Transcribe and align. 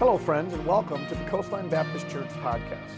Hello, 0.00 0.18
friends, 0.18 0.52
and 0.52 0.66
welcome 0.66 1.06
to 1.06 1.14
the 1.14 1.24
Coastline 1.26 1.68
Baptist 1.68 2.08
Church 2.08 2.28
podcast. 2.42 2.90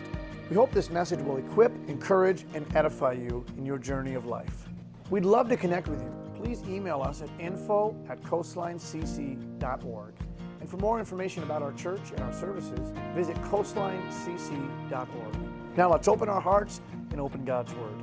We 0.48 0.56
hope 0.56 0.70
this 0.70 0.88
message 0.88 1.20
will 1.20 1.36
equip, 1.36 1.70
encourage, 1.90 2.46
and 2.54 2.64
edify 2.74 3.12
you 3.12 3.44
in 3.58 3.66
your 3.66 3.76
journey 3.76 4.14
of 4.14 4.24
life. 4.24 4.66
We'd 5.10 5.26
love 5.26 5.50
to 5.50 5.58
connect 5.58 5.88
with 5.88 6.00
you. 6.00 6.10
Please 6.34 6.62
email 6.66 7.02
us 7.02 7.20
at 7.20 7.28
info 7.38 7.94
at 8.08 8.22
coastlinecc.org. 8.22 10.14
And 10.60 10.68
for 10.70 10.78
more 10.78 10.98
information 10.98 11.42
about 11.42 11.60
our 11.60 11.74
church 11.74 12.12
and 12.12 12.20
our 12.20 12.32
services, 12.32 12.94
visit 13.14 13.36
coastlinecc.org. 13.42 15.36
Now 15.76 15.90
let's 15.90 16.08
open 16.08 16.30
our 16.30 16.40
hearts 16.40 16.80
and 17.10 17.20
open 17.20 17.44
God's 17.44 17.74
Word. 17.74 18.02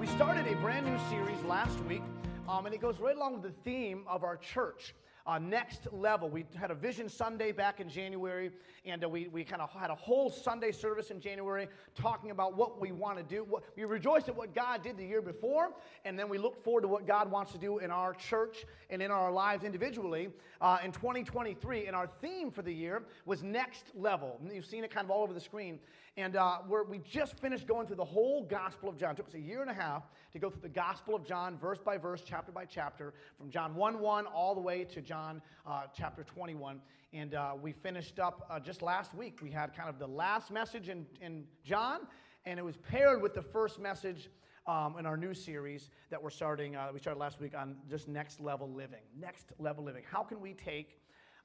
We 0.00 0.06
started 0.06 0.46
a 0.46 0.56
brand 0.62 0.86
new 0.86 0.98
series 1.10 1.42
last 1.44 1.78
week, 1.84 2.02
um, 2.48 2.64
and 2.64 2.74
it 2.74 2.80
goes 2.80 2.98
right 2.98 3.16
along 3.16 3.34
with 3.34 3.42
the 3.42 3.70
theme 3.70 4.04
of 4.08 4.24
our 4.24 4.38
church 4.38 4.94
uh, 5.26 5.38
next 5.38 5.88
level. 5.92 6.28
We 6.28 6.44
had 6.54 6.70
a 6.70 6.74
Vision 6.74 7.08
Sunday 7.08 7.52
back 7.52 7.80
in 7.80 7.88
January, 7.88 8.50
and 8.84 9.02
uh, 9.04 9.08
we, 9.08 9.28
we 9.28 9.44
kind 9.44 9.60
of 9.60 9.70
had 9.70 9.90
a 9.90 9.94
whole 9.94 10.30
Sunday 10.30 10.70
service 10.72 11.10
in 11.10 11.20
January 11.20 11.68
talking 11.94 12.30
about 12.30 12.56
what 12.56 12.80
we 12.80 12.92
want 12.92 13.18
to 13.18 13.24
do. 13.24 13.44
What, 13.44 13.64
we 13.76 13.84
rejoiced 13.84 14.28
at 14.28 14.36
what 14.36 14.54
God 14.54 14.82
did 14.82 14.96
the 14.96 15.04
year 15.04 15.20
before, 15.20 15.70
and 16.04 16.18
then 16.18 16.28
we 16.28 16.38
look 16.38 16.62
forward 16.62 16.82
to 16.82 16.88
what 16.88 17.06
God 17.06 17.30
wants 17.30 17.52
to 17.52 17.58
do 17.58 17.78
in 17.78 17.90
our 17.90 18.14
church 18.14 18.64
and 18.90 19.02
in 19.02 19.10
our 19.10 19.32
lives 19.32 19.64
individually 19.64 20.28
uh, 20.60 20.78
in 20.84 20.92
2023. 20.92 21.86
And 21.86 21.96
our 21.96 22.06
theme 22.06 22.50
for 22.50 22.62
the 22.62 22.72
year 22.72 23.02
was 23.24 23.42
next 23.42 23.86
level. 23.94 24.40
You've 24.52 24.66
seen 24.66 24.84
it 24.84 24.90
kind 24.90 25.04
of 25.04 25.10
all 25.10 25.22
over 25.22 25.32
the 25.32 25.40
screen. 25.40 25.80
And 26.18 26.34
uh, 26.34 26.60
we 26.88 26.98
just 26.98 27.38
finished 27.40 27.66
going 27.66 27.86
through 27.86 27.96
the 27.96 28.04
whole 28.04 28.42
Gospel 28.42 28.88
of 28.88 28.96
John. 28.96 29.10
It 29.10 29.18
took 29.18 29.28
us 29.28 29.34
a 29.34 29.40
year 29.40 29.60
and 29.60 29.70
a 29.70 29.74
half 29.74 30.04
to 30.32 30.38
go 30.38 30.48
through 30.48 30.62
the 30.62 30.68
Gospel 30.70 31.14
of 31.14 31.26
John, 31.26 31.58
verse 31.58 31.78
by 31.78 31.98
verse, 31.98 32.22
chapter 32.24 32.50
by 32.50 32.64
chapter, 32.64 33.12
from 33.36 33.50
John 33.50 33.74
1 33.74 33.98
1 33.98 34.26
all 34.26 34.54
the 34.54 34.60
way 34.60 34.84
to 34.84 35.02
John 35.02 35.42
uh, 35.66 35.82
chapter 35.94 36.24
21. 36.24 36.80
And 37.12 37.34
uh, 37.34 37.52
we 37.60 37.72
finished 37.72 38.18
up 38.18 38.46
uh, 38.48 38.58
just 38.58 38.80
last 38.80 39.14
week. 39.14 39.40
We 39.42 39.50
had 39.50 39.76
kind 39.76 39.90
of 39.90 39.98
the 39.98 40.06
last 40.06 40.50
message 40.50 40.88
in, 40.88 41.04
in 41.20 41.44
John, 41.62 42.06
and 42.46 42.58
it 42.58 42.64
was 42.64 42.78
paired 42.78 43.20
with 43.20 43.34
the 43.34 43.42
first 43.42 43.78
message. 43.78 44.30
Um, 44.68 44.96
in 44.98 45.06
our 45.06 45.16
new 45.16 45.32
series 45.32 45.90
that 46.10 46.20
we're 46.20 46.28
starting, 46.28 46.74
uh, 46.74 46.88
we 46.92 46.98
started 46.98 47.20
last 47.20 47.40
week 47.40 47.56
on 47.56 47.76
just 47.88 48.08
next 48.08 48.40
level 48.40 48.68
living. 48.68 48.98
Next 49.16 49.52
level 49.60 49.84
living. 49.84 50.02
How 50.10 50.24
can 50.24 50.40
we 50.40 50.54
take 50.54 50.98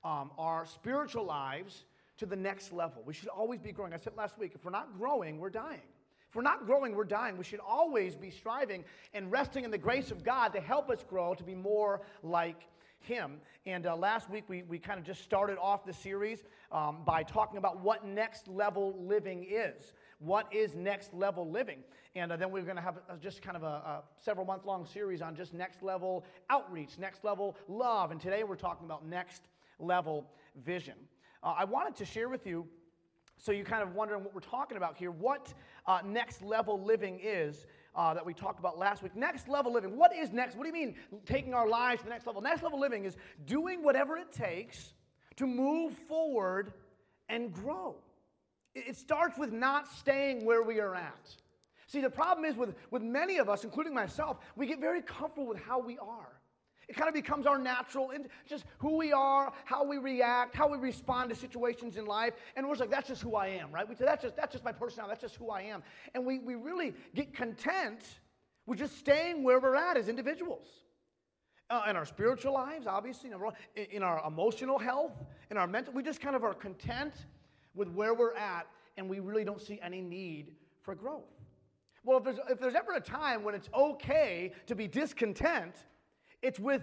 um, 0.03 0.31
our 0.39 0.65
spiritual 0.65 1.25
lives 1.25 1.85
to 2.17 2.25
the 2.25 2.35
next 2.35 2.71
level. 2.71 3.03
We 3.05 3.13
should 3.13 3.29
always 3.29 3.59
be 3.59 3.71
growing. 3.71 3.93
I 3.93 3.97
said 3.97 4.13
last 4.15 4.37
week, 4.37 4.53
if 4.55 4.63
we're 4.63 4.71
not 4.71 4.97
growing, 4.97 5.39
we're 5.39 5.49
dying. 5.49 5.81
If 6.31 6.35
we're 6.35 6.43
not 6.43 6.65
growing, 6.65 6.95
we're 6.95 7.03
dying. 7.03 7.37
We 7.37 7.43
should 7.43 7.59
always 7.59 8.15
be 8.15 8.29
striving 8.29 8.85
and 9.13 9.29
resting 9.29 9.65
in 9.65 9.71
the 9.71 9.77
grace 9.77 10.11
of 10.11 10.23
God 10.23 10.53
to 10.53 10.61
help 10.61 10.89
us 10.89 11.03
grow 11.03 11.33
to 11.33 11.43
be 11.43 11.55
more 11.55 12.03
like 12.23 12.67
Him. 12.99 13.41
And 13.65 13.85
uh, 13.85 13.97
last 13.97 14.29
week, 14.29 14.45
we, 14.47 14.63
we 14.63 14.79
kind 14.79 14.97
of 14.97 15.05
just 15.05 15.23
started 15.23 15.57
off 15.57 15.85
the 15.85 15.91
series 15.91 16.45
um, 16.71 16.99
by 17.05 17.23
talking 17.23 17.57
about 17.57 17.81
what 17.81 18.05
next 18.05 18.47
level 18.47 18.95
living 18.97 19.45
is. 19.49 19.91
What 20.19 20.47
is 20.53 20.73
next 20.73 21.13
level 21.13 21.49
living? 21.49 21.79
And 22.15 22.31
uh, 22.31 22.37
then 22.37 22.49
we're 22.49 22.63
going 22.63 22.77
to 22.77 22.81
have 22.81 22.99
uh, 23.09 23.17
just 23.17 23.41
kind 23.41 23.57
of 23.57 23.63
a, 23.63 23.65
a 23.65 24.03
several 24.23 24.45
month 24.45 24.65
long 24.65 24.85
series 24.85 25.21
on 25.21 25.35
just 25.35 25.53
next 25.53 25.83
level 25.83 26.23
outreach, 26.49 26.97
next 26.97 27.25
level 27.25 27.57
love. 27.67 28.11
And 28.11 28.21
today 28.21 28.45
we're 28.45 28.55
talking 28.55 28.85
about 28.85 29.05
next 29.05 29.49
level 29.79 30.25
vision. 30.63 30.95
Uh, 31.43 31.55
I 31.57 31.65
wanted 31.65 31.95
to 31.95 32.05
share 32.05 32.29
with 32.29 32.45
you, 32.45 32.67
so 33.37 33.51
you 33.51 33.63
kind 33.63 33.83
of 33.83 33.95
wondering 33.95 34.23
what 34.23 34.33
we're 34.33 34.41
talking 34.41 34.77
about 34.77 34.97
here, 34.97 35.11
what 35.11 35.53
uh, 35.87 35.99
next 36.05 36.41
level 36.41 36.81
living 36.81 37.19
is. 37.21 37.65
Uh, 37.93 38.13
that 38.13 38.25
we 38.25 38.33
talked 38.33 38.57
about 38.57 38.79
last 38.79 39.03
week. 39.03 39.13
Next 39.17 39.49
level 39.49 39.73
living. 39.73 39.97
What 39.97 40.15
is 40.15 40.31
next? 40.31 40.55
What 40.55 40.63
do 40.63 40.69
you 40.69 40.73
mean 40.73 40.95
taking 41.25 41.53
our 41.53 41.67
lives 41.67 41.99
to 41.99 42.05
the 42.05 42.09
next 42.09 42.25
level? 42.25 42.41
Next 42.41 42.63
level 42.63 42.79
living 42.79 43.03
is 43.03 43.17
doing 43.45 43.83
whatever 43.83 44.15
it 44.15 44.31
takes 44.31 44.93
to 45.35 45.45
move 45.45 45.91
forward 46.07 46.71
and 47.27 47.51
grow. 47.51 47.97
It 48.75 48.95
starts 48.95 49.37
with 49.37 49.51
not 49.51 49.91
staying 49.91 50.45
where 50.45 50.63
we 50.63 50.79
are 50.79 50.95
at. 50.95 51.35
See, 51.87 51.99
the 51.99 52.09
problem 52.09 52.45
is 52.45 52.55
with, 52.55 52.75
with 52.89 53.01
many 53.01 53.37
of 53.37 53.49
us, 53.49 53.65
including 53.65 53.93
myself, 53.93 54.37
we 54.55 54.65
get 54.65 54.79
very 54.79 55.01
comfortable 55.01 55.47
with 55.47 55.61
how 55.61 55.79
we 55.79 55.97
are. 55.97 56.40
It 56.91 56.97
kind 56.97 57.07
of 57.07 57.13
becomes 57.13 57.45
our 57.45 57.57
natural, 57.57 58.11
just 58.45 58.65
who 58.79 58.97
we 58.97 59.13
are, 59.13 59.53
how 59.63 59.85
we 59.85 59.97
react, 59.97 60.53
how 60.53 60.67
we 60.67 60.77
respond 60.77 61.29
to 61.29 61.35
situations 61.37 61.95
in 61.95 62.05
life. 62.05 62.33
And 62.57 62.67
we're 62.67 62.73
just 62.73 62.81
like, 62.81 62.89
that's 62.89 63.07
just 63.07 63.21
who 63.21 63.35
I 63.37 63.47
am, 63.47 63.71
right? 63.71 63.87
We 63.87 63.95
say, 63.95 64.03
that's 64.03 64.21
just, 64.21 64.35
that's 64.35 64.51
just 64.51 64.65
my 64.65 64.73
personality, 64.73 65.13
that's 65.13 65.21
just 65.21 65.37
who 65.37 65.51
I 65.51 65.61
am. 65.61 65.83
And 66.13 66.25
we, 66.25 66.39
we 66.39 66.55
really 66.55 66.93
get 67.15 67.33
content 67.33 68.01
with 68.65 68.79
just 68.79 68.99
staying 68.99 69.41
where 69.41 69.57
we're 69.61 69.77
at 69.77 69.95
as 69.95 70.09
individuals. 70.09 70.67
Uh, 71.69 71.83
in 71.89 71.95
our 71.95 72.03
spiritual 72.03 72.51
lives, 72.51 72.87
obviously, 72.87 73.31
in, 73.31 73.85
in 73.85 74.03
our 74.03 74.21
emotional 74.27 74.77
health, 74.77 75.13
in 75.49 75.55
our 75.55 75.67
mental, 75.67 75.93
we 75.93 76.03
just 76.03 76.19
kind 76.19 76.35
of 76.35 76.43
are 76.43 76.53
content 76.53 77.13
with 77.73 77.87
where 77.91 78.13
we're 78.13 78.35
at, 78.35 78.67
and 78.97 79.09
we 79.09 79.21
really 79.21 79.45
don't 79.45 79.61
see 79.61 79.79
any 79.81 80.01
need 80.01 80.51
for 80.81 80.93
growth. 80.93 81.31
Well, 82.03 82.17
if 82.17 82.25
there's, 82.25 82.39
if 82.49 82.59
there's 82.59 82.75
ever 82.75 82.95
a 82.95 82.99
time 82.99 83.45
when 83.45 83.55
it's 83.55 83.69
okay 83.73 84.51
to 84.67 84.75
be 84.75 84.89
discontent, 84.89 85.75
it's 86.41 86.59
with 86.59 86.81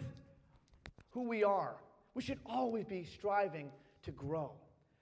who 1.10 1.22
we 1.22 1.44
are. 1.44 1.76
We 2.14 2.22
should 2.22 2.38
always 2.46 2.84
be 2.84 3.04
striving 3.04 3.70
to 4.02 4.10
grow. 4.10 4.52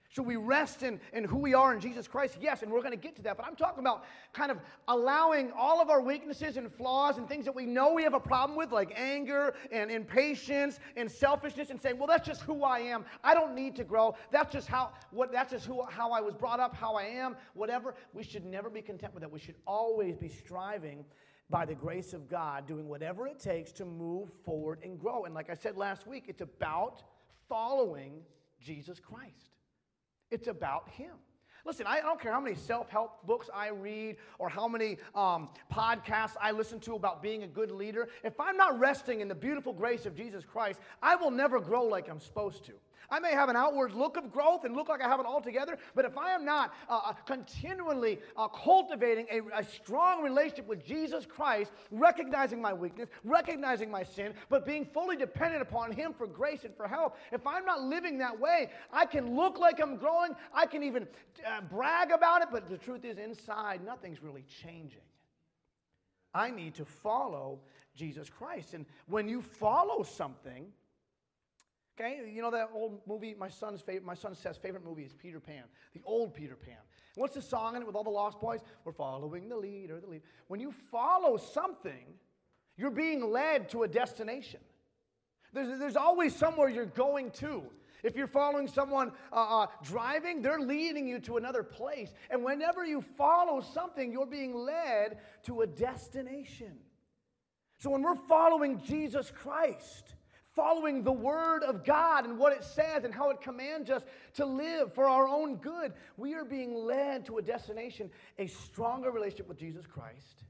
Should 0.09 0.25
we 0.25 0.37
rest 0.37 0.83
in, 0.83 0.99
in 1.11 1.25
who 1.25 1.37
we 1.37 1.53
are 1.53 1.73
in 1.73 1.81
Jesus 1.81 2.07
Christ? 2.07 2.37
Yes, 2.41 2.63
and 2.63 2.71
we're 2.71 2.81
going 2.81 2.91
to 2.91 2.97
get 2.97 3.15
to 3.17 3.21
that. 3.23 3.35
But 3.35 3.45
I'm 3.45 3.55
talking 3.55 3.79
about 3.79 4.05
kind 4.33 4.51
of 4.51 4.57
allowing 4.87 5.51
all 5.51 5.81
of 5.81 5.89
our 5.89 6.01
weaknesses 6.01 6.55
and 6.55 6.71
flaws 6.71 7.17
and 7.17 7.27
things 7.27 7.43
that 7.45 7.53
we 7.53 7.65
know 7.65 7.93
we 7.93 8.03
have 8.03 8.13
a 8.13 8.19
problem 8.19 8.57
with, 8.57 8.71
like 8.71 8.93
anger 8.95 9.53
and 9.71 9.91
impatience 9.91 10.79
and 10.95 11.11
selfishness, 11.11 11.71
and 11.71 11.81
saying, 11.81 11.97
well, 11.97 12.07
that's 12.07 12.25
just 12.25 12.41
who 12.41 12.63
I 12.63 12.79
am. 12.79 13.03
I 13.23 13.33
don't 13.33 13.53
need 13.53 13.75
to 13.75 13.83
grow. 13.83 14.15
That's 14.31 14.51
just 14.51 14.67
how 14.67 14.91
what 15.11 15.31
that's 15.31 15.51
just 15.51 15.65
who 15.65 15.83
how 15.83 16.11
I 16.11 16.21
was 16.21 16.33
brought 16.33 16.59
up, 16.59 16.73
how 16.73 16.95
I 16.95 17.03
am, 17.03 17.35
whatever. 17.53 17.93
We 18.13 18.23
should 18.23 18.45
never 18.45 18.69
be 18.69 18.81
content 18.81 19.13
with 19.13 19.21
that. 19.21 19.31
We 19.31 19.39
should 19.39 19.55
always 19.67 20.15
be 20.15 20.29
striving 20.29 21.03
by 21.49 21.65
the 21.65 21.75
grace 21.75 22.13
of 22.13 22.29
God, 22.29 22.67
doing 22.67 22.87
whatever 22.87 23.27
it 23.27 23.39
takes 23.39 23.71
to 23.73 23.85
move 23.85 24.29
forward 24.43 24.79
and 24.83 24.99
grow. 24.99 25.25
And 25.25 25.33
like 25.33 25.49
I 25.49 25.55
said 25.55 25.77
last 25.77 26.05
week, 26.05 26.25
it's 26.27 26.41
about 26.41 27.03
following 27.47 28.21
Jesus 28.59 28.99
Christ, 28.99 29.51
it's 30.31 30.47
about 30.47 30.89
Him. 30.89 31.13
Listen, 31.65 31.85
I 31.85 31.99
don't 31.99 32.19
care 32.19 32.31
how 32.31 32.39
many 32.39 32.55
self 32.55 32.89
help 32.89 33.27
books 33.27 33.49
I 33.53 33.69
read 33.69 34.15
or 34.39 34.47
how 34.47 34.69
many 34.69 34.97
um, 35.13 35.49
podcasts 35.71 36.35
I 36.41 36.51
listen 36.51 36.79
to 36.81 36.95
about 36.95 37.21
being 37.21 37.43
a 37.43 37.47
good 37.47 37.71
leader. 37.71 38.07
If 38.23 38.39
I'm 38.39 38.55
not 38.55 38.79
resting 38.79 39.19
in 39.19 39.27
the 39.27 39.35
beautiful 39.35 39.73
grace 39.73 40.05
of 40.05 40.15
Jesus 40.15 40.45
Christ, 40.45 40.79
I 41.03 41.17
will 41.17 41.31
never 41.31 41.59
grow 41.59 41.83
like 41.83 42.09
I'm 42.09 42.21
supposed 42.21 42.63
to. 42.67 42.73
I 43.09 43.19
may 43.19 43.31
have 43.31 43.47
an 43.47 43.55
outward 43.55 43.93
look 43.93 44.17
of 44.17 44.31
growth 44.31 44.65
and 44.65 44.75
look 44.75 44.89
like 44.89 45.01
I 45.01 45.07
have 45.07 45.19
it 45.19 45.25
all 45.25 45.39
together, 45.39 45.77
but 45.95 46.03
if 46.03 46.17
I 46.17 46.31
am 46.31 46.43
not 46.43 46.73
uh, 46.89 46.99
uh, 47.05 47.13
continually 47.25 48.19
uh, 48.35 48.49
cultivating 48.49 49.27
a, 49.31 49.59
a 49.59 49.63
strong 49.63 50.21
relationship 50.21 50.67
with 50.67 50.85
Jesus 50.85 51.25
Christ, 51.25 51.71
recognizing 51.89 52.61
my 52.61 52.73
weakness, 52.73 53.07
recognizing 53.23 53.89
my 53.89 54.03
sin, 54.03 54.33
but 54.49 54.65
being 54.65 54.85
fully 54.85 55.15
dependent 55.15 55.61
upon 55.61 55.91
Him 55.91 56.13
for 56.13 56.27
grace 56.27 56.65
and 56.65 56.75
for 56.75 56.87
help, 56.87 57.17
if 57.31 57.47
I'm 57.47 57.63
not 57.63 57.81
living 57.81 58.17
that 58.17 58.37
way, 58.37 58.71
I 58.91 59.05
can 59.05 59.35
look 59.35 59.57
like 59.57 59.79
I'm 59.79 59.95
growing, 59.95 60.31
I 60.53 60.65
can 60.65 60.83
even 60.83 61.07
uh, 61.45 61.61
brag 61.61 62.11
about 62.11 62.41
it, 62.41 62.49
but 62.51 62.67
the 62.69 62.77
truth 62.77 63.05
is, 63.05 63.17
inside, 63.17 63.85
nothing's 63.85 64.21
really 64.21 64.43
changing. 64.63 65.01
I 66.33 66.51
need 66.51 66.75
to 66.75 66.85
follow 66.85 67.59
Jesus 67.95 68.29
Christ. 68.29 68.73
And 68.73 68.85
when 69.07 69.27
you 69.27 69.41
follow 69.41 70.03
something, 70.03 70.67
Okay, 71.99 72.31
you 72.31 72.43
know 72.43 72.51
that 72.51 72.69
old 72.75 72.99
movie. 73.07 73.35
My 73.37 73.49
son's 73.49 73.81
favorite. 73.81 74.05
My 74.05 74.13
son 74.13 74.35
says 74.35 74.55
favorite 74.55 74.85
movie 74.85 75.03
is 75.03 75.13
Peter 75.13 75.39
Pan, 75.39 75.63
the 75.93 76.01
old 76.05 76.33
Peter 76.33 76.55
Pan. 76.55 76.77
What's 77.15 77.33
the 77.33 77.41
song 77.41 77.75
in 77.75 77.81
it 77.81 77.85
with 77.85 77.95
all 77.95 78.03
the 78.03 78.11
Lost 78.11 78.39
Boys? 78.39 78.59
We're 78.85 78.91
following 78.91 79.49
the 79.49 79.57
leader, 79.57 79.99
the 79.99 80.05
lead. 80.05 80.21
When 80.47 80.59
you 80.59 80.71
follow 80.91 81.37
something, 81.37 82.05
you're 82.77 82.91
being 82.91 83.31
led 83.31 83.69
to 83.69 83.81
a 83.81 83.87
destination. 83.87 84.59
There's, 85.53 85.79
there's 85.79 85.95
always 85.95 86.35
somewhere 86.35 86.69
you're 86.69 86.85
going 86.85 87.31
to. 87.31 87.63
If 88.03 88.15
you're 88.15 88.27
following 88.27 88.67
someone 88.67 89.11
uh, 89.33 89.61
uh, 89.61 89.67
driving, 89.83 90.43
they're 90.43 90.59
leading 90.59 91.07
you 91.07 91.19
to 91.21 91.37
another 91.37 91.63
place. 91.63 92.13
And 92.29 92.43
whenever 92.43 92.85
you 92.85 93.03
follow 93.17 93.61
something, 93.61 94.11
you're 94.11 94.27
being 94.27 94.53
led 94.53 95.17
to 95.45 95.61
a 95.61 95.67
destination. 95.67 96.77
So 97.79 97.89
when 97.89 98.03
we're 98.03 98.15
following 98.27 98.79
Jesus 98.85 99.31
Christ, 99.31 100.13
following 100.57 101.03
the 101.03 101.11
Word 101.11 101.61
of 101.61 101.85
God 101.85 102.25
and 102.25 102.39
what 102.39 102.51
it 102.51 102.63
says 102.63 103.03
and 103.03 103.13
how 103.13 103.29
it 103.29 103.39
commands 103.39 103.91
us 103.91 104.01
to 104.33 104.45
live 104.45 104.91
for 104.91 105.05
our 105.05 105.27
own 105.27 105.57
good, 105.57 105.93
we 106.17 106.33
are 106.33 106.43
being 106.43 106.73
led 106.73 107.27
to 107.27 107.37
a 107.37 107.41
destination, 107.43 108.09
a 108.39 108.47
stronger 108.47 109.11
relationship 109.11 109.47
with 109.47 109.59
Jesus 109.59 109.85
Christ. 109.85 110.43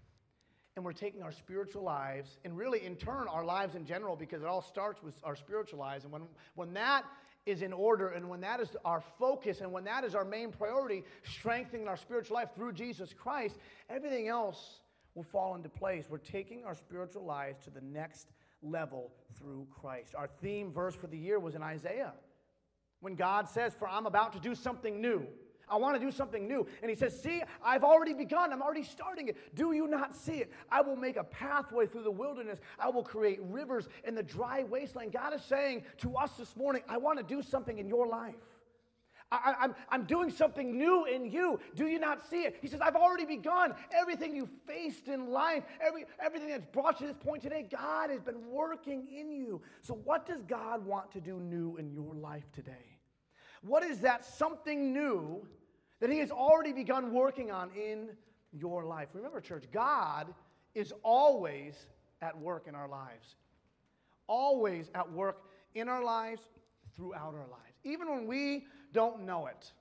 And 0.77 0.85
we're 0.85 0.93
taking 0.93 1.23
our 1.23 1.31
spiritual 1.33 1.83
lives 1.83 2.37
and 2.45 2.55
really, 2.55 2.85
in 2.85 2.95
turn, 2.95 3.27
our 3.27 3.43
lives 3.43 3.75
in 3.75 3.85
general, 3.85 4.15
because 4.15 4.41
it 4.43 4.47
all 4.47 4.61
starts 4.61 5.03
with 5.03 5.15
our 5.25 5.35
spiritual 5.35 5.79
lives. 5.79 6.05
And 6.05 6.13
when, 6.13 6.21
when 6.55 6.73
that 6.75 7.03
is 7.45 7.61
in 7.61 7.73
order 7.73 8.09
and 8.09 8.29
when 8.29 8.39
that 8.41 8.61
is 8.61 8.77
our 8.85 9.03
focus 9.19 9.59
and 9.59 9.71
when 9.73 9.83
that 9.83 10.05
is 10.05 10.15
our 10.15 10.25
main 10.25 10.51
priority, 10.51 11.03
strengthening 11.23 11.87
our 11.87 11.97
spiritual 11.97 12.35
life 12.35 12.49
through 12.55 12.73
Jesus 12.73 13.11
Christ, 13.11 13.57
everything 13.89 14.29
else 14.29 14.79
will 15.15 15.23
fall 15.23 15.55
into 15.55 15.67
place. 15.67 16.05
We're 16.09 16.19
taking 16.19 16.63
our 16.63 16.75
spiritual 16.75 17.25
lives 17.25 17.57
to 17.65 17.71
the 17.71 17.81
next 17.81 18.27
level 18.61 19.11
through 19.37 19.67
Christ. 19.69 20.15
Our 20.15 20.29
theme 20.41 20.71
verse 20.71 20.95
for 20.95 21.07
the 21.07 21.17
year 21.17 21.39
was 21.39 21.55
in 21.55 21.63
Isaiah. 21.63 22.13
When 22.99 23.15
God 23.15 23.47
says, 23.47 23.73
For 23.77 23.87
I'm 23.87 24.05
about 24.05 24.33
to 24.33 24.39
do 24.39 24.55
something 24.55 24.99
new. 24.99 25.25
I 25.69 25.75
want 25.75 25.99
to 25.99 26.05
do 26.05 26.11
something 26.11 26.47
new. 26.47 26.65
And 26.81 26.89
he 26.89 26.95
says, 26.95 27.19
See, 27.19 27.43
I've 27.63 27.83
already 27.83 28.13
begun. 28.13 28.53
I'm 28.53 28.61
already 28.61 28.83
starting 28.83 29.27
it. 29.27 29.55
Do 29.55 29.73
you 29.73 29.87
not 29.87 30.15
see 30.15 30.37
it? 30.37 30.51
I 30.71 30.81
will 30.81 30.95
make 30.95 31.17
a 31.17 31.23
pathway 31.23 31.87
through 31.87 32.03
the 32.03 32.11
wilderness. 32.11 32.59
I 32.79 32.89
will 32.89 33.03
create 33.03 33.39
rivers 33.43 33.87
in 34.05 34.15
the 34.15 34.23
dry 34.23 34.63
wasteland. 34.63 35.11
God 35.11 35.33
is 35.33 35.43
saying 35.43 35.83
to 35.97 36.15
us 36.15 36.31
this 36.37 36.55
morning, 36.55 36.83
I 36.87 36.97
want 36.97 37.17
to 37.19 37.23
do 37.23 37.41
something 37.41 37.77
in 37.77 37.87
your 37.87 38.07
life. 38.07 38.35
I, 39.31 39.35
am 39.35 39.55
I'm, 39.59 39.75
I'm 39.89 40.03
doing 40.05 40.29
something 40.29 40.77
new 40.77 41.05
in 41.05 41.25
you. 41.25 41.59
Do 41.75 41.87
you 41.87 41.99
not 41.99 42.29
see 42.29 42.43
it? 42.43 42.57
He 42.61 42.67
says, 42.67 42.79
I've 42.79 42.95
already 42.95 43.25
begun. 43.25 43.73
Everything 43.93 44.35
you 44.35 44.47
faced 44.65 45.09
in 45.09 45.31
life, 45.31 45.63
every, 45.81 46.05
everything 46.23 46.49
that's 46.49 46.65
brought 46.71 47.01
you 47.01 47.07
to 47.07 47.13
this 47.13 47.23
point 47.23 47.43
today, 47.43 47.67
God 47.69 48.09
has 48.09 48.21
been 48.21 48.49
working 48.49 49.07
in 49.13 49.31
you. 49.31 49.61
So, 49.81 49.93
what 49.93 50.25
does 50.25 50.43
God 50.43 50.85
want 50.85 51.11
to 51.11 51.21
do 51.21 51.39
new 51.39 51.75
in 51.77 51.91
your 51.91 52.15
life 52.15 52.45
today? 52.53 52.99
What 53.61 53.83
is 53.83 53.99
that 53.99 54.23
something 54.23 54.93
new 54.93 55.45
that 55.99 56.09
He 56.09 56.19
has 56.19 56.31
already 56.31 56.71
begun 56.71 57.13
working 57.13 57.51
on 57.51 57.69
in 57.71 58.09
your 58.53 58.85
life? 58.85 59.09
Remember, 59.13 59.41
church, 59.41 59.65
God 59.73 60.33
is 60.73 60.93
always 61.03 61.75
at 62.21 62.37
work 62.39 62.67
in 62.67 62.75
our 62.75 62.87
lives. 62.87 63.35
Always 64.27 64.89
at 64.95 65.11
work 65.11 65.41
in 65.75 65.89
our 65.89 66.03
lives, 66.03 66.41
throughout 66.95 67.35
our 67.35 67.47
lives. 67.49 67.77
Even 67.83 68.09
when 68.09 68.27
we 68.27 68.65
don't 68.93 69.25
know 69.25 69.47
it, 69.47 69.71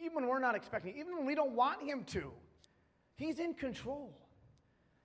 even 0.00 0.14
when 0.14 0.28
we're 0.28 0.38
not 0.38 0.54
expecting, 0.54 0.96
even 0.96 1.16
when 1.16 1.26
we 1.26 1.34
don't 1.34 1.52
want 1.52 1.82
Him 1.82 2.04
to, 2.04 2.32
He's 3.16 3.38
in 3.38 3.54
control. 3.54 4.12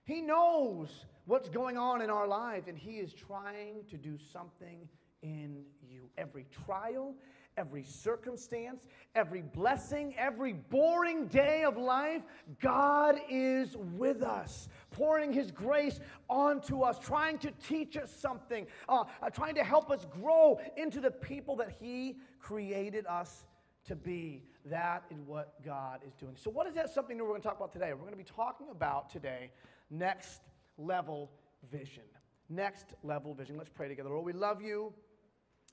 He 0.03 0.21
knows 0.21 1.05
what's 1.25 1.49
going 1.49 1.77
on 1.77 2.01
in 2.01 2.09
our 2.09 2.27
lives, 2.27 2.67
and 2.67 2.77
He 2.77 2.97
is 2.97 3.13
trying 3.13 3.83
to 3.89 3.97
do 3.97 4.17
something 4.31 4.87
in 5.21 5.63
you. 5.89 6.09
Every 6.17 6.45
trial, 6.65 7.15
every 7.57 7.83
circumstance, 7.83 8.87
every 9.15 9.41
blessing, 9.41 10.13
every 10.17 10.53
boring 10.53 11.27
day 11.27 11.63
of 11.63 11.77
life, 11.77 12.21
God 12.61 13.19
is 13.29 13.75
with 13.77 14.21
us, 14.21 14.67
pouring 14.93 15.33
His 15.33 15.51
grace 15.51 15.99
onto 16.29 16.81
us, 16.81 16.97
trying 16.99 17.37
to 17.39 17.51
teach 17.67 17.97
us 17.97 18.11
something, 18.11 18.65
uh, 18.87 19.03
uh, 19.21 19.29
trying 19.29 19.55
to 19.55 19.63
help 19.63 19.91
us 19.91 20.05
grow 20.09 20.59
into 20.77 21.01
the 21.01 21.11
people 21.11 21.57
that 21.57 21.75
He 21.81 22.17
created 22.39 23.05
us 23.07 23.45
to 23.87 23.95
be. 23.95 24.43
That 24.65 25.03
is 25.11 25.19
what 25.25 25.61
God 25.65 25.99
is 26.07 26.13
doing. 26.13 26.35
So, 26.37 26.49
what 26.49 26.67
is 26.67 26.73
that 26.75 26.89
something 26.93 27.17
that 27.17 27.23
we're 27.23 27.31
going 27.31 27.41
to 27.41 27.47
talk 27.47 27.57
about 27.57 27.73
today? 27.73 27.91
We're 27.91 27.99
going 27.99 28.11
to 28.11 28.17
be 28.17 28.23
talking 28.23 28.67
about 28.71 29.09
today 29.09 29.51
next 29.89 30.41
level 30.77 31.29
vision. 31.69 32.03
Next 32.49 32.93
level 33.03 33.33
vision. 33.33 33.57
Let's 33.57 33.69
pray 33.69 33.89
together. 33.89 34.09
Lord, 34.09 34.25
we 34.25 34.33
love 34.33 34.61
you. 34.61 34.93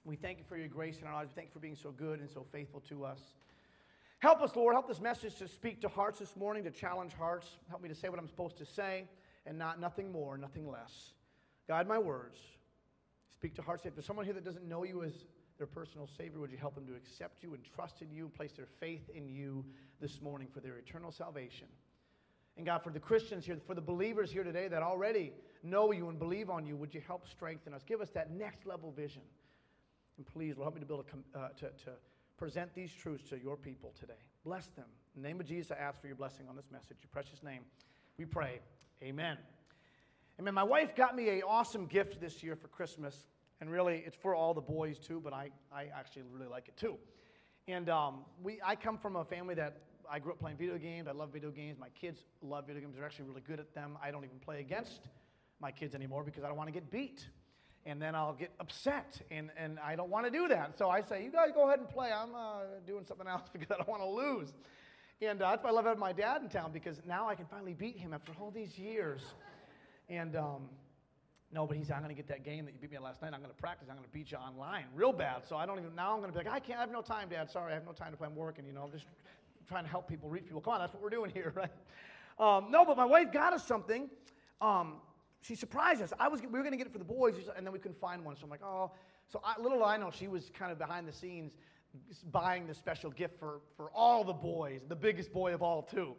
We 0.04 0.16
thank 0.16 0.38
you 0.38 0.44
for 0.48 0.56
your 0.56 0.68
grace 0.68 1.00
in 1.00 1.06
our 1.06 1.14
lives. 1.14 1.30
We 1.30 1.34
thank 1.34 1.48
you 1.48 1.52
for 1.52 1.60
being 1.60 1.76
so 1.76 1.90
good 1.90 2.20
and 2.20 2.30
so 2.30 2.46
faithful 2.50 2.80
to 2.88 3.04
us. 3.04 3.20
Help 4.20 4.42
us, 4.42 4.54
Lord. 4.54 4.74
Help 4.74 4.86
this 4.86 5.00
message 5.00 5.36
to 5.36 5.48
speak 5.48 5.80
to 5.80 5.88
hearts 5.88 6.18
this 6.18 6.36
morning, 6.36 6.62
to 6.64 6.70
challenge 6.70 7.14
hearts. 7.14 7.48
Help 7.70 7.82
me 7.82 7.88
to 7.88 7.94
say 7.94 8.10
what 8.10 8.18
I'm 8.18 8.28
supposed 8.28 8.58
to 8.58 8.66
say 8.66 9.08
and 9.46 9.58
not 9.58 9.80
nothing 9.80 10.12
more, 10.12 10.36
nothing 10.36 10.70
less. 10.70 11.14
Guide 11.66 11.88
my 11.88 11.98
words. 11.98 12.38
Speak 13.34 13.54
to 13.54 13.62
hearts. 13.62 13.86
If 13.86 13.94
there's 13.94 14.04
someone 14.04 14.26
here 14.26 14.34
that 14.34 14.44
doesn't 14.44 14.68
know 14.68 14.84
you 14.84 15.02
as 15.02 15.12
their 15.56 15.66
personal 15.66 16.06
Savior, 16.06 16.38
would 16.38 16.50
you 16.50 16.58
help 16.58 16.74
them 16.74 16.86
to 16.86 16.94
accept 16.94 17.42
you 17.42 17.54
and 17.54 17.64
trust 17.64 18.02
in 18.02 18.12
you 18.12 18.24
and 18.24 18.34
place 18.34 18.52
their 18.52 18.68
faith 18.78 19.08
in 19.14 19.26
you 19.26 19.64
this 20.02 20.20
morning 20.20 20.48
for 20.52 20.60
their 20.60 20.76
eternal 20.76 21.10
salvation? 21.10 21.68
And 22.58 22.66
God, 22.66 22.82
for 22.82 22.90
the 22.90 23.00
Christians 23.00 23.46
here, 23.46 23.56
for 23.66 23.74
the 23.74 23.80
believers 23.80 24.30
here 24.30 24.44
today 24.44 24.68
that 24.68 24.82
already 24.82 25.32
know 25.62 25.92
you 25.92 26.10
and 26.10 26.18
believe 26.18 26.50
on 26.50 26.66
you, 26.66 26.76
would 26.76 26.92
you 26.94 27.00
help 27.06 27.26
strengthen 27.26 27.72
us? 27.72 27.82
Give 27.86 28.02
us 28.02 28.10
that 28.10 28.30
next 28.30 28.66
level 28.66 28.92
vision. 28.92 29.22
And 30.18 30.26
please, 30.26 30.58
Lord, 30.58 30.66
help 30.66 30.74
me 30.74 30.80
to, 30.80 30.86
build 30.86 31.06
a, 31.34 31.38
uh, 31.38 31.48
to, 31.60 31.70
to 31.84 31.92
present 32.40 32.74
these 32.74 32.90
truths 32.90 33.28
to 33.28 33.38
your 33.38 33.54
people 33.54 33.92
today. 34.00 34.14
Bless 34.46 34.66
them. 34.68 34.86
In 35.14 35.20
the 35.20 35.28
name 35.28 35.40
of 35.40 35.46
Jesus, 35.46 35.70
I 35.70 35.74
ask 35.74 36.00
for 36.00 36.06
your 36.06 36.16
blessing 36.16 36.46
on 36.48 36.56
this 36.56 36.70
message. 36.72 36.96
Your 37.02 37.10
precious 37.12 37.42
name, 37.42 37.60
we 38.16 38.24
pray. 38.24 38.60
Amen. 39.02 39.36
Amen. 40.40 40.54
My 40.54 40.62
wife 40.62 40.96
got 40.96 41.14
me 41.14 41.28
an 41.28 41.42
awesome 41.46 41.84
gift 41.84 42.18
this 42.18 42.42
year 42.42 42.56
for 42.56 42.68
Christmas. 42.68 43.26
And 43.60 43.70
really, 43.70 44.02
it's 44.06 44.16
for 44.16 44.34
all 44.34 44.54
the 44.54 44.62
boys 44.62 44.98
too, 44.98 45.20
but 45.22 45.34
I, 45.34 45.50
I 45.70 45.88
actually 45.94 46.22
really 46.32 46.46
like 46.46 46.66
it 46.68 46.78
too. 46.78 46.96
And 47.68 47.90
um, 47.90 48.24
we, 48.42 48.58
I 48.64 48.74
come 48.74 48.96
from 48.96 49.16
a 49.16 49.24
family 49.24 49.54
that 49.56 49.76
I 50.10 50.18
grew 50.18 50.32
up 50.32 50.40
playing 50.40 50.56
video 50.56 50.78
games. 50.78 51.08
I 51.08 51.12
love 51.12 51.34
video 51.34 51.50
games. 51.50 51.78
My 51.78 51.90
kids 51.90 52.24
love 52.40 52.66
video 52.66 52.80
games. 52.80 52.94
They're 52.96 53.04
actually 53.04 53.26
really 53.26 53.42
good 53.42 53.60
at 53.60 53.74
them. 53.74 53.98
I 54.02 54.10
don't 54.10 54.24
even 54.24 54.38
play 54.38 54.60
against 54.60 55.08
my 55.60 55.70
kids 55.70 55.94
anymore 55.94 56.24
because 56.24 56.42
I 56.42 56.48
don't 56.48 56.56
want 56.56 56.68
to 56.68 56.72
get 56.72 56.90
beat 56.90 57.28
and 57.86 58.00
then 58.00 58.14
I'll 58.14 58.34
get 58.34 58.50
upset, 58.60 59.20
and, 59.30 59.50
and 59.56 59.78
I 59.78 59.96
don't 59.96 60.10
want 60.10 60.26
to 60.26 60.30
do 60.30 60.48
that. 60.48 60.76
So 60.76 60.90
I 60.90 61.00
say, 61.00 61.24
You 61.24 61.30
guys 61.30 61.48
go 61.54 61.66
ahead 61.66 61.78
and 61.78 61.88
play. 61.88 62.10
I'm 62.12 62.34
uh, 62.34 62.60
doing 62.86 63.04
something 63.06 63.26
else 63.26 63.48
because 63.52 63.70
I 63.70 63.76
don't 63.76 63.88
want 63.88 64.02
to 64.02 64.08
lose. 64.08 64.52
And 65.22 65.42
uh, 65.42 65.50
that's 65.50 65.62
why 65.62 65.70
I 65.70 65.72
love 65.72 65.84
having 65.84 66.00
my 66.00 66.12
dad 66.12 66.42
in 66.42 66.48
town 66.48 66.72
because 66.72 67.00
now 67.06 67.28
I 67.28 67.34
can 67.34 67.44
finally 67.44 67.74
beat 67.74 67.98
him 67.98 68.14
after 68.14 68.32
all 68.40 68.50
these 68.50 68.78
years. 68.78 69.20
And 70.08 70.34
um, 70.34 70.68
no, 71.52 71.66
but 71.66 71.76
he 71.76 71.84
said, 71.84 71.96
I'm 71.96 72.02
going 72.02 72.14
to 72.14 72.20
get 72.20 72.28
that 72.28 72.44
game 72.44 72.64
that 72.64 72.72
you 72.72 72.80
beat 72.80 72.92
me 72.92 72.98
last 72.98 73.20
night. 73.20 73.32
I'm 73.34 73.40
going 73.40 73.52
to 73.52 73.60
practice. 73.60 73.88
I'm 73.90 73.96
going 73.96 74.08
to 74.08 74.12
beat 74.12 74.30
you 74.30 74.38
online 74.38 74.84
real 74.94 75.12
bad. 75.12 75.42
So 75.48 75.56
I 75.56 75.66
don't 75.66 75.78
even, 75.78 75.94
now 75.94 76.12
I'm 76.12 76.20
going 76.20 76.32
to 76.32 76.38
be 76.38 76.44
like, 76.44 76.54
I 76.54 76.60
can't, 76.60 76.78
I 76.78 76.82
have 76.82 76.92
no 76.92 77.02
time, 77.02 77.28
Dad. 77.28 77.50
Sorry, 77.50 77.72
I 77.72 77.74
have 77.74 77.84
no 77.84 77.92
time 77.92 78.12
to 78.12 78.16
play. 78.16 78.28
I'm 78.28 78.36
working, 78.36 78.64
you 78.66 78.72
know, 78.72 78.82
I'm 78.84 78.92
just 78.92 79.04
trying 79.68 79.84
to 79.84 79.90
help 79.90 80.08
people, 80.08 80.28
reach 80.28 80.44
people. 80.44 80.60
Come 80.60 80.74
on, 80.74 80.80
that's 80.80 80.94
what 80.94 81.02
we're 81.02 81.10
doing 81.10 81.30
here, 81.30 81.52
right? 81.56 81.70
Um, 82.38 82.70
no, 82.70 82.84
but 82.84 82.96
my 82.96 83.04
wife 83.04 83.32
got 83.32 83.52
us 83.52 83.66
something. 83.66 84.08
Um, 84.60 84.94
she 85.42 85.54
surprised 85.54 86.02
us. 86.02 86.12
I 86.18 86.28
was, 86.28 86.40
we 86.40 86.48
were 86.48 86.60
going 86.60 86.72
to 86.72 86.76
get 86.76 86.86
it 86.86 86.92
for 86.92 86.98
the 86.98 87.04
boys, 87.04 87.34
and 87.56 87.66
then 87.66 87.72
we 87.72 87.78
couldn't 87.78 88.00
find 88.00 88.24
one. 88.24 88.36
So 88.36 88.44
I'm 88.44 88.50
like, 88.50 88.62
oh. 88.62 88.92
So 89.28 89.40
I, 89.44 89.60
little 89.60 89.82
I 89.84 89.96
know, 89.96 90.10
she 90.10 90.28
was 90.28 90.50
kind 90.52 90.72
of 90.72 90.78
behind 90.78 91.06
the 91.06 91.12
scenes 91.12 91.56
buying 92.30 92.66
the 92.66 92.74
special 92.74 93.10
gift 93.10 93.38
for, 93.38 93.60
for 93.76 93.90
all 93.94 94.22
the 94.22 94.32
boys, 94.32 94.82
the 94.88 94.96
biggest 94.96 95.32
boy 95.32 95.54
of 95.54 95.62
all, 95.62 95.82
too. 95.82 96.14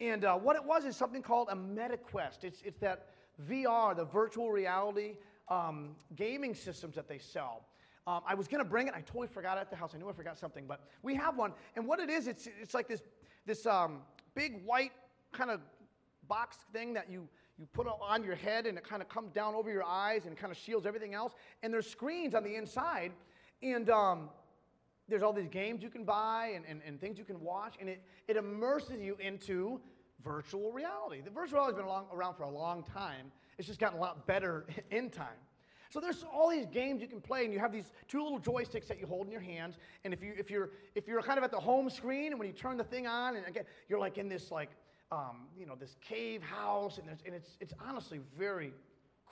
And 0.00 0.24
uh, 0.24 0.36
what 0.36 0.56
it 0.56 0.64
was 0.64 0.84
is 0.84 0.96
something 0.96 1.22
called 1.22 1.48
a 1.50 1.56
MetaQuest. 1.56 2.44
It's, 2.44 2.62
it's 2.64 2.78
that 2.80 3.06
VR, 3.48 3.96
the 3.96 4.04
virtual 4.04 4.50
reality 4.50 5.16
um, 5.48 5.90
gaming 6.16 6.54
systems 6.54 6.94
that 6.96 7.08
they 7.08 7.18
sell. 7.18 7.64
Um, 8.06 8.22
I 8.26 8.34
was 8.34 8.48
going 8.48 8.62
to 8.62 8.68
bring 8.68 8.88
it. 8.88 8.94
I 8.94 9.00
totally 9.00 9.28
forgot 9.28 9.58
it 9.58 9.62
at 9.62 9.70
the 9.70 9.76
house. 9.76 9.92
I 9.94 9.98
knew 9.98 10.08
I 10.08 10.12
forgot 10.12 10.38
something, 10.38 10.64
but 10.66 10.80
we 11.02 11.14
have 11.14 11.36
one. 11.36 11.52
And 11.76 11.86
what 11.86 12.00
it 12.00 12.10
is, 12.10 12.26
it's, 12.26 12.48
it's 12.60 12.74
like 12.74 12.88
this, 12.88 13.02
this 13.44 13.66
um, 13.66 14.00
big 14.34 14.64
white 14.64 14.92
kind 15.32 15.50
of 15.50 15.60
box 16.26 16.58
thing 16.72 16.94
that 16.94 17.10
you 17.10 17.28
you 17.58 17.66
put 17.72 17.86
it 17.86 17.92
on 18.00 18.22
your 18.22 18.36
head 18.36 18.66
and 18.66 18.78
it 18.78 18.84
kind 18.84 19.02
of 19.02 19.08
comes 19.08 19.32
down 19.32 19.54
over 19.54 19.70
your 19.70 19.84
eyes 19.84 20.26
and 20.26 20.36
kind 20.36 20.52
of 20.52 20.56
shields 20.56 20.86
everything 20.86 21.14
else. 21.14 21.34
And 21.62 21.72
there's 21.72 21.90
screens 21.90 22.34
on 22.34 22.44
the 22.44 22.54
inside, 22.54 23.12
and 23.62 23.90
um, 23.90 24.30
there's 25.08 25.22
all 25.22 25.32
these 25.32 25.48
games 25.48 25.82
you 25.82 25.90
can 25.90 26.04
buy 26.04 26.52
and, 26.54 26.64
and, 26.68 26.80
and 26.86 27.00
things 27.00 27.18
you 27.18 27.24
can 27.24 27.40
watch, 27.40 27.74
and 27.80 27.88
it, 27.88 28.02
it 28.28 28.36
immerses 28.36 29.00
you 29.00 29.16
into 29.18 29.80
virtual 30.22 30.72
reality. 30.72 31.20
The 31.20 31.30
virtual 31.30 31.60
reality 31.60 31.78
has 31.78 31.84
been 31.84 32.18
around 32.18 32.34
for 32.36 32.44
a 32.44 32.50
long 32.50 32.84
time. 32.84 33.32
It's 33.58 33.66
just 33.66 33.80
gotten 33.80 33.98
a 33.98 34.00
lot 34.00 34.26
better 34.26 34.66
in 34.90 35.10
time. 35.10 35.26
So 35.90 36.00
there's 36.00 36.22
all 36.30 36.50
these 36.50 36.66
games 36.66 37.00
you 37.00 37.08
can 37.08 37.20
play, 37.20 37.44
and 37.44 37.52
you 37.52 37.58
have 37.58 37.72
these 37.72 37.92
two 38.08 38.22
little 38.22 38.38
joysticks 38.38 38.86
that 38.88 39.00
you 39.00 39.06
hold 39.06 39.26
in 39.26 39.32
your 39.32 39.40
hands. 39.40 39.78
And 40.04 40.12
if 40.12 40.22
you 40.22 40.34
if 40.36 40.50
you're 40.50 40.70
if 40.94 41.08
you're 41.08 41.22
kind 41.22 41.38
of 41.38 41.44
at 41.44 41.50
the 41.50 41.58
home 41.58 41.88
screen, 41.88 42.32
and 42.32 42.38
when 42.38 42.46
you 42.46 42.52
turn 42.52 42.76
the 42.76 42.84
thing 42.84 43.06
on, 43.06 43.36
and 43.36 43.46
again 43.46 43.64
you're 43.88 43.98
like 43.98 44.18
in 44.18 44.28
this 44.28 44.50
like 44.50 44.68
um, 45.10 45.46
you 45.58 45.66
know, 45.66 45.74
this 45.74 45.96
cave 46.00 46.42
house, 46.42 46.98
and, 46.98 47.08
and 47.24 47.34
it's, 47.34 47.56
it's 47.60 47.72
honestly 47.86 48.20
very 48.38 48.72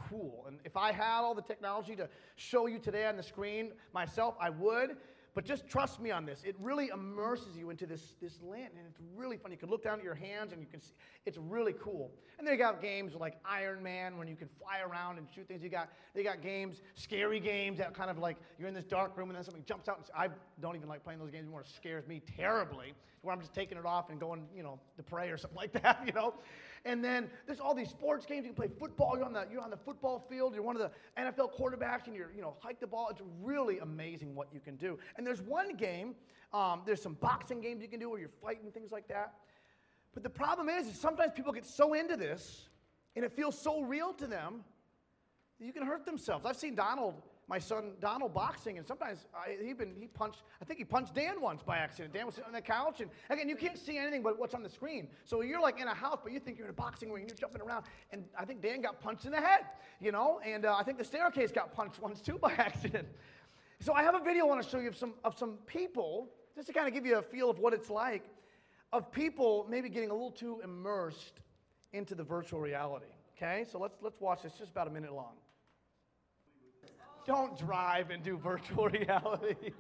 cool. 0.09 0.45
And 0.47 0.59
if 0.65 0.77
I 0.77 0.93
had 0.93 1.21
all 1.21 1.35
the 1.35 1.43
technology 1.43 1.97
to 1.97 2.09
show 2.37 2.67
you 2.67 2.79
today 2.79 3.07
on 3.07 3.17
the 3.17 3.23
screen 3.23 3.73
myself, 3.93 4.35
I 4.41 4.51
would. 4.51 4.97
But 5.37 5.45
just 5.45 5.69
trust 5.69 6.01
me 6.01 6.11
on 6.11 6.25
this. 6.25 6.43
It 6.47 6.57
really 6.59 6.89
immerses 6.89 7.59
you 7.59 7.69
into 7.69 7.85
this, 7.85 8.15
this 8.23 8.39
land, 8.43 8.71
and 8.75 8.87
it's 8.89 8.99
really 9.15 9.37
fun. 9.37 9.53
You 9.53 9.59
can 9.59 9.69
look 9.69 9.85
down 9.85 9.99
at 9.99 10.03
your 10.05 10.15
hands 10.15 10.55
and 10.55 10.63
you 10.63 10.67
can 10.67 10.81
see, 10.81 10.95
it's 11.27 11.37
really 11.37 11.75
cool. 11.75 12.11
And 12.39 12.49
they 12.49 12.57
got 12.57 12.81
games 12.81 13.15
like 13.15 13.37
Iron 13.45 13.83
Man 13.83 14.17
when 14.17 14.29
you 14.29 14.35
can 14.35 14.49
fly 14.59 14.81
around 14.81 15.19
and 15.19 15.27
shoot 15.35 15.47
things. 15.47 15.63
You 15.63 15.69
got, 15.69 15.91
they 16.15 16.23
got 16.23 16.41
games, 16.41 16.81
scary 16.95 17.39
games 17.39 17.77
that 17.77 17.93
kind 17.93 18.09
of 18.09 18.17
like 18.17 18.39
you're 18.59 18.67
in 18.67 18.73
this 18.73 18.87
dark 18.87 19.15
room 19.19 19.29
and 19.29 19.37
then 19.37 19.45
something 19.45 19.63
jumps 19.67 19.91
out. 19.91 19.99
And, 19.99 20.07
I 20.17 20.35
don't 20.63 20.75
even 20.75 20.89
like 20.89 21.05
playing 21.05 21.21
those 21.21 21.31
games 21.31 21.43
anymore. 21.43 21.61
It 21.61 21.69
scares 21.69 22.09
me 22.09 22.23
terribly, 22.35 22.95
where 23.21 23.35
I'm 23.35 23.41
just 23.43 23.53
taking 23.53 23.77
it 23.77 23.85
off 23.85 24.09
and 24.09 24.19
going, 24.19 24.47
you 24.57 24.63
know, 24.63 24.81
to 24.97 25.03
pray 25.03 25.29
or 25.29 25.37
something 25.37 25.57
like 25.59 25.73
that, 25.83 26.03
you 26.07 26.15
know. 26.15 26.33
And 26.87 27.03
then 27.05 27.29
there's 27.47 27.59
all 27.59 27.75
these 27.75 27.91
sports 27.91 28.25
games. 28.25 28.47
You 28.47 28.53
can 28.53 28.55
play 28.55 28.71
football. 28.79 29.17
You're 29.17 29.27
on 29.27 29.33
the, 29.33 29.47
you're 29.51 29.61
on 29.61 29.71
the 29.71 29.77
football 29.77 30.25
field. 30.31 30.55
You're 30.55 30.63
one 30.63 30.77
of 30.77 30.83
the 30.83 31.21
NFL 31.21 31.59
quarterbacks 31.59 32.07
and 32.07 32.15
you're, 32.15 32.31
you 32.35 32.41
know, 32.41 32.55
hike 32.61 32.79
the 32.79 32.87
ball. 32.87 33.09
It's 33.11 33.21
really 33.43 33.81
amazing 33.81 34.37
what 34.37 34.47
you 34.55 34.61
can 34.61 34.77
do. 34.77 34.97
And 35.17 35.27
there's 35.27 35.43
one 35.43 35.75
game, 35.75 36.15
um, 36.55 36.83
there's 36.87 37.03
some 37.03 37.15
boxing 37.15 37.61
games 37.61 37.83
you 37.83 37.89
can 37.89 37.99
do 37.99 38.09
where 38.09 38.21
you're 38.21 38.29
fighting, 38.41 38.71
things 38.71 38.93
like 38.93 39.09
that. 39.09 39.35
But 40.15 40.23
the 40.23 40.31
problem 40.31 40.69
is, 40.69 40.87
is 40.87 40.99
sometimes 40.99 41.33
people 41.35 41.53
get 41.53 41.67
so 41.67 41.95
into 41.95 42.17
this 42.17 42.69
and 43.17 43.25
it 43.25 43.33
feels 43.33 43.59
so 43.59 43.83
real 43.83 44.13
to 44.15 44.29
them 44.29 44.63
that 45.59 45.67
you 45.67 45.73
can 45.73 45.85
hurt 45.85 46.07
themselves. 46.07 46.47
I've 46.47 46.57
seen 46.57 46.77
Donald 46.77 47.21
my 47.49 47.59
son 47.59 47.93
Donald 48.01 48.35
boxing, 48.35 48.77
and 48.77 48.87
sometimes 48.87 49.27
I, 49.35 49.57
he 49.65 49.73
been 49.73 49.95
he 49.99 50.09
punched. 50.09 50.43
I 50.61 50.65
think 50.65 50.79
he 50.79 50.85
punched 50.85 51.15
Dan 51.15 51.41
once 51.41 51.63
by 51.63 51.77
accident. 51.77 52.13
Dan 52.13 52.27
was 52.27 52.35
sitting 52.35 52.49
on 52.49 52.55
the 52.55 52.61
couch, 52.61 53.01
and 53.01 53.11
again, 53.31 53.49
you 53.49 53.55
can't 53.55 53.79
see 53.79 53.99
anything 53.99 54.23
but 54.23 54.39
what's 54.39 54.55
on 54.55 54.63
the 54.63 54.69
screen. 54.69 55.09
So 55.25 55.43
you're 55.43 55.61
like 55.61 55.81
in 55.81 55.87
a 55.87 55.95
house, 55.95 56.19
but 56.23 56.33
you 56.33 56.41
think 56.41 56.59
you're 56.59 56.67
in 56.67 56.71
a 56.71 56.75
boxing 56.75 57.13
ring, 57.13 57.27
you're 57.29 57.37
jumping 57.37 57.63
around. 57.63 57.85
And 58.11 58.25
I 58.39 58.45
think 58.45 58.63
Dan 58.63 58.81
got 58.81 59.01
punched 59.01 59.27
in 59.27 59.33
the 59.33 59.41
head, 59.41 59.67
you 60.01 60.11
know. 60.11 60.41
And 60.45 60.65
uh, 60.65 60.75
I 60.77 60.83
think 60.83 60.99
the 60.99 61.05
staircase 61.05 61.53
got 61.53 61.73
punched 61.73 62.01
once 62.03 62.21
too 62.21 62.39
by 62.39 62.53
accident. 62.59 63.07
So 63.81 63.93
I 63.93 64.03
have 64.03 64.15
a 64.15 64.21
video 64.21 64.45
I 64.45 64.49
want 64.49 64.63
to 64.63 64.69
show 64.69 64.79
you 64.79 64.89
of 64.89 64.97
some, 64.97 65.15
of 65.23 65.39
some 65.39 65.59
people, 65.67 66.29
just 66.55 66.67
to 66.67 66.73
kind 66.73 66.89
of 66.89 66.95
give 66.95 67.07
you 67.07 67.19
a 67.19 67.23
feel 67.23 67.51
of 67.51 67.59
what 67.59 67.75
it's 67.75 67.91
like, 67.91 68.25
of 68.93 69.13
people 69.13 69.67
maybe 69.69 69.89
getting 69.89 70.11
a 70.11 70.15
little 70.15 70.31
too 70.31 70.61
immersed 70.65 71.41
into 71.93 72.15
the 72.15 72.25
virtual 72.25 72.59
reality. 72.59 73.07
Okay, 73.37 73.67
so 73.71 73.79
let's, 73.79 73.99
let's 74.01 74.21
watch 74.21 74.43
this, 74.43 74.55
just 74.59 74.73
about 74.73 74.89
a 74.89 74.91
minute 74.91 75.13
long. 75.13 75.35
Don't 77.27 77.59
drive 77.59 78.11
and 78.11 78.23
do 78.23 78.37
virtual 78.37 78.89
reality. 78.89 79.73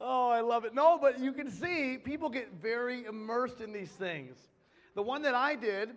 oh, 0.00 0.30
I 0.30 0.40
love 0.40 0.64
it. 0.64 0.74
No, 0.74 0.98
but 0.98 1.20
you 1.20 1.32
can 1.32 1.50
see 1.50 1.98
people 2.02 2.30
get 2.30 2.52
very 2.60 3.04
immersed 3.04 3.60
in 3.60 3.72
these 3.72 3.90
things. 3.90 4.36
The 4.94 5.02
one 5.02 5.20
that 5.22 5.34
I 5.34 5.54
did, 5.54 5.90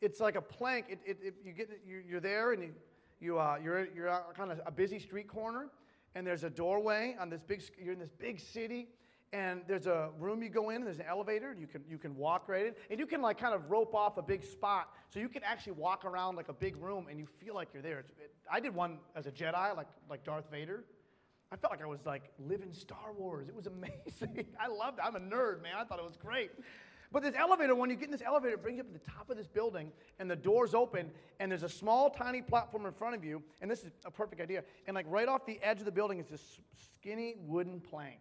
it's 0.00 0.20
like 0.20 0.36
a 0.36 0.40
plank. 0.40 0.86
It, 0.88 1.00
it, 1.04 1.18
it 1.20 1.34
you 1.44 1.52
get, 1.52 1.70
you're 2.08 2.20
there 2.20 2.52
and 2.52 2.62
you, 2.62 2.74
you, 3.20 3.38
uh, 3.38 3.58
you're, 3.62 3.88
you're 3.94 4.20
kind 4.36 4.52
of 4.52 4.60
a 4.64 4.70
busy 4.70 5.00
street 5.00 5.26
corner, 5.26 5.66
and 6.14 6.24
there's 6.24 6.44
a 6.44 6.50
doorway 6.50 7.16
on 7.18 7.28
this 7.28 7.42
big, 7.42 7.62
you're 7.82 7.94
in 7.94 7.98
this 7.98 8.12
big 8.16 8.38
city, 8.38 8.86
and 9.34 9.62
there's 9.66 9.88
a 9.88 10.10
room 10.20 10.44
you 10.44 10.48
go 10.48 10.70
in, 10.70 10.76
and 10.76 10.86
there's 10.86 11.00
an 11.00 11.06
elevator, 11.08 11.50
and 11.50 11.60
you 11.60 11.66
can, 11.66 11.82
you 11.90 11.98
can 11.98 12.16
walk 12.16 12.48
right 12.48 12.66
in, 12.66 12.74
and 12.88 13.00
you 13.00 13.06
can 13.06 13.20
like 13.20 13.36
kind 13.36 13.52
of 13.52 13.68
rope 13.68 13.92
off 13.92 14.16
a 14.16 14.22
big 14.22 14.44
spot, 14.44 14.90
so 15.12 15.18
you 15.18 15.28
can 15.28 15.42
actually 15.42 15.72
walk 15.72 16.04
around 16.04 16.36
like 16.36 16.48
a 16.48 16.52
big 16.52 16.76
room, 16.76 17.08
and 17.10 17.18
you 17.18 17.26
feel 17.26 17.52
like 17.52 17.68
you're 17.74 17.82
there. 17.82 17.98
It, 17.98 18.32
I 18.50 18.60
did 18.60 18.72
one 18.72 18.98
as 19.16 19.26
a 19.26 19.32
Jedi, 19.32 19.76
like, 19.76 19.88
like 20.08 20.22
Darth 20.22 20.48
Vader. 20.52 20.84
I 21.50 21.56
felt 21.56 21.72
like 21.72 21.82
I 21.82 21.86
was 21.86 22.06
like 22.06 22.30
living 22.38 22.72
Star 22.72 23.12
Wars. 23.18 23.48
It 23.48 23.56
was 23.56 23.66
amazing. 23.66 24.46
I 24.58 24.68
loved 24.68 25.00
it. 25.00 25.04
I'm 25.04 25.16
a 25.16 25.20
nerd, 25.20 25.62
man. 25.62 25.72
I 25.76 25.84
thought 25.84 25.98
it 25.98 26.04
was 26.04 26.16
great. 26.16 26.52
But 27.10 27.24
this 27.24 27.34
elevator, 27.36 27.74
when 27.74 27.90
you 27.90 27.96
get 27.96 28.06
in 28.06 28.12
this 28.12 28.22
elevator, 28.22 28.54
it 28.54 28.62
brings 28.62 28.76
you 28.76 28.82
up 28.82 28.88
to 28.88 28.92
the 28.92 29.10
top 29.10 29.30
of 29.30 29.36
this 29.36 29.48
building, 29.48 29.90
and 30.20 30.30
the 30.30 30.36
doors 30.36 30.74
open, 30.74 31.10
and 31.40 31.50
there's 31.50 31.62
a 31.64 31.68
small, 31.68 32.08
tiny 32.08 32.40
platform 32.40 32.86
in 32.86 32.92
front 32.92 33.16
of 33.16 33.24
you, 33.24 33.42
and 33.60 33.70
this 33.70 33.82
is 33.82 33.90
a 34.04 34.10
perfect 34.12 34.40
idea. 34.40 34.62
And 34.86 34.94
like 34.94 35.06
right 35.08 35.28
off 35.28 35.44
the 35.44 35.58
edge 35.60 35.80
of 35.80 35.86
the 35.86 35.92
building 35.92 36.20
is 36.20 36.26
this 36.26 36.60
skinny 36.94 37.34
wooden 37.46 37.80
plank. 37.80 38.20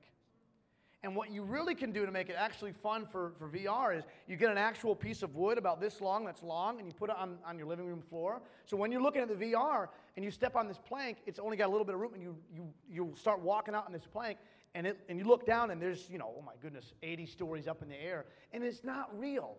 And 1.03 1.17
what 1.17 1.31
you 1.31 1.43
really 1.43 1.75
can 1.75 1.91
do 1.91 2.05
to 2.05 2.11
make 2.13 2.29
it 2.29 2.37
actually 2.39 2.71
fun 2.71 3.05
for, 3.05 3.33
for 3.37 3.49
VR 3.49 3.97
is 3.97 4.05
you 4.25 4.37
get 4.37 4.49
an 4.49 4.57
actual 4.57 4.95
piece 4.95 5.21
of 5.21 5.35
wood 5.35 5.57
about 5.57 5.81
this 5.81 5.99
long, 5.99 6.23
that's 6.23 6.41
long, 6.41 6.79
and 6.79 6.87
you 6.87 6.93
put 6.93 7.09
it 7.09 7.17
on, 7.17 7.37
on 7.45 7.57
your 7.57 7.67
living 7.67 7.85
room 7.85 8.01
floor. 8.01 8.41
So 8.65 8.77
when 8.77 8.89
you're 8.89 9.01
looking 9.01 9.21
at 9.21 9.27
the 9.27 9.35
VR 9.35 9.89
and 10.15 10.23
you 10.23 10.31
step 10.31 10.55
on 10.55 10.65
this 10.65 10.79
plank, 10.79 11.17
it's 11.25 11.39
only 11.39 11.57
got 11.57 11.67
a 11.67 11.71
little 11.71 11.83
bit 11.83 11.95
of 11.95 12.01
room, 12.01 12.13
and 12.13 12.23
you, 12.23 12.37
you, 12.55 12.73
you 12.89 13.13
start 13.17 13.41
walking 13.41 13.75
out 13.75 13.85
on 13.85 13.91
this 13.91 14.07
plank, 14.09 14.37
and, 14.75 14.87
it, 14.87 14.99
and 15.09 15.19
you 15.19 15.25
look 15.25 15.45
down 15.45 15.71
and 15.71 15.81
there's, 15.81 16.09
you 16.09 16.17
know, 16.17 16.33
oh 16.37 16.41
my 16.41 16.53
goodness, 16.61 16.93
80 17.03 17.25
stories 17.25 17.67
up 17.67 17.81
in 17.81 17.89
the 17.89 18.01
air, 18.01 18.25
and 18.53 18.63
it's 18.63 18.83
not 18.85 19.09
real. 19.19 19.57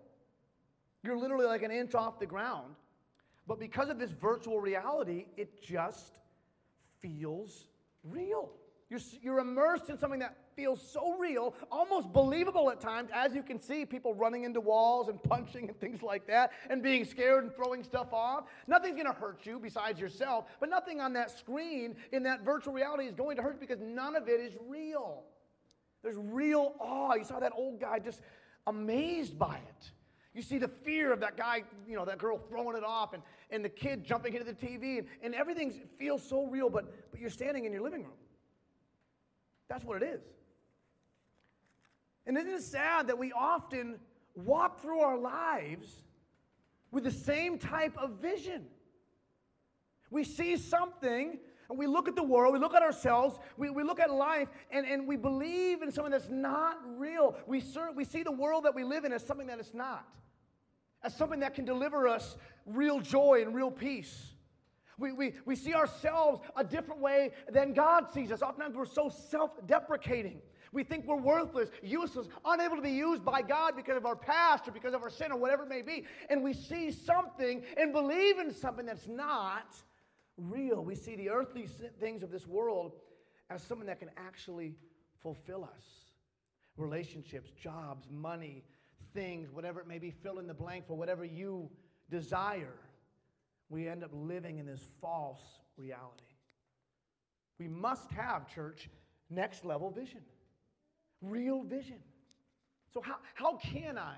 You're 1.03 1.19
literally 1.19 1.45
like 1.45 1.63
an 1.63 1.71
inch 1.71 1.95
off 1.95 2.19
the 2.19 2.27
ground. 2.27 2.75
But 3.47 3.61
because 3.61 3.91
of 3.91 3.99
this 3.99 4.11
virtual 4.11 4.61
reality, 4.61 5.27
it 5.37 5.63
just 5.63 6.21
feels 7.03 7.67
real. 8.03 8.51
You're, 8.95 9.03
you're 9.23 9.39
immersed 9.41 9.91
in 9.91 9.99
something 9.99 10.21
that 10.21 10.37
feels 10.55 10.81
so 10.81 11.19
real, 11.19 11.55
almost 11.69 12.13
believable 12.13 12.71
at 12.71 12.81
times, 12.81 13.11
as 13.13 13.35
you 13.35 13.43
can 13.43 13.61
see 13.61 13.85
people 13.85 14.15
running 14.15 14.45
into 14.45 14.61
walls 14.61 15.09
and 15.09 15.21
punching 15.29 15.69
and 15.69 15.81
things 15.81 16.01
like 16.01 16.29
that, 16.29 16.53
and 16.71 16.81
being 16.81 17.05
scared 17.05 17.43
and 17.43 17.53
throwing 17.57 17.83
stuff 17.83 18.13
off. 18.13 18.45
Nothing's 18.69 18.95
going 18.95 19.13
to 19.13 19.19
hurt 19.19 19.41
you 19.43 19.59
besides 19.59 19.99
yourself, 19.99 20.45
but 20.61 20.69
nothing 20.69 21.01
on 21.01 21.13
that 21.15 21.37
screen 21.37 21.97
in 22.13 22.23
that 22.23 22.45
virtual 22.45 22.73
reality 22.73 23.07
is 23.07 23.15
going 23.15 23.37
to 23.37 23.43
hurt 23.43 23.55
you 23.55 23.67
because 23.67 23.81
none 23.83 24.15
of 24.15 24.29
it 24.29 24.39
is 24.39 24.53
real. 24.69 25.25
There's 26.05 26.19
real 26.19 26.75
awe. 26.79 27.15
You 27.15 27.25
saw 27.25 27.41
that 27.41 27.53
old 27.57 27.81
guy 27.81 27.99
just 27.99 28.21
amazed 28.69 29.37
by 29.37 29.57
it. 29.57 29.91
You 30.35 30.43
see 30.43 30.59
the 30.59 30.69
fear 30.69 31.13
of 31.13 31.19
that 31.19 31.37
guy, 31.37 31.65
you 31.89 31.97
know, 31.97 32.05
that 32.05 32.19
girl 32.19 32.39
throwing 32.39 32.77
it 32.77 32.85
off 32.85 33.13
and, 33.13 33.25
and 33.51 33.65
the 33.65 33.69
kid 33.69 34.05
jumping 34.05 34.35
into 34.35 34.47
the 34.47 34.53
TV, 34.53 34.99
and, 34.99 35.09
and 35.23 35.35
everything 35.35 35.73
feels 35.99 36.23
so 36.23 36.47
real, 36.47 36.71
but, 36.71 37.11
but 37.11 37.21
you're 37.21 37.31
standing 37.31 37.65
in 37.65 37.73
your 37.73 37.83
living 37.83 38.03
room. 38.03 38.13
That's 39.69 39.85
what 39.85 40.03
it 40.03 40.07
is. 40.07 40.23
And 42.27 42.37
isn't 42.37 42.51
it 42.51 42.63
sad 42.63 43.09
that 43.09 43.19
we 43.19 43.33
often 43.33 43.99
walk 44.35 44.81
through 44.81 45.01
our 45.01 45.19
lives 45.19 46.03
with 46.91 47.05
the 47.05 47.11
same 47.11 47.59
type 47.59 47.97
of 47.99 48.21
vision? 48.21 48.67
We 50.11 50.25
see 50.25 50.57
something 50.57 51.39
and 51.69 51.79
we 51.79 51.87
look 51.87 52.09
at 52.09 52.17
the 52.17 52.23
world, 52.23 52.53
we 52.53 52.59
look 52.59 52.75
at 52.75 52.83
ourselves, 52.83 53.39
we, 53.57 53.71
we 53.71 53.83
look 53.83 53.99
at 53.99 54.11
life, 54.11 54.49
and, 54.71 54.87
and 54.87 55.07
we 55.07 55.17
believe 55.17 55.83
in 55.83 55.91
something 55.91 56.13
that's 56.13 56.29
not 56.29 56.79
real. 56.99 57.37
We, 57.47 57.61
ser- 57.61 57.93
we 57.95 58.05
see 58.05 58.23
the 58.23 58.33
world 58.33 58.65
that 58.65 58.75
we 58.75 58.85
live 58.85 59.05
in 59.05 59.13
as 59.13 59.25
something 59.25 59.47
that 59.47 59.59
it's 59.59 59.73
not, 59.73 60.07
as 61.03 61.17
something 61.17 61.41
that 61.41 61.55
can 61.55 61.65
deliver 61.65 62.07
us 62.07 62.37
real 62.67 63.01
joy 63.01 63.41
and 63.43 63.55
real 63.55 63.71
peace. 63.71 64.34
We, 64.99 65.13
we, 65.13 65.35
we 65.45 65.57
see 65.57 65.75
ourselves 65.75 66.41
a 66.57 66.65
different 66.65 67.01
way 67.01 67.31
than 67.49 67.75
God 67.75 68.13
sees 68.13 68.31
us. 68.31 68.43
Oftentimes 68.43 68.77
we're 68.77 68.87
so 68.87 69.09
self 69.09 69.51
deprecating. 69.67 70.41
We 70.73 70.83
think 70.83 71.07
we're 71.07 71.17
worthless, 71.17 71.71
useless, 71.83 72.27
unable 72.45 72.77
to 72.77 72.83
be 72.83 72.91
used 72.91 73.25
by 73.25 73.43
God 73.43 73.77
because 73.77 73.97
of 73.97 74.07
our 74.07 74.17
past 74.17 74.67
or 74.67 74.73
because 74.73 74.93
of 74.93 75.03
our 75.03 75.11
sin 75.11 75.31
or 75.31 75.39
whatever 75.39 75.63
it 75.63 75.69
may 75.69 75.83
be. 75.83 76.05
And 76.29 76.43
we 76.43 76.53
see 76.53 76.91
something 76.91 77.63
and 77.77 77.93
believe 77.93 78.39
in 78.39 78.53
something 78.53 78.85
that's 78.85 79.07
not 79.07 79.77
real. 80.37 80.85
We 80.85 80.97
see 80.97 81.15
the 81.15 81.31
earthly 81.31 81.69
things 82.01 82.25
of 82.25 82.33
this 82.33 82.47
world 82.47 82.97
as 83.51 83.63
something 83.63 83.87
that 83.87 84.01
can 84.01 84.11
actually 84.17 84.75
fulfill 85.23 85.65
us 85.65 86.05
relationships, 86.77 87.51
jobs, 87.53 88.09
money, 88.11 88.65
things, 89.13 89.53
whatever 89.53 89.81
it 89.81 89.87
may 89.87 89.99
be, 89.99 90.11
fill 90.11 90.41
in 90.41 90.47
the 90.49 90.55
blank 90.55 90.87
for 90.89 90.97
whatever 90.97 91.25
you 91.25 91.71
desire. 92.11 92.75
We 93.69 93.89
end 93.89 94.05
up 94.05 94.11
living 94.13 94.59
in 94.59 94.67
this 94.67 94.83
false 95.01 95.43
reality. 95.77 96.25
We 97.59 97.69
must 97.69 98.11
have, 98.13 98.53
church, 98.53 98.91
next 99.31 99.65
level 99.65 99.91
vision 99.91 100.21
real 101.25 101.63
vision. 101.63 101.99
So, 102.93 103.01
how, 103.01 103.17
how 103.35 103.57
can 103.57 103.99
I, 103.99 104.17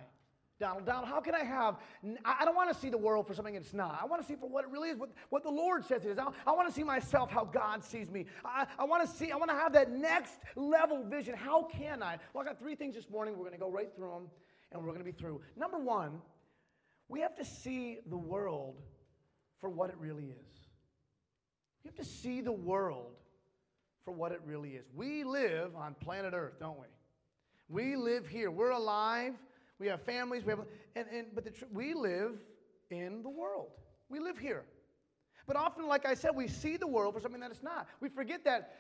Donald, 0.59 0.87
Donald, 0.87 1.09
how 1.09 1.21
can 1.21 1.35
I 1.35 1.45
have, 1.45 1.77
I 2.25 2.45
don't 2.45 2.55
want 2.55 2.73
to 2.73 2.79
see 2.79 2.89
the 2.89 2.99
world 2.99 3.27
for 3.27 3.35
something 3.35 3.55
it's 3.55 3.75
not. 3.75 3.99
I 4.01 4.07
want 4.07 4.23
to 4.23 4.29
see 4.29 4.37
for 4.37 4.49
what 4.49 4.65
it 4.65 4.71
really 4.71 4.91
is, 4.91 4.99
what, 4.99 5.11
what 5.29 5.43
the 5.43 5.51
Lord 5.51 5.85
says 5.85 6.05
it 6.05 6.09
is. 6.09 6.19
I, 6.19 6.29
I 6.47 6.53
want 6.53 6.69
to 6.69 6.75
see 6.75 6.83
myself 6.83 7.31
how 7.31 7.45
God 7.45 7.85
sees 7.85 8.11
me. 8.11 8.27
I, 8.45 8.67
I 8.79 8.85
want 8.85 9.09
to 9.09 9.17
see, 9.17 9.33
I 9.33 9.37
want 9.37 9.51
to 9.51 9.57
have 9.57 9.73
that 9.75 9.93
next 9.93 10.35
level 10.57 11.05
vision. 11.05 11.35
How 11.35 11.65
can 11.65 12.03
I? 12.03 12.19
Well, 12.33 12.43
I 12.43 12.47
got 12.47 12.59
three 12.59 12.75
things 12.75 12.95
this 12.95 13.09
morning. 13.11 13.35
We're 13.35 13.45
going 13.45 13.53
to 13.53 13.59
go 13.59 13.71
right 13.71 13.95
through 13.95 14.11
them 14.11 14.29
and 14.73 14.81
we're 14.81 14.89
going 14.89 14.99
to 14.99 15.05
be 15.05 15.13
through. 15.13 15.41
Number 15.57 15.79
one, 15.79 16.21
we 17.09 17.21
have 17.21 17.37
to 17.37 17.45
see 17.45 17.99
the 18.09 18.17
world 18.17 18.77
for 19.61 19.69
what 19.71 19.91
it 19.91 19.97
really 19.99 20.25
is. 20.25 20.57
You 21.85 21.91
have 21.91 21.97
to 21.97 22.05
see 22.05 22.41
the 22.41 22.53
world 22.53 23.13
for 24.05 24.13
what 24.13 24.33
it 24.33 24.41
really 24.45 24.71
is. 24.71 24.85
We 24.95 25.25
live 25.25 25.75
on 25.77 25.95
planet 25.95 26.33
Earth, 26.35 26.55
don't 26.61 26.79
we? 26.79 26.87
We 27.69 27.97
live 27.97 28.27
here. 28.27 28.51
We're 28.51 28.71
alive. 28.71 29.35
We 29.79 29.89
have 29.89 30.03
families. 30.03 30.45
We 30.45 30.51
have, 30.51 30.61
and, 30.95 31.07
and, 31.13 31.27
but 31.35 31.45
the, 31.45 31.53
we 31.73 31.95
live 31.95 32.33
in 32.91 33.23
the 33.23 33.29
world. 33.29 33.69
We 34.09 34.21
live 34.21 34.39
here. 34.39 34.65
But 35.47 35.57
often, 35.57 35.87
like 35.87 36.07
I 36.07 36.15
said, 36.15 36.31
we 36.35 36.49
see 36.49 36.77
the 36.77 36.87
world 36.87 37.15
for 37.15 37.21
something 37.21 37.41
that 37.41 37.51
it's 37.51 37.63
not. 37.63 37.87
We 38.01 38.09
forget 38.09 38.45
that, 38.45 38.77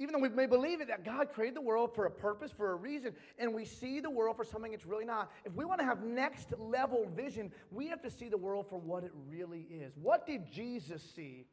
even 0.00 0.12
though 0.12 0.18
we 0.18 0.28
may 0.28 0.46
believe 0.46 0.80
it, 0.80 0.88
that 0.88 1.04
God 1.04 1.32
created 1.32 1.56
the 1.56 1.60
world 1.60 1.94
for 1.94 2.06
a 2.06 2.10
purpose, 2.10 2.50
for 2.50 2.72
a 2.72 2.74
reason, 2.74 3.14
and 3.38 3.54
we 3.54 3.64
see 3.64 4.00
the 4.00 4.10
world 4.10 4.36
for 4.36 4.44
something 4.44 4.72
it's 4.72 4.86
really 4.86 5.04
not. 5.04 5.30
If 5.44 5.54
we 5.54 5.64
want 5.64 5.80
to 5.80 5.86
have 5.86 6.02
next 6.02 6.52
level 6.58 7.08
vision, 7.14 7.52
we 7.70 7.88
have 7.88 8.02
to 8.02 8.10
see 8.10 8.28
the 8.28 8.36
world 8.36 8.66
for 8.68 8.78
what 8.78 9.04
it 9.04 9.12
really 9.28 9.66
is. 9.70 9.92
What 9.96 10.26
did 10.26 10.50
Jesus 10.50 11.00
see 11.14 11.46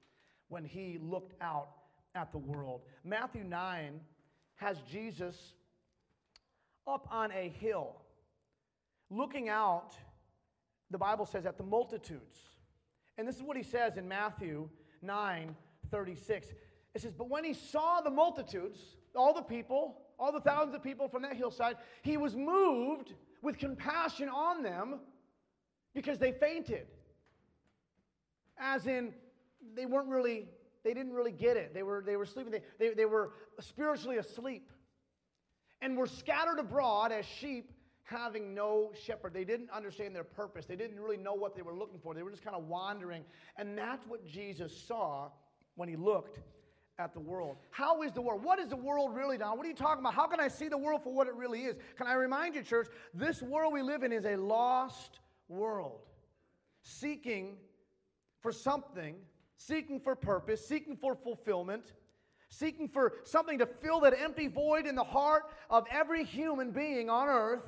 when 0.50 0.66
he 0.66 0.98
looked 1.02 1.36
out 1.40 1.70
at 2.16 2.32
the 2.32 2.40
world? 2.40 2.82
Matthew 3.04 3.44
9 3.44 4.00
has 4.56 4.78
Jesus 4.92 5.54
up 6.88 7.08
on 7.12 7.32
a 7.32 7.50
hill, 7.60 7.96
looking 9.12 9.50
out, 9.50 9.94
the 10.90 10.98
Bible 10.98 11.28
says, 11.28 11.46
at 11.46 11.58
the 11.58 11.64
multitudes. 11.64 12.40
And 13.20 13.28
this 13.28 13.36
is 13.36 13.44
what 13.44 13.56
he 13.56 13.64
says 13.64 13.98
in 13.98 14.08
Matthew 14.08 14.68
9 15.04 15.56
36. 15.92 16.48
It 16.94 17.02
says, 17.02 17.14
But 17.14 17.30
when 17.30 17.44
he 17.44 17.54
saw 17.54 18.02
the 18.02 18.10
multitudes, 18.10 18.80
all 19.16 19.34
the 19.34 19.42
people, 19.42 20.02
all 20.20 20.32
the 20.32 20.42
thousands 20.42 20.76
of 20.76 20.84
people 20.84 21.08
from 21.08 21.24
that 21.24 21.36
hillside, 21.36 21.78
he 22.02 22.18
was 22.18 22.36
moved 22.36 23.14
with 23.42 23.58
compassion 23.58 24.30
on 24.30 24.64
them 24.64 25.00
because 25.94 26.18
they 26.18 26.32
fainted. 26.32 26.88
As 28.58 28.86
in, 28.86 29.14
they 29.76 29.86
weren't 29.86 30.08
really, 30.08 30.48
they 30.84 30.94
didn't 30.94 31.14
really 31.14 31.32
get 31.32 31.58
it. 31.58 31.74
They 31.74 31.84
were, 31.84 32.04
they 32.06 32.18
were 32.18 32.26
sleeping, 32.26 32.52
they, 32.52 32.62
they, 32.80 32.94
they 32.94 33.06
were 33.06 33.32
spiritually 33.60 34.18
asleep 34.18 34.70
and 35.82 35.98
were 35.98 36.08
scattered 36.08 36.60
abroad 36.60 37.12
as 37.12 37.26
sheep 37.26 37.72
having 38.04 38.54
no 38.54 38.92
shepherd. 39.06 39.34
They 39.34 39.46
didn't 39.46 39.70
understand 39.72 40.16
their 40.16 40.24
purpose. 40.24 40.66
They 40.66 40.76
didn't 40.76 41.00
really 41.00 41.18
know 41.18 41.34
what 41.34 41.56
they 41.56 41.62
were 41.62 41.74
looking 41.74 42.00
for. 42.00 42.14
They 42.14 42.24
were 42.24 42.32
just 42.32 42.44
kind 42.44 42.56
of 42.56 42.68
wandering. 42.68 43.24
And 43.58 43.78
that's 43.78 44.06
what 44.06 44.26
Jesus 44.28 44.76
saw 44.88 45.30
when 45.76 45.88
he 45.88 45.96
looked 45.96 46.40
at 47.00 47.14
the 47.14 47.20
world. 47.20 47.58
How 47.72 48.04
is 48.04 48.12
the 48.12 48.22
world? 48.22 48.44
What 48.44 48.60
is 48.60 48.68
the 48.68 48.76
world 48.76 49.16
really 49.16 49.38
now? 49.38 49.56
What 49.56 49.66
are 49.66 49.70
you 49.70 49.76
talking 49.76 50.02
about? 50.02 50.14
How 50.14 50.28
can 50.28 50.40
I 50.40 50.48
see 50.48 50.68
the 50.68 50.78
world 50.78 51.04
for 51.04 51.14
what 51.14 51.28
it 51.28 51.36
really 51.36 51.62
is? 51.62 51.76
Can 51.98 52.08
I 52.08 52.14
remind 52.14 52.56
you, 52.56 52.64
church, 52.64 52.88
this 53.14 53.42
world 53.42 53.74
we 53.74 53.82
live 53.82 54.04
in 54.04 54.12
is 54.12 54.26
a 54.26 54.36
lost 54.36 55.20
world, 55.48 56.02
seeking 56.82 57.58
for 58.42 58.52
something, 58.52 59.16
seeking 59.58 60.00
for 60.00 60.16
purpose, 60.16 60.66
seeking 60.66 60.96
for 60.96 61.16
fulfillment 61.16 61.94
seeking 62.52 62.88
for 62.88 63.14
something 63.24 63.58
to 63.58 63.66
fill 63.66 64.02
that 64.02 64.14
empty 64.20 64.48
void 64.48 64.86
in 64.86 64.94
the 64.94 65.04
heart 65.04 65.44
of 65.70 65.86
every 65.90 66.24
human 66.24 66.72
being 66.72 67.10
on 67.10 67.28
earth, 67.28 67.64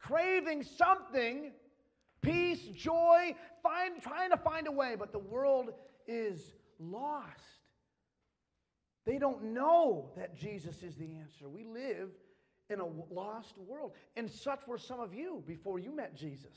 craving 0.00 0.62
something, 0.62 1.52
peace, 2.20 2.60
joy, 2.74 3.34
find, 3.62 4.02
trying 4.02 4.30
to 4.30 4.36
find 4.36 4.66
a 4.66 4.72
way, 4.72 4.96
but 4.98 5.12
the 5.12 5.18
world 5.18 5.70
is 6.06 6.52
lost. 6.80 7.55
They 9.06 9.18
don't 9.18 9.54
know 9.54 10.10
that 10.16 10.36
Jesus 10.36 10.82
is 10.82 10.96
the 10.96 11.14
answer. 11.14 11.48
We 11.48 11.64
live 11.64 12.10
in 12.68 12.80
a 12.80 12.86
lost 13.10 13.56
world. 13.56 13.92
And 14.16 14.28
such 14.28 14.66
were 14.66 14.78
some 14.78 14.98
of 14.98 15.14
you 15.14 15.44
before 15.46 15.78
you 15.78 15.94
met 15.94 16.16
Jesus. 16.16 16.56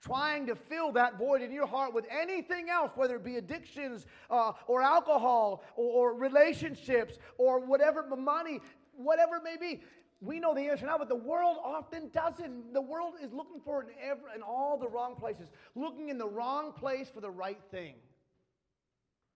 Trying 0.00 0.46
to 0.46 0.54
fill 0.54 0.92
that 0.92 1.18
void 1.18 1.42
in 1.42 1.52
your 1.52 1.66
heart 1.66 1.94
with 1.94 2.06
anything 2.10 2.68
else, 2.70 2.92
whether 2.94 3.16
it 3.16 3.24
be 3.24 3.36
addictions 3.36 4.06
uh, 4.30 4.52
or 4.66 4.82
alcohol 4.82 5.62
or, 5.76 6.12
or 6.12 6.18
relationships 6.18 7.18
or 7.38 7.60
whatever, 7.60 8.04
money, 8.16 8.60
whatever 8.96 9.36
it 9.36 9.44
may 9.44 9.56
be. 9.56 9.82
We 10.20 10.40
know 10.40 10.54
the 10.54 10.62
answer 10.62 10.86
now, 10.86 10.96
but 10.96 11.08
the 11.08 11.14
world 11.14 11.58
often 11.62 12.10
doesn't. 12.14 12.72
The 12.72 12.80
world 12.80 13.14
is 13.22 13.32
looking 13.32 13.60
for 13.62 13.82
it 13.82 13.88
in, 13.88 13.94
every, 14.10 14.30
in 14.34 14.42
all 14.42 14.78
the 14.78 14.88
wrong 14.88 15.14
places, 15.16 15.50
looking 15.74 16.08
in 16.08 16.16
the 16.16 16.28
wrong 16.28 16.72
place 16.72 17.10
for 17.12 17.20
the 17.20 17.30
right 17.30 17.60
thing, 17.70 17.94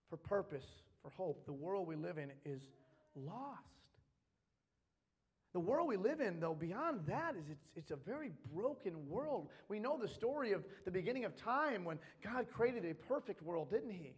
for 0.09 0.17
purpose, 0.17 0.65
for 1.01 1.09
hope. 1.11 1.45
The 1.45 1.53
world 1.53 1.87
we 1.87 1.95
live 1.95 2.17
in 2.17 2.31
is 2.45 2.61
lost. 3.15 3.63
The 5.53 5.59
world 5.59 5.87
we 5.87 5.97
live 5.97 6.21
in, 6.21 6.39
though, 6.39 6.53
beyond 6.53 7.01
that, 7.07 7.35
is 7.35 7.49
it's, 7.49 7.65
it's 7.75 7.91
a 7.91 7.95
very 7.95 8.31
broken 8.53 9.09
world. 9.09 9.49
We 9.67 9.79
know 9.79 9.97
the 9.97 10.07
story 10.07 10.51
of 10.51 10.63
the 10.85 10.91
beginning 10.91 11.25
of 11.25 11.35
time 11.35 11.83
when 11.83 11.97
God 12.23 12.45
created 12.53 12.85
a 12.85 12.93
perfect 12.93 13.41
world, 13.41 13.71
didn't 13.71 13.91
He? 13.91 14.13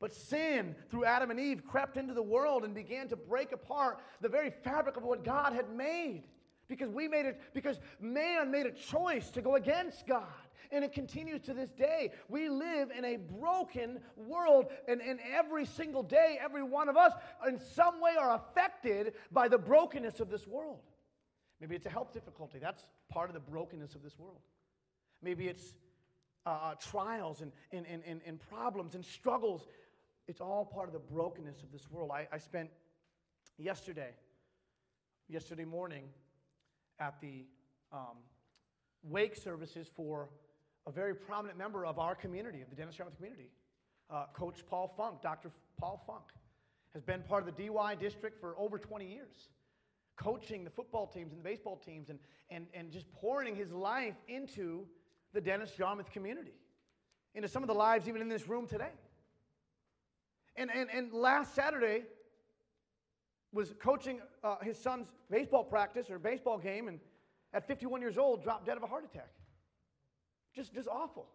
But 0.00 0.14
sin, 0.14 0.74
through 0.90 1.04
Adam 1.04 1.30
and 1.30 1.38
Eve, 1.38 1.62
crept 1.64 1.96
into 1.96 2.14
the 2.14 2.22
world 2.22 2.64
and 2.64 2.74
began 2.74 3.08
to 3.08 3.16
break 3.16 3.52
apart 3.52 4.00
the 4.20 4.28
very 4.28 4.50
fabric 4.50 4.96
of 4.96 5.04
what 5.04 5.24
God 5.24 5.52
had 5.52 5.70
made. 5.70 6.24
Because 6.72 6.88
we 6.88 7.06
made 7.06 7.26
it, 7.26 7.38
because 7.52 7.78
man 8.00 8.50
made 8.50 8.64
a 8.64 8.70
choice 8.70 9.28
to 9.32 9.42
go 9.42 9.56
against 9.56 10.06
God. 10.06 10.24
And 10.70 10.82
it 10.82 10.94
continues 10.94 11.42
to 11.42 11.52
this 11.52 11.68
day. 11.68 12.12
We 12.30 12.48
live 12.48 12.90
in 12.96 13.04
a 13.04 13.18
broken 13.18 14.00
world, 14.16 14.68
and, 14.88 15.02
and 15.02 15.20
every 15.36 15.66
single 15.66 16.02
day, 16.02 16.38
every 16.42 16.62
one 16.62 16.88
of 16.88 16.96
us, 16.96 17.12
in 17.46 17.58
some 17.58 18.00
way, 18.00 18.12
are 18.18 18.36
affected 18.36 19.12
by 19.30 19.48
the 19.48 19.58
brokenness 19.58 20.18
of 20.18 20.30
this 20.30 20.46
world. 20.46 20.80
Maybe 21.60 21.76
it's 21.76 21.84
a 21.84 21.90
health 21.90 22.14
difficulty. 22.14 22.58
That's 22.58 22.86
part 23.10 23.28
of 23.28 23.34
the 23.34 23.40
brokenness 23.40 23.94
of 23.94 24.02
this 24.02 24.18
world. 24.18 24.40
Maybe 25.22 25.48
it's 25.48 25.74
uh, 26.46 26.48
uh 26.48 26.74
trials 26.76 27.42
and, 27.42 27.52
and, 27.70 27.84
and, 27.86 28.22
and, 28.26 28.40
problems 28.48 28.94
and 28.94 29.04
struggles. 29.04 29.66
It's 30.26 30.40
all 30.40 30.64
part 30.64 30.88
of 30.88 30.94
the 30.94 31.00
brokenness 31.14 31.62
of 31.62 31.70
this 31.70 31.90
world. 31.90 32.10
I, 32.10 32.26
I 32.32 32.38
spent 32.38 32.70
yesterday, 33.58 34.14
yesterday 35.28 35.66
morning, 35.66 36.04
at 37.02 37.20
the 37.20 37.44
um, 37.92 38.16
wake 39.02 39.34
services 39.36 39.88
for 39.96 40.28
a 40.86 40.92
very 40.92 41.14
prominent 41.14 41.58
member 41.58 41.84
of 41.84 41.98
our 41.98 42.14
community, 42.14 42.62
of 42.62 42.70
the 42.70 42.76
Dennis 42.76 42.96
Yarmouth 42.96 43.16
community. 43.16 43.50
Uh, 44.10 44.26
Coach 44.32 44.64
Paul 44.68 44.92
Funk, 44.96 45.20
Dr. 45.22 45.50
Paul 45.78 46.02
Funk, 46.06 46.24
has 46.94 47.02
been 47.02 47.22
part 47.22 47.46
of 47.46 47.56
the 47.56 47.66
DY 47.66 47.96
district 47.96 48.40
for 48.40 48.54
over 48.58 48.78
20 48.78 49.06
years, 49.06 49.48
coaching 50.16 50.64
the 50.64 50.70
football 50.70 51.06
teams 51.06 51.32
and 51.32 51.40
the 51.40 51.44
baseball 51.44 51.76
teams 51.76 52.08
and, 52.08 52.18
and, 52.50 52.66
and 52.74 52.92
just 52.92 53.10
pouring 53.12 53.56
his 53.56 53.72
life 53.72 54.14
into 54.28 54.86
the 55.32 55.40
Dennis 55.40 55.72
Yarmouth 55.78 56.10
community, 56.12 56.54
into 57.34 57.48
some 57.48 57.62
of 57.62 57.66
the 57.66 57.74
lives 57.74 58.08
even 58.08 58.20
in 58.20 58.28
this 58.28 58.46
room 58.46 58.66
today. 58.66 58.90
And, 60.56 60.70
and, 60.70 60.90
and 60.90 61.12
last 61.12 61.54
Saturday 61.54 62.02
was 63.52 63.74
coaching 63.80 64.20
uh, 64.42 64.56
his 64.62 64.78
son's 64.78 65.08
baseball 65.30 65.64
practice 65.64 66.10
or 66.10 66.18
baseball 66.18 66.58
game, 66.58 66.88
and 66.88 66.98
at 67.52 67.66
51 67.66 68.00
years 68.00 68.18
old, 68.18 68.42
dropped 68.42 68.66
dead 68.66 68.76
of 68.76 68.82
a 68.82 68.86
heart 68.86 69.04
attack. 69.04 69.30
Just, 70.54 70.74
just 70.74 70.88
awful. 70.88 71.26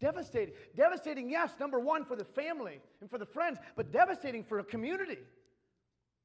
Devastating. 0.00 0.54
Devastating, 0.74 1.30
yes, 1.30 1.52
number 1.60 1.78
one, 1.78 2.04
for 2.04 2.16
the 2.16 2.24
family 2.24 2.80
and 3.00 3.08
for 3.08 3.18
the 3.18 3.26
friends, 3.26 3.58
but 3.76 3.92
devastating 3.92 4.42
for 4.42 4.58
a 4.58 4.64
community 4.64 5.18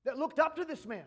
that 0.06 0.18
looked 0.18 0.40
up 0.40 0.56
to 0.56 0.66
this 0.66 0.86
man 0.86 1.04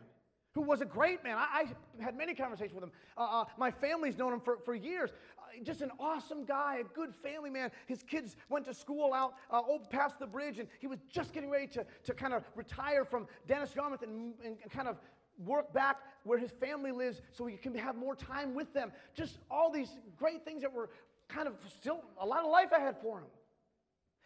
who 0.55 0.63
was 0.63 0.81
a 0.81 0.85
great 0.85 1.23
man. 1.23 1.37
I, 1.39 1.65
I 1.99 2.03
had 2.03 2.17
many 2.17 2.35
conversations 2.35 2.75
with 2.75 2.85
him. 2.85 2.93
Uh, 3.17 3.41
uh, 3.41 3.45
my 3.57 3.71
family's 3.71 4.19
known 4.19 4.33
him 4.33 4.41
for, 4.41 4.59
for 4.65 4.75
years. 4.75 5.11
Uh, 5.51 5.63
just 5.65 5.81
an 5.81 5.91
awesome 5.99 6.45
guy, 6.45 6.79
a 6.81 6.95
good 6.95 7.15
family 7.15 7.51
man. 7.51 7.71
His 7.87 8.03
kids 8.03 8.37
went 8.49 8.65
to 8.67 8.75
school 8.75 9.13
out 9.15 9.35
uh, 9.51 9.63
past 9.91 10.19
the 10.19 10.27
bridge, 10.27 10.59
and 10.59 10.69
he 10.79 10.87
was 10.87 10.99
just 11.11 11.33
getting 11.33 11.51
ready 11.51 11.67
to, 11.69 11.85
to 12.05 12.15
kind 12.15 12.35
of 12.35 12.45
retire 12.55 13.05
from 13.05 13.27
Dennis 13.47 13.75
Yarmouth 13.75 14.03
and, 14.03 14.35
and, 14.45 14.57
and 14.63 14.71
kind 14.71 14.89
of 14.89 14.97
work 15.45 15.73
back 15.73 15.97
where 16.25 16.39
his 16.39 16.51
family 16.51 16.93
lives 16.93 17.23
so 17.33 17.47
he 17.47 17.57
can 17.57 17.75
have 17.75 17.97
more 17.97 18.15
time 18.15 18.55
with 18.55 18.73
them. 18.75 18.93
Just 19.15 19.39
all 19.51 19.71
these 19.71 19.97
great 20.19 20.45
things 20.45 20.63
that 20.63 20.73
were 20.73 20.91
kind 21.29 21.49
of 21.49 21.55
still 21.79 22.03
a 22.21 22.27
lot 22.27 22.45
of 22.45 22.51
life 22.51 22.73
ahead 22.73 22.97
for 23.01 23.19
him. 23.19 23.27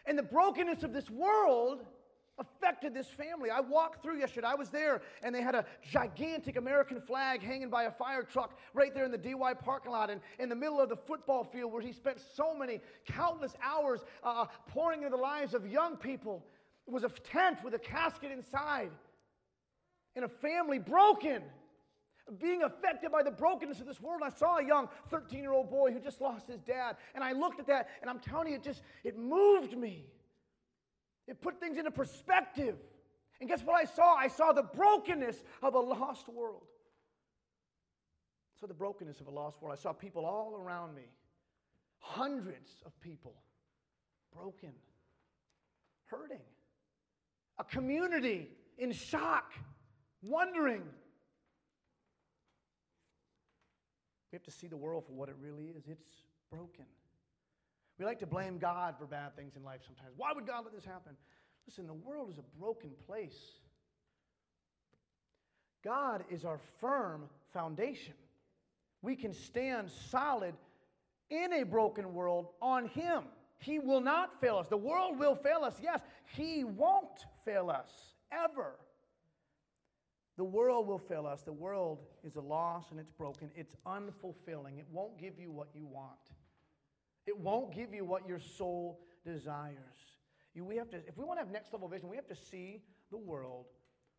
And 0.07 0.19
the 0.19 0.23
brokenness 0.23 0.83
of 0.83 0.93
this 0.93 1.09
world 1.09 1.85
affected 2.39 2.95
this 2.95 3.07
family. 3.09 3.51
I 3.51 3.61
walked 3.61 4.03
through 4.03 4.19
yesterday. 4.19 4.47
I 4.47 4.55
was 4.55 4.71
there, 4.71 5.03
and 5.23 5.35
they 5.35 5.43
had 5.43 5.55
a 5.55 5.65
gigantic 5.83 6.57
American 6.57 7.01
flag 7.01 7.43
hanging 7.43 7.71
by 7.71 7.85
a 7.85 7.91
fire 7.91 8.23
truck 8.23 8.59
right 8.73 8.95
there 8.95 9.05
in 9.05 9.11
the 9.11 9.19
DY 9.19 9.55
parking 9.55 9.93
lot, 9.93 10.11
and 10.11 10.21
in 10.39 10.49
the 10.49 10.57
middle 10.57 10.81
of 10.81 10.89
the 10.89 10.97
football 10.97 11.45
field 11.45 11.73
where 11.73 11.83
he 11.83 11.93
spent 11.93 12.19
so 12.35 12.55
many 12.55 12.81
countless 13.07 13.55
hours 13.63 14.05
uh, 14.23 14.47
pouring 14.69 15.03
into 15.03 15.17
the 15.17 15.23
lives 15.23 15.55
of 15.55 15.67
young 15.67 15.97
people. 15.97 16.45
It 16.87 16.93
was 16.93 17.05
a 17.05 17.09
tent 17.09 17.59
with 17.65 17.75
a 17.75 17.79
casket 17.79 18.31
inside, 18.31 18.91
and 20.17 20.25
a 20.25 20.29
family 20.29 20.79
broken 20.79 21.43
being 22.41 22.63
affected 22.63 23.13
by 23.13 23.23
the 23.23 23.31
brokenness 23.31 23.81
of 23.81 23.87
this 23.87 24.01
world. 24.01 24.23
I 24.25 24.31
saw 24.31 24.59
a 24.59 24.65
young 24.65 24.89
13 25.11 25.41
year 25.41 25.53
old 25.53 25.71
boy 25.71 25.93
who 25.93 26.01
just 26.01 26.21
lost 26.21 26.47
his 26.47 26.61
dad. 26.61 26.97
And 27.15 27.23
I 27.23 27.33
looked 27.33 27.61
at 27.61 27.67
that 27.67 27.89
and 28.01 28.09
I'm 28.09 28.19
telling 28.19 28.49
you, 28.49 28.55
it 28.55 28.63
just, 28.63 28.83
it 29.05 29.19
moved 29.19 29.77
me. 29.77 30.07
It 31.27 31.41
put 31.41 31.61
things 31.61 31.79
into 31.79 31.91
perspective. 31.91 32.77
And 33.41 33.49
guess 33.49 33.63
what 33.63 33.77
I 33.77 33.85
saw? 33.85 34.15
I 34.15 34.29
saw 34.29 34.53
the 34.53 34.63
brokenness 34.63 35.43
of 35.63 35.75
a 35.75 35.81
lost 35.81 36.29
world. 36.29 36.67
Saw 38.61 38.67
the 38.67 38.75
brokenness 38.75 39.21
of 39.21 39.27
a 39.27 39.31
lost 39.31 39.61
world. 39.61 39.77
I 39.79 39.81
saw 39.81 39.93
people 39.93 40.25
all 40.25 40.57
around 40.57 40.95
me, 40.95 41.11
hundreds 41.99 42.71
of 42.87 42.99
people, 43.01 43.35
broken, 44.35 44.73
hurting. 46.07 46.41
A 47.59 47.65
community 47.65 48.49
in 48.79 48.93
shock, 48.93 49.53
wondering 50.23 50.83
We 54.35 54.37
have 54.37 54.43
to 54.47 54.51
see 54.51 54.67
the 54.67 54.77
world 54.77 55.07
for 55.07 55.13
what 55.13 55.29
it 55.29 55.37
really 55.41 55.67
is. 55.67 55.85
It's 55.87 56.25
broken. 56.51 56.87
We 57.99 58.05
like 58.05 58.19
to 58.21 58.27
blame 58.27 58.59
God 58.59 58.97
for 58.99 59.07
bad 59.07 59.37
things 59.37 59.55
in 59.57 59.63
life 59.63 59.81
sometimes. 59.87 60.15
Why 60.17 60.33
would 60.33 60.47
God 60.47 60.65
let 60.65 60.75
this 60.75 60.85
happen? 60.85 61.13
Listen, 61.67 61.87
the 61.87 61.95
world 61.95 62.31
is 62.31 62.39
a 62.39 62.59
broken 62.59 62.91
place. 63.07 63.39
God 65.85 66.25
is 66.31 66.45
our 66.45 66.59
firm 66.81 67.29
foundation. 67.53 68.15
We 69.03 69.15
can 69.15 69.33
stand 69.33 69.91
solid 69.91 70.55
in 71.31 71.53
a 71.53 71.63
broken 71.63 72.15
world 72.15 72.49
on 72.61 72.89
Him. 72.89 73.25
He 73.59 73.79
will 73.79 74.01
not 74.01 74.41
fail 74.41 74.57
us. 74.57 74.69
The 74.69 74.77
world 74.77 75.19
will 75.19 75.37
fail 75.37 75.61
us, 75.63 75.77
yes. 75.83 76.01
He 76.37 76.65
won't 76.65 77.27
fail 77.45 77.71
us 77.71 77.91
ever. 78.33 78.75
The 80.37 80.45
world 80.45 80.89
will 80.89 80.99
fail 80.99 81.27
us. 81.27 81.43
The 81.43 81.53
world 81.53 82.01
is 82.25 82.37
a 82.37 82.41
loss 82.41 82.87
and 82.91 82.99
it's 82.99 83.13
broken. 83.13 83.51
It's 83.55 83.75
unfulfilling. 83.87 84.79
It 84.79 84.87
won't 84.91 85.19
give 85.19 85.39
you 85.39 85.53
what 85.53 85.69
you 85.75 85.87
want. 85.87 86.19
It 87.35 87.41
won't 87.41 87.75
give 87.75 87.93
you 87.93 88.05
what 88.05 88.29
your 88.29 88.39
soul 88.39 89.01
desires. 89.25 89.77
You, 90.55 90.65
we 90.65 90.77
have 90.77 90.89
to, 90.91 90.99
if 90.99 91.17
we 91.19 91.25
want 91.25 91.41
to 91.41 91.45
have 91.45 91.53
next 91.53 91.73
level 91.73 91.89
vision, 91.89 92.09
we 92.09 92.15
have 92.15 92.29
to 92.29 92.37
see 92.37 92.81
the 93.11 93.17
world 93.17 93.67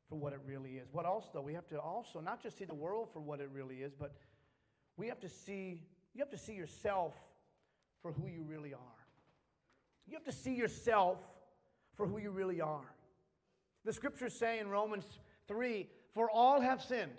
for 0.10 0.18
what 0.18 0.34
it 0.34 0.40
really 0.46 0.72
is. 0.72 0.90
What 0.92 1.06
else, 1.06 1.30
though? 1.34 1.42
We 1.42 1.54
have 1.54 1.68
to 1.68 1.80
also 1.80 2.20
not 2.20 2.44
just 2.44 2.58
see 2.58 2.66
the 2.66 2.76
world 2.76 3.08
for 3.14 3.22
what 3.22 3.40
it 3.40 3.50
really 3.54 3.78
is, 3.78 3.94
but 3.98 4.14
we 4.98 5.08
have 5.08 5.20
to 5.22 5.30
see, 5.30 5.82
you 6.14 6.20
have 6.20 6.30
to 6.30 6.38
see 6.38 6.56
yourself 6.56 7.14
for 8.02 8.12
who 8.12 8.28
you 8.28 8.44
really 8.44 8.74
are. 8.74 9.08
You 10.08 10.16
have 10.16 10.26
to 10.26 10.34
see 10.34 10.54
yourself 10.54 11.18
for 11.96 12.06
who 12.06 12.18
you 12.18 12.32
really 12.32 12.60
are. 12.60 12.94
The 13.86 13.94
scriptures 13.94 14.34
say 14.34 14.60
in 14.60 14.68
Romans 14.68 15.06
3 15.48 15.88
for 16.14 16.30
all 16.30 16.60
have 16.60 16.84
sinned 16.84 17.18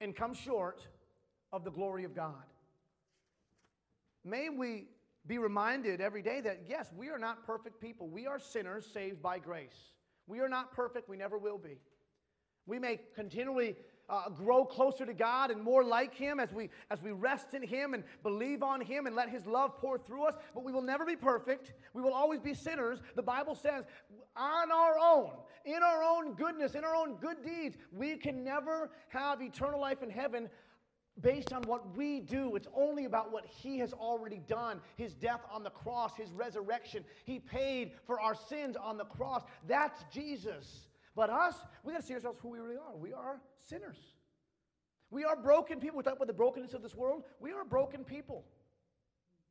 and 0.00 0.14
come 0.14 0.34
short 0.34 0.86
of 1.52 1.64
the 1.64 1.70
glory 1.70 2.04
of 2.04 2.14
God. 2.14 2.44
May 4.24 4.48
we 4.48 4.86
be 5.26 5.38
reminded 5.38 6.00
every 6.00 6.22
day 6.22 6.40
that, 6.42 6.62
yes, 6.68 6.90
we 6.96 7.08
are 7.08 7.18
not 7.18 7.46
perfect 7.46 7.80
people. 7.80 8.08
We 8.08 8.26
are 8.26 8.38
sinners 8.38 8.86
saved 8.92 9.22
by 9.22 9.38
grace. 9.38 9.92
We 10.26 10.40
are 10.40 10.48
not 10.48 10.72
perfect. 10.72 11.08
We 11.08 11.16
never 11.16 11.38
will 11.38 11.58
be. 11.58 11.78
We 12.66 12.78
may 12.78 13.00
continually 13.14 13.76
uh, 14.08 14.28
grow 14.28 14.64
closer 14.64 15.06
to 15.06 15.14
God 15.14 15.50
and 15.50 15.62
more 15.62 15.82
like 15.82 16.14
Him 16.14 16.38
as 16.38 16.52
we, 16.52 16.70
as 16.90 17.02
we 17.02 17.12
rest 17.12 17.54
in 17.54 17.62
Him 17.62 17.94
and 17.94 18.04
believe 18.22 18.62
on 18.62 18.80
Him 18.80 19.06
and 19.06 19.16
let 19.16 19.28
His 19.28 19.46
love 19.46 19.78
pour 19.78 19.98
through 19.98 20.24
us. 20.24 20.34
But 20.54 20.64
we 20.64 20.72
will 20.72 20.82
never 20.82 21.06
be 21.06 21.16
perfect. 21.16 21.72
We 21.94 22.02
will 22.02 22.12
always 22.12 22.40
be 22.40 22.54
sinners. 22.54 23.00
The 23.16 23.22
Bible 23.22 23.54
says, 23.54 23.84
on 24.36 24.70
our 24.70 24.98
own, 24.98 25.32
in 25.64 25.82
our 25.82 26.02
own 26.02 26.34
goodness, 26.34 26.74
in 26.74 26.84
our 26.84 26.94
own 26.94 27.16
good 27.16 27.44
deeds, 27.44 27.76
we 27.92 28.16
can 28.16 28.44
never 28.44 28.90
have 29.08 29.40
eternal 29.40 29.80
life 29.80 30.02
in 30.02 30.10
heaven 30.10 30.50
based 31.20 31.52
on 31.52 31.62
what 31.62 31.96
we 31.96 32.20
do. 32.20 32.56
It's 32.56 32.68
only 32.74 33.04
about 33.04 33.32
what 33.32 33.44
He 33.46 33.78
has 33.78 33.92
already 33.92 34.40
done 34.48 34.80
His 34.96 35.14
death 35.14 35.40
on 35.52 35.62
the 35.62 35.70
cross, 35.70 36.16
His 36.16 36.32
resurrection. 36.32 37.04
He 37.24 37.38
paid 37.38 37.92
for 38.06 38.20
our 38.20 38.34
sins 38.34 38.76
on 38.76 38.96
the 38.96 39.04
cross. 39.04 39.42
That's 39.66 40.04
Jesus. 40.12 40.86
But 41.16 41.30
us, 41.30 41.54
we 41.84 41.92
got 41.92 42.00
to 42.00 42.06
see 42.06 42.14
ourselves 42.14 42.38
who 42.42 42.48
we 42.48 42.58
really 42.58 42.76
are. 42.76 42.96
We 42.96 43.12
are 43.12 43.40
sinners. 43.68 43.98
We 45.10 45.24
are 45.24 45.36
broken 45.36 45.78
people. 45.78 45.98
We 45.98 46.02
talk 46.02 46.16
about 46.16 46.26
the 46.26 46.32
brokenness 46.32 46.74
of 46.74 46.82
this 46.82 46.94
world. 46.94 47.22
We 47.38 47.52
are 47.52 47.64
broken 47.64 48.02
people. 48.02 48.44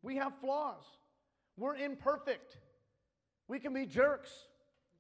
We 0.01 0.17
have 0.17 0.33
flaws. 0.41 0.83
We're 1.57 1.75
imperfect. 1.75 2.57
We 3.47 3.59
can 3.59 3.73
be 3.73 3.85
jerks. 3.85 4.31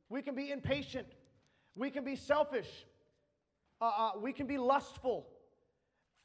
We 0.09 0.21
can 0.21 0.35
be 0.35 0.51
impatient. 0.51 1.07
We 1.75 1.89
can 1.89 2.05
be 2.05 2.15
selfish. 2.15 2.69
Uh, 3.81 3.85
uh, 3.85 4.11
we 4.21 4.31
can 4.31 4.47
be 4.47 4.57
lustful. 4.57 5.27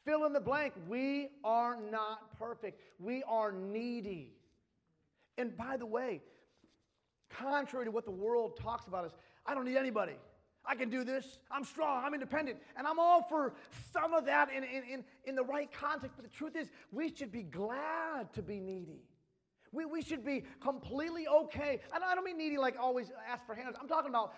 Fill 0.08 0.24
in 0.24 0.32
the 0.32 0.40
blank. 0.40 0.72
We 0.88 1.28
are 1.44 1.76
not 1.92 2.38
perfect. 2.38 2.80
We 2.98 3.22
are 3.24 3.52
needy. 3.52 4.32
And 5.36 5.54
by 5.54 5.76
the 5.76 5.84
way, 5.84 6.22
contrary 7.28 7.84
to 7.84 7.90
what 7.90 8.06
the 8.06 8.10
world 8.10 8.56
talks 8.58 8.86
about 8.86 9.04
us, 9.04 9.12
I 9.44 9.52
don't 9.52 9.66
need 9.66 9.76
anybody. 9.76 10.14
I 10.64 10.76
can 10.76 10.88
do 10.88 11.04
this. 11.04 11.38
I'm 11.50 11.62
strong. 11.62 12.06
I'm 12.06 12.14
independent. 12.14 12.56
And 12.78 12.86
I'm 12.86 12.98
all 12.98 13.22
for 13.28 13.52
some 13.92 14.14
of 14.14 14.24
that 14.24 14.50
in, 14.50 14.64
in, 14.64 14.82
in, 14.90 15.04
in 15.26 15.34
the 15.34 15.44
right 15.44 15.70
context. 15.70 16.16
But 16.16 16.24
the 16.24 16.34
truth 16.34 16.56
is, 16.56 16.70
we 16.90 17.14
should 17.14 17.30
be 17.30 17.42
glad 17.42 18.32
to 18.32 18.40
be 18.40 18.60
needy. 18.60 19.02
We, 19.72 19.84
we 19.84 20.00
should 20.00 20.24
be 20.24 20.44
completely 20.58 21.28
okay. 21.28 21.80
And 21.94 22.02
I 22.02 22.14
don't 22.14 22.24
mean 22.24 22.38
needy 22.38 22.56
like 22.56 22.76
always 22.80 23.12
ask 23.30 23.44
for 23.44 23.54
hands. 23.54 23.76
I'm 23.78 23.88
talking 23.88 24.08
about 24.08 24.32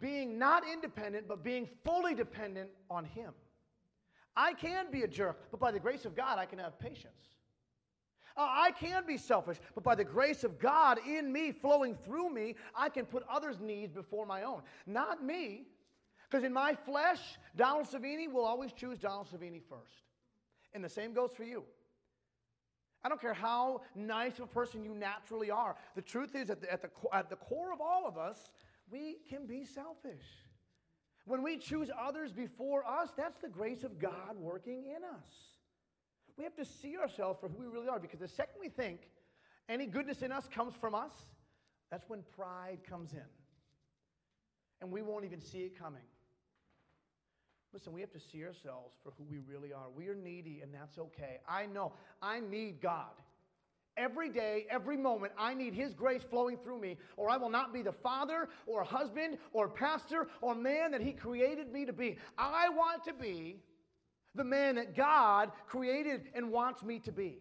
being 0.00 0.36
not 0.36 0.64
independent, 0.68 1.28
but 1.28 1.44
being 1.44 1.68
fully 1.84 2.16
dependent 2.16 2.70
on 2.90 3.04
Him. 3.04 3.32
I 4.36 4.52
can 4.52 4.90
be 4.90 5.02
a 5.02 5.08
jerk, 5.08 5.38
but 5.50 5.60
by 5.60 5.70
the 5.70 5.80
grace 5.80 6.04
of 6.04 6.14
God, 6.14 6.38
I 6.38 6.44
can 6.44 6.58
have 6.58 6.78
patience. 6.78 7.14
Uh, 8.36 8.46
I 8.46 8.70
can 8.72 9.06
be 9.06 9.16
selfish, 9.16 9.56
but 9.74 9.82
by 9.82 9.94
the 9.94 10.04
grace 10.04 10.44
of 10.44 10.58
God 10.58 10.98
in 11.06 11.32
me, 11.32 11.52
flowing 11.52 11.94
through 11.94 12.30
me, 12.30 12.54
I 12.74 12.90
can 12.90 13.06
put 13.06 13.22
others' 13.30 13.60
needs 13.60 13.94
before 13.94 14.26
my 14.26 14.42
own. 14.42 14.60
Not 14.86 15.24
me, 15.24 15.68
because 16.28 16.44
in 16.44 16.52
my 16.52 16.74
flesh, 16.74 17.20
Donald 17.56 17.86
Savini 17.86 18.30
will 18.30 18.44
always 18.44 18.72
choose 18.72 18.98
Donald 18.98 19.28
Savini 19.28 19.62
first. 19.62 20.02
And 20.74 20.84
the 20.84 20.88
same 20.88 21.14
goes 21.14 21.32
for 21.34 21.44
you. 21.44 21.64
I 23.02 23.08
don't 23.08 23.20
care 23.20 23.32
how 23.32 23.82
nice 23.94 24.34
of 24.34 24.40
a 24.40 24.46
person 24.48 24.84
you 24.84 24.92
naturally 24.92 25.50
are. 25.50 25.76
The 25.94 26.02
truth 26.02 26.34
is, 26.34 26.50
at 26.50 26.60
the, 26.60 26.70
at 26.70 26.82
the, 26.82 26.90
at 27.14 27.30
the 27.30 27.36
core 27.36 27.72
of 27.72 27.80
all 27.80 28.06
of 28.06 28.18
us, 28.18 28.50
we 28.90 29.18
can 29.30 29.46
be 29.46 29.64
selfish. 29.64 30.24
When 31.26 31.42
we 31.42 31.56
choose 31.58 31.90
others 32.00 32.32
before 32.32 32.84
us, 32.86 33.10
that's 33.16 33.38
the 33.40 33.48
grace 33.48 33.82
of 33.82 33.98
God 33.98 34.36
working 34.38 34.84
in 34.84 35.02
us. 35.02 35.26
We 36.38 36.44
have 36.44 36.54
to 36.56 36.64
see 36.64 36.96
ourselves 36.96 37.40
for 37.40 37.48
who 37.48 37.58
we 37.58 37.66
really 37.66 37.88
are 37.88 37.98
because 37.98 38.20
the 38.20 38.28
second 38.28 38.60
we 38.60 38.68
think 38.68 39.00
any 39.68 39.86
goodness 39.86 40.22
in 40.22 40.30
us 40.30 40.46
comes 40.48 40.74
from 40.74 40.94
us, 40.94 41.12
that's 41.90 42.08
when 42.08 42.22
pride 42.36 42.78
comes 42.88 43.12
in. 43.12 43.28
And 44.80 44.90
we 44.92 45.02
won't 45.02 45.24
even 45.24 45.40
see 45.40 45.60
it 45.60 45.78
coming. 45.78 46.02
Listen, 47.72 47.92
we 47.92 48.00
have 48.00 48.12
to 48.12 48.20
see 48.20 48.44
ourselves 48.44 48.94
for 49.02 49.12
who 49.18 49.24
we 49.24 49.38
really 49.38 49.72
are. 49.72 49.86
We 49.94 50.08
are 50.08 50.14
needy, 50.14 50.60
and 50.62 50.72
that's 50.72 50.98
okay. 50.98 51.40
I 51.48 51.66
know 51.66 51.92
I 52.22 52.40
need 52.40 52.80
God. 52.80 53.10
Every 53.96 54.28
day, 54.28 54.66
every 54.68 54.96
moment, 54.96 55.32
I 55.38 55.54
need 55.54 55.72
His 55.72 55.94
grace 55.94 56.22
flowing 56.22 56.58
through 56.58 56.80
me, 56.80 56.98
or 57.16 57.30
I 57.30 57.36
will 57.38 57.48
not 57.48 57.72
be 57.72 57.82
the 57.82 57.92
father, 57.92 58.48
or 58.66 58.84
husband, 58.84 59.38
or 59.52 59.68
pastor, 59.68 60.28
or 60.42 60.54
man 60.54 60.90
that 60.90 61.00
He 61.00 61.12
created 61.12 61.72
me 61.72 61.86
to 61.86 61.92
be. 61.92 62.18
I 62.36 62.68
want 62.68 63.04
to 63.04 63.14
be 63.14 63.56
the 64.34 64.44
man 64.44 64.74
that 64.74 64.94
God 64.94 65.50
created 65.66 66.24
and 66.34 66.50
wants 66.50 66.82
me 66.82 66.98
to 67.00 67.12
be. 67.12 67.38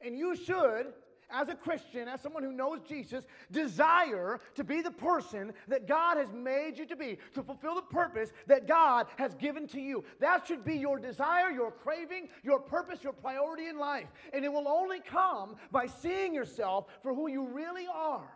And 0.00 0.16
you 0.16 0.34
should, 0.34 0.94
as 1.30 1.48
a 1.48 1.54
Christian, 1.54 2.08
as 2.08 2.20
someone 2.20 2.42
who 2.42 2.52
knows 2.52 2.80
Jesus, 2.88 3.24
desire 3.50 4.40
to 4.54 4.64
be 4.64 4.80
the 4.80 4.90
person 4.90 5.52
that 5.68 5.86
God 5.86 6.16
has 6.16 6.32
made 6.32 6.78
you 6.78 6.86
to 6.86 6.96
be, 6.96 7.18
to 7.34 7.42
fulfill 7.42 7.74
the 7.74 7.82
purpose 7.82 8.32
that 8.46 8.66
God 8.66 9.06
has 9.16 9.34
given 9.34 9.66
to 9.68 9.80
you. 9.80 10.04
That 10.20 10.46
should 10.46 10.64
be 10.64 10.76
your 10.76 10.98
desire, 10.98 11.50
your 11.50 11.70
craving, 11.70 12.28
your 12.42 12.60
purpose, 12.60 13.02
your 13.02 13.12
priority 13.12 13.66
in 13.66 13.78
life. 13.78 14.08
And 14.32 14.44
it 14.44 14.52
will 14.52 14.68
only 14.68 15.00
come 15.00 15.56
by 15.70 15.86
seeing 15.86 16.34
yourself 16.34 16.86
for 17.02 17.14
who 17.14 17.28
you 17.28 17.48
really 17.48 17.86
are 17.92 18.30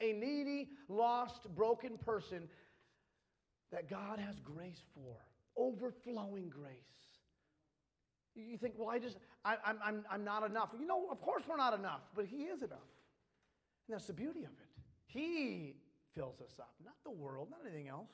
a 0.00 0.12
needy, 0.12 0.68
lost, 0.88 1.48
broken 1.54 1.96
person 1.98 2.48
that 3.72 3.88
God 3.88 4.18
has 4.18 4.38
grace 4.40 4.82
for, 4.94 5.16
overflowing 5.56 6.48
grace. 6.48 7.03
You 8.34 8.58
think, 8.58 8.74
well, 8.76 8.90
I 8.90 8.98
just, 8.98 9.16
I, 9.44 9.54
am 9.64 9.78
I'm, 9.84 10.04
I'm 10.10 10.24
not 10.24 10.48
enough. 10.48 10.70
You 10.78 10.86
know, 10.86 11.08
of 11.10 11.20
course 11.20 11.44
we're 11.48 11.56
not 11.56 11.78
enough, 11.78 12.00
but 12.14 12.26
He 12.26 12.44
is 12.44 12.62
enough. 12.62 12.78
And 13.86 13.94
that's 13.94 14.06
the 14.06 14.12
beauty 14.12 14.40
of 14.40 14.50
it. 14.50 14.82
He 15.06 15.76
fills 16.14 16.40
us 16.40 16.58
up, 16.58 16.74
not 16.84 16.94
the 17.04 17.10
world, 17.10 17.48
not 17.50 17.60
anything 17.64 17.88
else. 17.88 18.10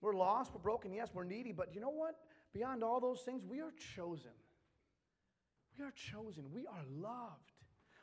We're 0.00 0.14
lost, 0.14 0.52
we're 0.52 0.60
broken, 0.60 0.92
yes, 0.92 1.10
we're 1.14 1.24
needy, 1.24 1.52
but 1.52 1.74
you 1.74 1.80
know 1.80 1.90
what? 1.90 2.16
Beyond 2.52 2.82
all 2.82 3.00
those 3.00 3.20
things, 3.20 3.42
we 3.48 3.60
are 3.60 3.72
chosen. 3.94 4.32
We 5.78 5.84
are 5.84 5.92
chosen. 5.92 6.44
We 6.52 6.66
are 6.66 6.84
loved. 6.90 7.52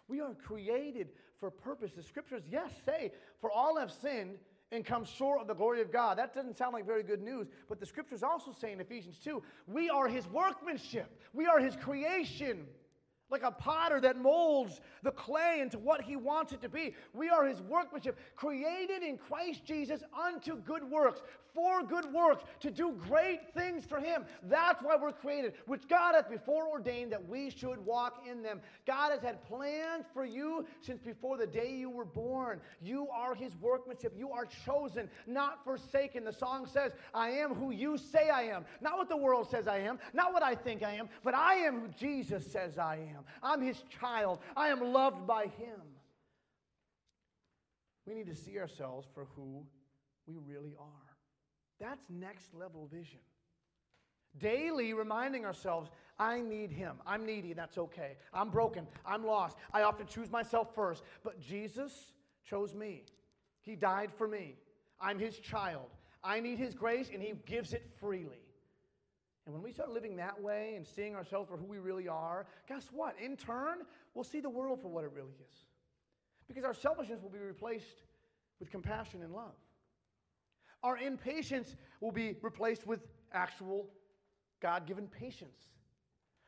We 0.08 0.22
are 0.22 0.34
created 0.34 1.10
for 1.40 1.52
purpose. 1.52 1.92
The 1.96 2.04
scriptures, 2.04 2.44
yes, 2.50 2.72
say, 2.86 3.12
for 3.42 3.52
all 3.52 3.78
have 3.78 3.92
sinned 3.92 4.38
and 4.72 4.86
come 4.86 5.04
short 5.04 5.42
of 5.42 5.48
the 5.48 5.54
glory 5.54 5.82
of 5.82 5.92
God. 5.92 6.18
That 6.18 6.34
doesn't 6.34 6.58
sound 6.58 6.74
like 6.74 6.86
very 6.86 7.04
good 7.04 7.22
news, 7.22 7.48
but 7.68 7.80
the 7.80 7.86
scriptures 7.86 8.24
also 8.24 8.52
say 8.52 8.72
in 8.72 8.80
Ephesians 8.80 9.18
2 9.24 9.42
we 9.68 9.90
are 9.90 10.08
his 10.08 10.28
workmanship, 10.28 11.10
we 11.34 11.48
are 11.48 11.60
his 11.60 11.76
creation 11.76 12.66
like 13.30 13.44
a 13.44 13.52
potter 13.52 14.02
that 14.02 14.18
molds 14.18 14.82
the 15.04 15.12
clay 15.12 15.60
into 15.62 15.78
what 15.78 16.02
he 16.02 16.16
wants 16.16 16.52
it 16.52 16.62
to 16.62 16.70
be. 16.70 16.96
We 17.14 17.30
are 17.30 17.46
his 17.46 17.62
workmanship, 17.62 18.18
created 18.36 19.04
in 19.04 19.18
Christ 19.18 19.64
Jesus 19.66 20.02
unto 20.20 20.58
good 20.62 20.84
works, 20.84 21.22
for 21.54 21.84
good 21.84 22.12
works, 22.14 22.44
to 22.62 22.72
do 22.72 22.94
great 23.08 23.54
things 23.54 23.86
for 23.86 24.00
him. 24.00 24.26
That's 24.44 24.82
why 24.82 24.96
we're 24.96 25.12
created, 25.12 25.54
which 25.66 25.88
God 25.88 26.16
hath 26.16 26.30
before 26.30 26.68
ordained 26.68 27.12
that 27.12 27.28
we 27.28 27.50
should 27.50 27.84
walk 27.86 28.24
in 28.30 28.42
them. 28.42 28.62
God 28.86 29.12
has 29.12 29.22
had 29.22 29.44
plans 29.46 30.06
for 30.14 30.26
you 30.26 30.66
since 30.82 31.02
before 31.02 31.38
the 31.38 31.48
day 31.48 31.74
you 31.74 31.90
were 31.90 32.06
born. 32.06 32.62
You 32.82 33.08
are 33.10 33.36
his 33.36 33.56
workmanship. 33.58 34.14
You 34.18 34.32
are 34.32 34.46
chosen, 34.66 35.10
not 35.28 35.64
forsaken. 35.64 36.24
The 36.24 36.34
song 36.34 36.66
says, 36.66 36.92
I 37.14 37.30
am 37.30 37.54
who 37.54 37.72
you 37.72 37.98
say 37.98 38.30
I 38.30 38.44
am. 38.44 38.66
Not 38.82 38.98
what 38.98 39.10
the 39.10 39.18
world 39.18 39.50
says 39.50 39.68
I 39.68 39.80
am, 39.80 40.00
not 40.14 40.34
what 40.34 40.44
I 40.44 40.56
think 40.56 40.84
I 40.84 40.94
am, 40.94 41.10
but 41.24 41.34
I 41.34 41.56
am 41.56 41.82
who 41.82 41.88
Jesus 41.90 42.46
says 42.46 42.78
I 42.78 42.96
am. 42.96 43.24
I'm 43.42 43.62
his 43.62 43.84
child. 44.00 44.40
I 44.56 44.70
am 44.70 44.94
loved 44.94 45.26
by 45.28 45.44
him. 45.44 45.82
We 48.06 48.16
need 48.16 48.28
to 48.28 48.36
see 48.36 48.58
ourselves 48.58 49.08
for 49.14 49.28
who 49.36 49.64
we 50.26 50.36
really 50.38 50.74
are. 50.80 51.09
That's 51.80 52.04
next 52.10 52.54
level 52.54 52.88
vision. 52.92 53.20
Daily 54.38 54.94
reminding 54.94 55.46
ourselves, 55.46 55.90
I 56.20 56.42
need 56.42 56.72
him. 56.72 56.98
I'm 57.06 57.26
needy, 57.26 57.54
that's 57.54 57.78
okay. 57.78 58.18
I'm 58.34 58.50
broken. 58.50 58.86
I'm 59.06 59.26
lost. 59.26 59.58
I 59.74 59.84
often 59.84 60.06
choose 60.06 60.30
myself 60.30 60.76
first. 60.76 61.04
But 61.24 61.40
Jesus 61.40 62.14
chose 62.46 62.76
me. 62.76 63.04
He 63.62 63.76
died 63.76 64.12
for 64.18 64.28
me. 64.28 64.56
I'm 65.00 65.18
his 65.18 65.40
child. 65.40 65.88
I 66.24 66.40
need 66.42 66.58
his 66.58 66.74
grace, 66.74 67.10
and 67.14 67.22
he 67.22 67.34
gives 67.46 67.74
it 67.74 67.90
freely. 68.00 68.44
And 69.46 69.56
when 69.56 69.64
we 69.64 69.72
start 69.72 69.90
living 69.90 70.18
that 70.18 70.40
way 70.40 70.74
and 70.76 70.86
seeing 70.86 71.16
ourselves 71.16 71.50
for 71.50 71.58
who 71.58 71.66
we 71.66 71.80
really 71.80 72.08
are, 72.08 72.46
guess 72.68 72.88
what? 72.92 73.16
In 73.24 73.36
turn, 73.36 73.80
we'll 74.14 74.24
see 74.24 74.42
the 74.42 74.50
world 74.50 74.82
for 74.82 74.90
what 74.90 75.04
it 75.06 75.12
really 75.16 75.34
is. 75.50 75.56
Because 76.48 76.64
our 76.64 76.74
selfishness 76.74 77.22
will 77.22 77.30
be 77.30 77.40
replaced 77.40 78.04
with 78.60 78.70
compassion 78.70 79.24
and 79.24 79.34
love. 79.34 79.56
Our 80.84 80.98
impatience 80.98 81.76
will 82.02 82.12
be 82.12 82.36
replaced 82.42 82.88
with 82.88 83.02
actual 83.34 83.88
God 84.62 84.86
given 84.86 85.08
patience. 85.08 85.68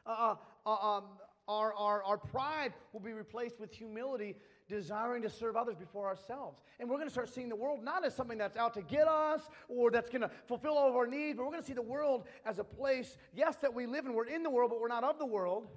Uh, 0.05 0.35
uh, 0.65 0.69
uh, 0.69 0.97
um, 0.97 1.03
our, 1.47 1.73
our, 1.73 2.03
our 2.03 2.17
pride 2.17 2.73
will 2.93 2.99
be 2.99 3.13
replaced 3.13 3.59
with 3.59 3.73
humility 3.73 4.35
desiring 4.69 5.21
to 5.21 5.29
serve 5.29 5.57
others 5.57 5.75
before 5.75 6.07
ourselves. 6.07 6.61
And 6.79 6.89
we're 6.89 6.95
going 6.95 7.07
to 7.07 7.11
start 7.11 7.33
seeing 7.33 7.49
the 7.49 7.55
world 7.55 7.83
not 7.83 8.05
as 8.05 8.15
something 8.15 8.37
that's 8.37 8.55
out 8.55 8.73
to 8.75 8.81
get 8.81 9.07
us 9.07 9.41
or 9.67 9.91
that's 9.91 10.09
going 10.09 10.21
to 10.21 10.31
fulfill 10.47 10.77
all 10.77 10.87
of 10.87 10.95
our 10.95 11.07
needs, 11.07 11.35
but 11.37 11.43
we're 11.43 11.51
going 11.51 11.61
to 11.61 11.67
see 11.67 11.73
the 11.73 11.81
world 11.81 12.23
as 12.45 12.59
a 12.59 12.63
place, 12.63 13.17
yes, 13.33 13.57
that 13.57 13.73
we 13.73 13.85
live 13.85 14.05
in. 14.05 14.13
We're 14.13 14.27
in 14.27 14.43
the 14.43 14.49
world, 14.49 14.71
but 14.71 14.79
we're 14.79 14.87
not 14.87 15.03
of 15.03 15.19
the 15.19 15.25
world. 15.25 15.67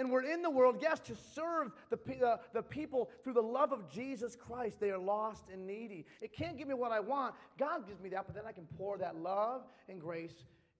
And 0.00 0.10
we're 0.10 0.22
in 0.22 0.40
the 0.40 0.48
world, 0.48 0.78
yes, 0.80 0.98
to 1.00 1.14
serve 1.34 1.72
the, 1.90 2.26
uh, 2.26 2.38
the 2.54 2.62
people 2.62 3.10
through 3.22 3.34
the 3.34 3.42
love 3.42 3.70
of 3.70 3.86
Jesus 3.90 4.34
Christ. 4.34 4.80
They 4.80 4.90
are 4.90 4.98
lost 4.98 5.44
and 5.52 5.66
needy. 5.66 6.06
It 6.22 6.32
can't 6.32 6.56
give 6.56 6.68
me 6.68 6.72
what 6.72 6.90
I 6.90 7.00
want. 7.00 7.34
God 7.58 7.86
gives 7.86 8.00
me 8.00 8.08
that, 8.08 8.24
but 8.24 8.34
then 8.34 8.44
I 8.48 8.52
can 8.52 8.66
pour 8.78 8.96
that 8.96 9.16
love 9.16 9.60
and 9.90 10.00
grace 10.00 10.32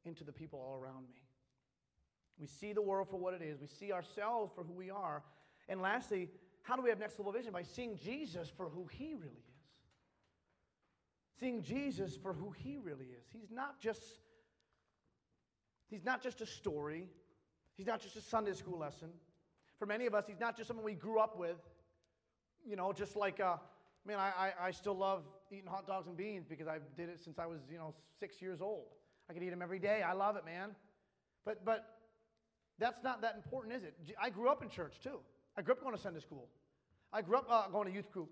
into 0.06 0.24
the 0.24 0.33
people 0.33 0.59
all 0.59 0.80
around 0.83 1.02
me. 1.02 1.20
We 2.38 2.46
see 2.46 2.72
the 2.72 2.80
world 2.80 3.09
for 3.11 3.18
what 3.18 3.35
it 3.35 3.42
is, 3.42 3.61
we 3.61 3.66
see 3.66 3.92
ourselves 3.92 4.52
for 4.54 4.64
who 4.64 4.72
we 4.72 4.88
are. 4.88 5.22
And 5.68 5.83
lastly, 5.83 6.30
how 6.62 6.74
do 6.74 6.80
we 6.80 6.88
have 6.88 6.98
next 6.98 7.18
level 7.18 7.30
vision? 7.30 7.52
By 7.52 7.62
seeing 7.62 7.98
Jesus 7.98 8.50
for 8.56 8.70
who 8.70 8.87
he 8.90 9.12
really 9.12 9.26
is. 9.26 9.61
Seeing 11.38 11.62
Jesus 11.62 12.16
for 12.16 12.33
who 12.33 12.52
he 12.52 12.78
really 12.78 13.04
is. 13.04 13.26
He's 13.30 13.50
not 13.50 13.78
just 13.83 14.00
He's 15.90 16.04
not 16.04 16.22
just 16.22 16.40
a 16.40 16.46
story. 16.46 17.09
He's 17.81 17.87
not 17.87 18.03
just 18.03 18.14
a 18.16 18.21
Sunday 18.21 18.53
school 18.53 18.79
lesson. 18.79 19.09
For 19.79 19.87
many 19.87 20.05
of 20.05 20.14
us, 20.14 20.25
he's 20.27 20.38
not 20.38 20.55
just 20.55 20.69
someone 20.69 20.85
we 20.85 20.93
grew 20.93 21.19
up 21.19 21.38
with. 21.38 21.57
You 22.62 22.77
know, 22.77 22.93
just 22.93 23.16
like, 23.16 23.40
uh, 23.40 23.57
man, 24.07 24.19
I, 24.19 24.53
I, 24.61 24.66
I 24.66 24.71
still 24.71 24.93
love 24.93 25.23
eating 25.51 25.66
hot 25.66 25.87
dogs 25.87 26.07
and 26.07 26.14
beans 26.14 26.45
because 26.47 26.69
I 26.69 26.77
did 26.95 27.09
it 27.09 27.21
since 27.25 27.38
I 27.38 27.47
was, 27.47 27.61
you 27.73 27.79
know, 27.79 27.95
six 28.19 28.43
years 28.43 28.61
old. 28.61 28.88
I 29.31 29.33
could 29.33 29.43
eat 29.43 29.49
them 29.49 29.62
every 29.62 29.79
day. 29.79 30.03
I 30.03 30.12
love 30.12 30.37
it, 30.37 30.45
man. 30.45 30.73
But, 31.47 31.64
but 31.64 31.87
that's 32.79 33.03
not 33.03 33.23
that 33.23 33.37
important, 33.37 33.75
is 33.75 33.83
it? 33.83 33.95
I 34.21 34.29
grew 34.29 34.51
up 34.51 34.62
in 34.62 34.69
church 34.69 35.01
too. 35.03 35.21
I 35.57 35.62
grew 35.62 35.73
up 35.73 35.81
going 35.81 35.97
to 35.97 36.03
Sunday 36.03 36.21
school. 36.21 36.49
I 37.14 37.23
grew 37.23 37.38
up 37.38 37.47
uh, 37.49 37.66
going 37.69 37.88
to 37.88 37.95
youth 37.95 38.12
group. 38.12 38.29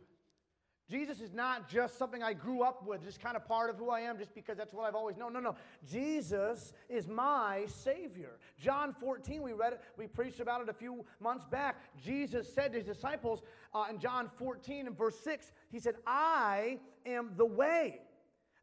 Jesus 0.90 1.20
is 1.20 1.34
not 1.34 1.68
just 1.68 1.98
something 1.98 2.22
I 2.22 2.32
grew 2.32 2.62
up 2.62 2.86
with, 2.86 3.04
just 3.04 3.20
kind 3.20 3.36
of 3.36 3.46
part 3.46 3.68
of 3.68 3.76
who 3.76 3.90
I 3.90 4.00
am, 4.00 4.16
just 4.16 4.34
because 4.34 4.56
that's 4.56 4.72
what 4.72 4.86
I've 4.86 4.94
always 4.94 5.18
known. 5.18 5.34
No, 5.34 5.40
no. 5.40 5.54
Jesus 5.86 6.72
is 6.88 7.06
my 7.06 7.66
Savior. 7.66 8.38
John 8.58 8.94
14, 8.98 9.42
we 9.42 9.52
read 9.52 9.74
it, 9.74 9.80
we 9.98 10.06
preached 10.06 10.40
about 10.40 10.62
it 10.62 10.68
a 10.70 10.72
few 10.72 11.04
months 11.20 11.44
back. 11.44 11.76
Jesus 12.02 12.52
said 12.52 12.72
to 12.72 12.78
his 12.78 12.86
disciples 12.86 13.42
uh, 13.74 13.84
in 13.90 13.98
John 13.98 14.30
14 14.38 14.86
and 14.86 14.96
verse 14.96 15.18
6, 15.20 15.52
He 15.70 15.78
said, 15.78 15.96
I 16.06 16.78
am 17.04 17.32
the 17.36 17.46
way, 17.46 18.00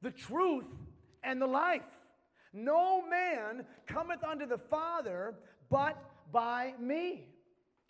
the 0.02 0.12
truth, 0.12 0.66
and 1.24 1.40
the 1.40 1.48
life. 1.48 1.84
No 2.54 3.06
man 3.08 3.66
cometh 3.86 4.24
unto 4.24 4.48
the 4.48 4.58
Father 4.58 5.36
but 5.70 6.02
by 6.32 6.74
me. 6.80 7.28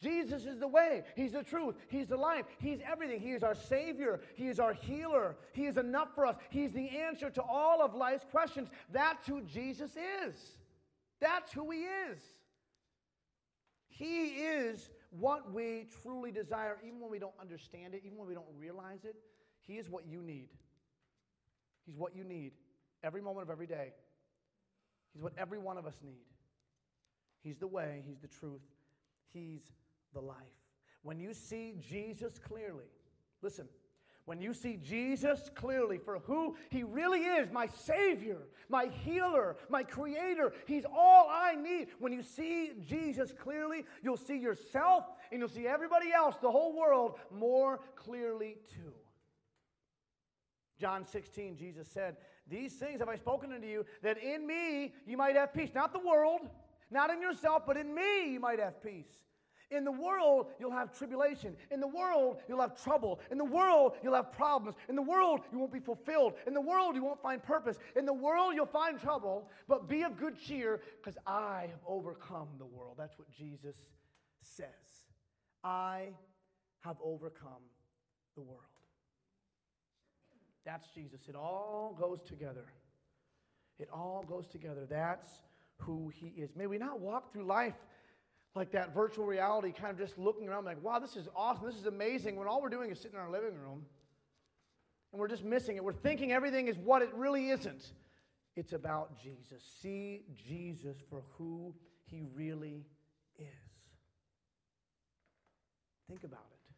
Jesus 0.01 0.45
is 0.45 0.59
the 0.59 0.67
way. 0.67 1.03
He's 1.15 1.31
the 1.31 1.43
truth. 1.43 1.75
He's 1.87 2.07
the 2.07 2.17
life. 2.17 2.45
He's 2.59 2.79
everything. 2.89 3.19
He 3.19 3.31
is 3.31 3.43
our 3.43 3.55
Savior. 3.55 4.19
He 4.35 4.47
is 4.47 4.59
our 4.59 4.73
healer. 4.73 5.35
He 5.53 5.65
is 5.65 5.77
enough 5.77 6.09
for 6.13 6.25
us. 6.25 6.35
He's 6.49 6.71
the 6.71 6.89
answer 6.89 7.29
to 7.29 7.41
all 7.41 7.81
of 7.81 7.95
life's 7.95 8.25
questions. 8.29 8.69
That's 8.91 9.25
who 9.25 9.41
Jesus 9.41 9.91
is. 10.25 10.35
That's 11.21 11.51
who 11.53 11.71
He 11.71 11.79
is. 11.79 12.19
He 13.87 14.25
is 14.25 14.89
what 15.11 15.53
we 15.53 15.87
truly 16.03 16.31
desire, 16.31 16.77
even 16.85 16.99
when 16.99 17.09
we 17.09 17.19
don't 17.19 17.33
understand 17.39 17.93
it, 17.93 18.01
even 18.05 18.17
when 18.17 18.27
we 18.27 18.33
don't 18.33 18.45
realize 18.59 19.05
it. 19.05 19.15
He 19.61 19.77
is 19.77 19.89
what 19.89 20.05
you 20.05 20.21
need. 20.21 20.49
He's 21.85 21.95
what 21.95 22.15
you 22.15 22.23
need 22.25 22.51
every 23.03 23.21
moment 23.21 23.43
of 23.43 23.51
every 23.51 23.67
day. 23.67 23.93
He's 25.13 25.23
what 25.23 25.33
every 25.37 25.59
one 25.59 25.77
of 25.77 25.85
us 25.85 25.95
need. 26.03 26.25
He's 27.41 27.57
the 27.57 27.67
way, 27.67 28.03
He's 28.05 28.19
the 28.19 28.27
truth, 28.27 28.61
He's 29.31 29.61
the 30.13 30.21
life. 30.21 30.37
When 31.03 31.19
you 31.19 31.33
see 31.33 31.75
Jesus 31.79 32.39
clearly, 32.39 32.85
listen, 33.41 33.67
when 34.25 34.41
you 34.41 34.55
see 34.55 34.77
Jesus 34.77 35.51
clearly 35.53 35.99
for 35.99 36.19
who 36.19 36.55
he 36.71 36.83
really 36.83 37.21
is 37.21 37.51
my 37.51 37.67
Savior, 37.67 38.39
my 38.69 38.87
healer, 38.87 39.55
my 39.69 39.83
Creator, 39.83 40.53
He's 40.65 40.83
all 40.85 41.27
I 41.29 41.53
need. 41.53 41.89
When 41.99 42.11
you 42.11 42.23
see 42.23 42.71
Jesus 42.83 43.31
clearly, 43.31 43.85
you'll 44.01 44.17
see 44.17 44.37
yourself 44.37 45.05
and 45.31 45.39
you'll 45.39 45.49
see 45.49 45.67
everybody 45.67 46.11
else, 46.11 46.37
the 46.41 46.49
whole 46.49 46.75
world, 46.75 47.19
more 47.31 47.81
clearly 47.95 48.57
too. 48.73 48.93
John 50.79 51.05
16, 51.05 51.55
Jesus 51.55 51.87
said, 51.87 52.17
These 52.47 52.73
things 52.73 52.99
have 52.99 53.09
I 53.09 53.15
spoken 53.15 53.53
unto 53.53 53.67
you, 53.67 53.85
that 54.01 54.17
in 54.17 54.45
me 54.45 54.93
you 55.05 55.17
might 55.17 55.35
have 55.35 55.53
peace. 55.53 55.69
Not 55.73 55.93
the 55.93 55.99
world, 55.99 56.41
not 56.89 57.11
in 57.11 57.21
yourself, 57.21 57.63
but 57.67 57.77
in 57.77 57.93
me 57.93 58.31
you 58.33 58.39
might 58.39 58.59
have 58.59 58.81
peace. 58.83 59.21
In 59.75 59.83
the 59.83 59.91
world, 59.91 60.47
you'll 60.59 60.71
have 60.71 60.97
tribulation. 60.97 61.55
In 61.71 61.79
the 61.79 61.87
world, 61.87 62.37
you'll 62.47 62.61
have 62.61 62.81
trouble. 62.81 63.19
In 63.29 63.37
the 63.37 63.45
world, 63.45 63.93
you'll 64.01 64.15
have 64.15 64.31
problems. 64.31 64.77
In 64.87 64.95
the 64.95 65.01
world, 65.01 65.41
you 65.51 65.59
won't 65.59 65.73
be 65.73 65.79
fulfilled. 65.79 66.33
In 66.47 66.53
the 66.53 66.61
world, 66.61 66.95
you 66.95 67.03
won't 67.03 67.21
find 67.21 67.43
purpose. 67.43 67.77
In 67.95 68.05
the 68.05 68.13
world, 68.13 68.53
you'll 68.55 68.65
find 68.65 68.99
trouble, 68.99 69.49
but 69.67 69.89
be 69.89 70.03
of 70.03 70.17
good 70.17 70.39
cheer 70.39 70.81
because 71.01 71.17
I 71.27 71.67
have 71.69 71.81
overcome 71.85 72.47
the 72.57 72.65
world. 72.65 72.95
That's 72.97 73.17
what 73.17 73.29
Jesus 73.29 73.75
says. 74.41 74.67
I 75.63 76.09
have 76.81 76.97
overcome 77.03 77.63
the 78.35 78.43
world. 78.43 78.61
That's 80.65 80.87
Jesus. 80.95 81.27
It 81.27 81.35
all 81.35 81.95
goes 81.99 82.21
together. 82.23 82.65
It 83.77 83.89
all 83.93 84.23
goes 84.27 84.47
together. 84.47 84.85
That's 84.89 85.41
who 85.77 86.11
he 86.13 86.27
is. 86.27 86.55
May 86.55 86.67
we 86.67 86.77
not 86.77 86.99
walk 86.99 87.33
through 87.33 87.45
life 87.45 87.75
like 88.55 88.71
that 88.71 88.93
virtual 88.93 89.25
reality, 89.25 89.71
kind 89.71 89.91
of 89.91 89.97
just 89.97 90.17
looking 90.17 90.47
around 90.47 90.63
like, 90.63 90.81
wow, 90.81 90.97
this 90.97 91.15
is 91.17 91.27
awesome, 91.35 91.65
this 91.65 91.75
is 91.75 91.85
amazing, 91.85 92.37
when 92.37 92.47
all 92.47 92.61
we're 92.61 92.69
doing 92.69 92.89
is 92.89 92.97
sitting 92.97 93.17
in 93.17 93.21
our 93.21 93.29
living 93.29 93.53
room 93.59 93.85
and 95.11 95.19
we're 95.19 95.27
just 95.27 95.43
missing 95.43 95.75
it. 95.75 95.83
We're 95.83 95.93
thinking 95.93 96.31
everything 96.31 96.67
is 96.67 96.77
what 96.77 97.01
it 97.01 97.13
really 97.13 97.49
isn't. 97.49 97.91
It's 98.55 98.71
about 98.71 99.21
Jesus. 99.21 99.61
See 99.81 100.23
Jesus 100.47 100.95
for 101.09 101.23
who 101.37 101.73
he 102.05 102.23
really 102.33 102.85
is. 103.37 103.45
Think 106.07 106.23
about 106.23 106.45
it. 106.51 106.73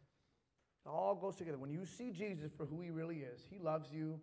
It 0.86 0.88
all 0.88 1.14
goes 1.14 1.36
together. 1.36 1.58
When 1.58 1.70
you 1.70 1.84
see 1.84 2.10
Jesus 2.10 2.50
for 2.56 2.66
who 2.66 2.80
he 2.80 2.90
really 2.90 3.18
is, 3.18 3.40
he 3.48 3.58
loves 3.58 3.92
you, 3.92 4.20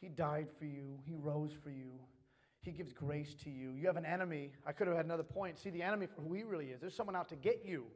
he 0.00 0.08
died 0.08 0.48
for 0.58 0.64
you, 0.64 0.98
he 1.04 1.14
rose 1.14 1.52
for 1.62 1.70
you. 1.70 1.90
He 2.62 2.72
gives 2.72 2.92
grace 2.92 3.34
to 3.44 3.50
you. 3.50 3.70
You 3.70 3.86
have 3.86 3.96
an 3.96 4.04
enemy. 4.04 4.50
I 4.66 4.72
could 4.72 4.86
have 4.86 4.96
had 4.96 5.06
another 5.06 5.22
point. 5.22 5.58
See 5.58 5.70
the 5.70 5.82
enemy 5.82 6.06
for 6.06 6.20
who 6.20 6.34
he 6.34 6.42
really 6.42 6.66
is. 6.66 6.80
There's 6.80 6.94
someone 6.94 7.16
out 7.16 7.28
to 7.30 7.36
get 7.36 7.64
you. 7.64 7.86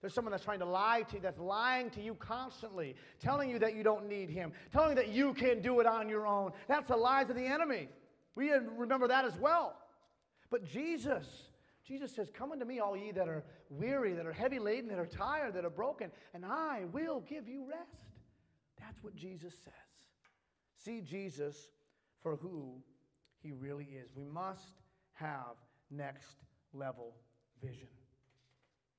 There's 0.00 0.14
someone 0.14 0.30
that's 0.30 0.44
trying 0.44 0.60
to 0.60 0.66
lie 0.66 1.02
to 1.08 1.16
you, 1.16 1.20
that's 1.20 1.38
lying 1.38 1.90
to 1.90 2.02
you 2.02 2.14
constantly, 2.14 2.96
telling 3.18 3.50
you 3.50 3.58
that 3.58 3.74
you 3.74 3.82
don't 3.82 4.08
need 4.08 4.30
him, 4.30 4.52
telling 4.72 4.90
you 4.90 4.94
that 4.96 5.08
you 5.08 5.34
can 5.34 5.60
do 5.60 5.80
it 5.80 5.86
on 5.86 6.08
your 6.08 6.26
own. 6.26 6.52
That's 6.68 6.88
the 6.88 6.96
lies 6.96 7.28
of 7.28 7.36
the 7.36 7.44
enemy. 7.44 7.88
We 8.34 8.50
remember 8.50 9.08
that 9.08 9.26
as 9.26 9.36
well. 9.36 9.76
But 10.50 10.64
Jesus, 10.64 11.26
Jesus 11.86 12.14
says, 12.14 12.30
Come 12.32 12.52
unto 12.52 12.64
me, 12.64 12.80
all 12.80 12.96
ye 12.96 13.12
that 13.12 13.28
are 13.28 13.44
weary, 13.68 14.14
that 14.14 14.26
are 14.26 14.32
heavy 14.32 14.58
laden, 14.58 14.88
that 14.88 14.98
are 14.98 15.06
tired, 15.06 15.54
that 15.54 15.64
are 15.64 15.70
broken, 15.70 16.10
and 16.32 16.44
I 16.44 16.84
will 16.92 17.20
give 17.20 17.46
you 17.46 17.66
rest. 17.68 18.06
That's 18.78 19.02
what 19.02 19.14
Jesus 19.14 19.52
says. 19.64 19.72
See 20.82 21.02
Jesus 21.02 21.68
for 22.22 22.36
who 22.36 22.82
he 23.42 23.52
really 23.52 23.84
is. 23.84 24.10
We 24.14 24.24
must 24.24 24.72
have 25.14 25.56
next 25.90 26.36
level 26.72 27.14
vision. 27.62 27.88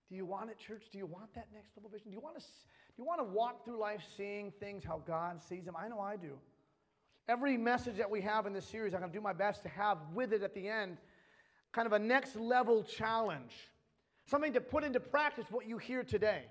Do 0.09 0.15
you 0.15 0.25
want 0.25 0.49
it, 0.49 0.57
church? 0.59 0.83
Do 0.91 0.97
you 0.97 1.05
want 1.05 1.33
that 1.35 1.47
next 1.53 1.77
level 1.77 1.89
vision? 1.89 2.09
Do 2.09 2.15
you 2.15 2.21
want 2.21 2.37
to, 2.37 2.41
do 2.41 2.97
you 2.97 3.05
want 3.05 3.19
to 3.21 3.23
walk 3.23 3.63
through 3.63 3.79
life 3.79 4.01
seeing 4.17 4.51
things 4.59 4.83
how 4.83 5.01
God 5.07 5.41
sees 5.41 5.63
them? 5.63 5.75
I 5.77 5.87
know 5.87 5.99
I 5.99 6.17
do. 6.17 6.37
Every 7.29 7.55
message 7.55 7.97
that 7.97 8.09
we 8.09 8.19
have 8.21 8.45
in 8.45 8.53
this 8.53 8.65
series, 8.65 8.93
I'm 8.93 8.99
going 8.99 9.11
to 9.11 9.17
do 9.17 9.21
my 9.21 9.33
best 9.33 9.63
to 9.63 9.69
have 9.69 9.97
with 10.13 10.33
it 10.33 10.43
at 10.43 10.53
the 10.53 10.67
end 10.67 10.97
kind 11.71 11.85
of 11.85 11.93
a 11.93 11.99
next 11.99 12.35
level 12.35 12.83
challenge, 12.83 13.53
something 14.25 14.53
to 14.53 14.61
put 14.61 14.83
into 14.83 14.99
practice 14.99 15.45
what 15.49 15.67
you 15.67 15.77
hear 15.77 16.03
today. 16.03 16.43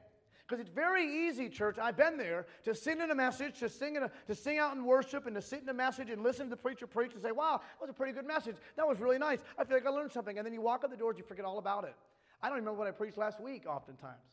Because 0.50 0.66
it's 0.66 0.74
very 0.74 1.28
easy, 1.28 1.48
church, 1.48 1.78
I've 1.80 1.96
been 1.96 2.16
there, 2.16 2.44
to 2.64 2.74
sing 2.74 3.00
in 3.00 3.12
a 3.12 3.14
message, 3.14 3.60
to 3.60 3.68
sing, 3.68 3.94
in 3.94 4.02
a, 4.02 4.10
to 4.26 4.34
sing 4.34 4.58
out 4.58 4.74
in 4.74 4.84
worship, 4.84 5.26
and 5.26 5.36
to 5.36 5.40
sit 5.40 5.62
in 5.62 5.68
a 5.68 5.72
message 5.72 6.10
and 6.10 6.24
listen 6.24 6.46
to 6.46 6.50
the 6.50 6.56
preacher 6.56 6.88
preach 6.88 7.12
and 7.12 7.22
say, 7.22 7.30
wow, 7.30 7.60
that 7.60 7.80
was 7.80 7.88
a 7.88 7.92
pretty 7.92 8.12
good 8.12 8.26
message. 8.26 8.56
That 8.76 8.88
was 8.88 8.98
really 8.98 9.16
nice. 9.16 9.38
I 9.56 9.62
feel 9.62 9.76
like 9.76 9.86
I 9.86 9.90
learned 9.90 10.10
something. 10.10 10.38
And 10.38 10.44
then 10.44 10.52
you 10.52 10.60
walk 10.60 10.82
out 10.82 10.90
the 10.90 10.96
doors, 10.96 11.14
you 11.16 11.22
forget 11.22 11.44
all 11.44 11.58
about 11.58 11.84
it. 11.84 11.94
I 12.42 12.48
don't 12.48 12.58
remember 12.58 12.80
what 12.80 12.88
I 12.88 12.90
preached 12.90 13.16
last 13.16 13.40
week, 13.40 13.64
oftentimes. 13.64 14.24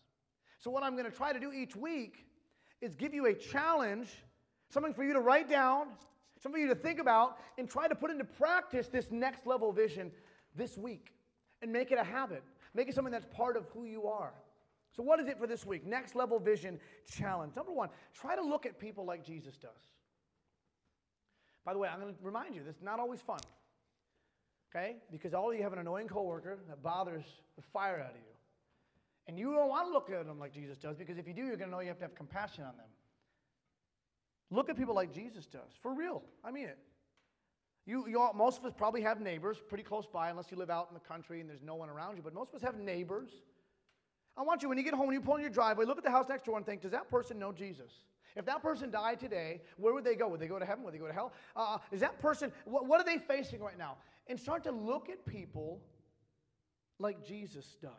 So, 0.58 0.72
what 0.72 0.82
I'm 0.82 0.94
going 0.94 1.06
to 1.06 1.16
try 1.16 1.34
to 1.34 1.40
do 1.40 1.54
each 1.54 1.76
week 1.76 2.26
is 2.82 2.96
give 2.96 3.14
you 3.14 3.28
a 3.28 3.34
challenge, 3.36 4.10
something 4.72 4.96
for 4.96 5.04
you 5.04 5.14
to 5.14 5.20
write 5.20 5.48
down, 5.48 5.90
something 6.42 6.60
for 6.60 6.68
you 6.68 6.74
to 6.74 6.80
think 6.80 7.00
about, 7.00 7.38
and 7.60 7.70
try 7.70 7.88
to 7.88 7.94
put 7.94 8.10
into 8.10 8.24
practice 8.24 8.88
this 8.88 9.12
next 9.12 9.46
level 9.46 9.72
vision 9.72 10.12
this 10.56 10.80
week 10.80 11.14
and 11.62 11.72
make 11.72 11.92
it 11.92 12.00
a 12.00 12.04
habit. 12.04 12.42
Make 12.74 12.90
it 12.90 12.96
something 12.96 13.12
that's 13.12 13.28
part 13.36 13.56
of 13.56 13.66
who 13.68 13.84
you 13.86 14.08
are. 14.08 14.34
So, 14.98 15.04
what 15.04 15.20
is 15.20 15.28
it 15.28 15.38
for 15.38 15.46
this 15.46 15.64
week? 15.64 15.86
Next 15.86 16.16
level 16.16 16.40
vision 16.40 16.80
challenge. 17.08 17.56
Number 17.56 17.72
one, 17.72 17.90
try 18.14 18.36
to 18.36 18.42
look 18.42 18.66
at 18.66 18.80
people 18.80 19.06
like 19.06 19.24
Jesus 19.24 19.56
does. 19.56 19.70
By 21.64 21.74
the 21.74 21.80
way, 21.80 21.88
I'm 21.88 22.00
going 22.00 22.14
to 22.14 22.20
remind 22.24 22.56
you, 22.56 22.64
this 22.64 22.78
is 22.78 22.82
not 22.82 23.00
always 23.00 23.22
fun. 23.22 23.40
Okay? 24.76 24.96
Because 25.12 25.36
all 25.36 25.54
you 25.54 25.62
have 25.62 25.72
an 25.72 25.80
annoying 25.80 26.08
coworker 26.08 26.58
that 26.68 26.82
bothers 26.82 27.26
the 27.56 27.62
fire 27.62 28.00
out 28.00 28.12
of 28.12 28.16
you. 28.16 28.34
And 29.28 29.38
you 29.38 29.54
don't 29.54 29.70
want 29.70 29.88
to 29.88 29.94
look 29.94 30.10
at 30.10 30.26
them 30.26 30.40
like 30.40 30.54
Jesus 30.54 30.78
does 30.78 30.96
because 30.96 31.18
if 31.18 31.28
you 31.28 31.34
do, 31.34 31.44
you're 31.44 31.58
going 31.58 31.70
to 31.70 31.76
know 31.76 31.82
you 31.82 31.90
have 31.90 31.98
to 31.98 32.06
have 32.06 32.16
compassion 32.16 32.64
on 32.64 32.76
them. 32.78 32.88
Look 34.50 34.70
at 34.70 34.78
people 34.78 34.96
like 34.96 35.14
Jesus 35.14 35.46
does. 35.46 35.74
For 35.82 35.94
real. 35.94 36.24
I 36.44 36.52
mean 36.52 36.66
it. 36.66 36.78
You, 37.86 38.08
you 38.08 38.20
all, 38.20 38.34
most 38.34 38.60
of 38.60 38.66
us 38.66 38.74
probably 38.76 39.02
have 39.02 39.22
neighbors 39.22 39.58
pretty 39.68 39.84
close 39.84 40.06
by, 40.06 40.30
unless 40.30 40.50
you 40.52 40.58
live 40.58 40.70
out 40.70 40.88
in 40.90 40.94
the 40.94 41.08
country 41.08 41.42
and 41.42 41.50
there's 41.50 41.62
no 41.62 41.76
one 41.76 41.90
around 41.90 42.16
you, 42.16 42.24
but 42.24 42.34
most 42.34 42.50
of 42.50 42.56
us 42.56 42.62
have 42.62 42.78
neighbors 42.78 43.30
I 44.38 44.44
want 44.44 44.62
you, 44.62 44.70
when 44.70 44.78
you 44.78 44.84
get 44.84 44.94
home, 44.94 45.08
when 45.08 45.16
you 45.16 45.22
pull 45.22 45.36
in 45.36 45.42
your 45.42 45.50
driveway, 45.50 45.86
look 45.86 45.98
at 45.98 46.04
the 46.04 46.12
house 46.12 46.30
next 46.30 46.46
door 46.46 46.58
and 46.58 46.66
think, 46.66 46.82
does 46.82 46.92
that 46.92 47.10
person 47.10 47.40
know 47.40 47.52
Jesus? 47.52 47.92
If 48.36 48.46
that 48.46 48.62
person 48.62 48.92
died 48.92 49.20
today, 49.20 49.62
where 49.78 49.94
would 49.96 50.04
they 50.04 50.16
go? 50.16 50.28
Would 50.28 50.40
they 50.40 50.48
go 50.48 50.60
to 50.60 50.66
heaven? 50.66 50.84
Would 50.84 50.94
they 50.94 51.00
go 51.00 51.08
to 51.08 51.14
hell? 51.14 51.34
Uh, 51.56 51.80
is 51.92 52.02
that 52.02 52.20
person, 52.22 52.52
what, 52.66 52.86
what 52.86 53.02
are 53.02 53.04
they 53.04 53.18
facing 53.18 53.62
right 53.62 53.78
now? 53.78 53.98
And 54.28 54.40
start 54.40 54.64
to 54.66 54.72
look 54.72 55.10
at 55.10 55.26
people 55.26 55.82
like 57.00 57.26
Jesus 57.26 57.78
does. 57.82 57.92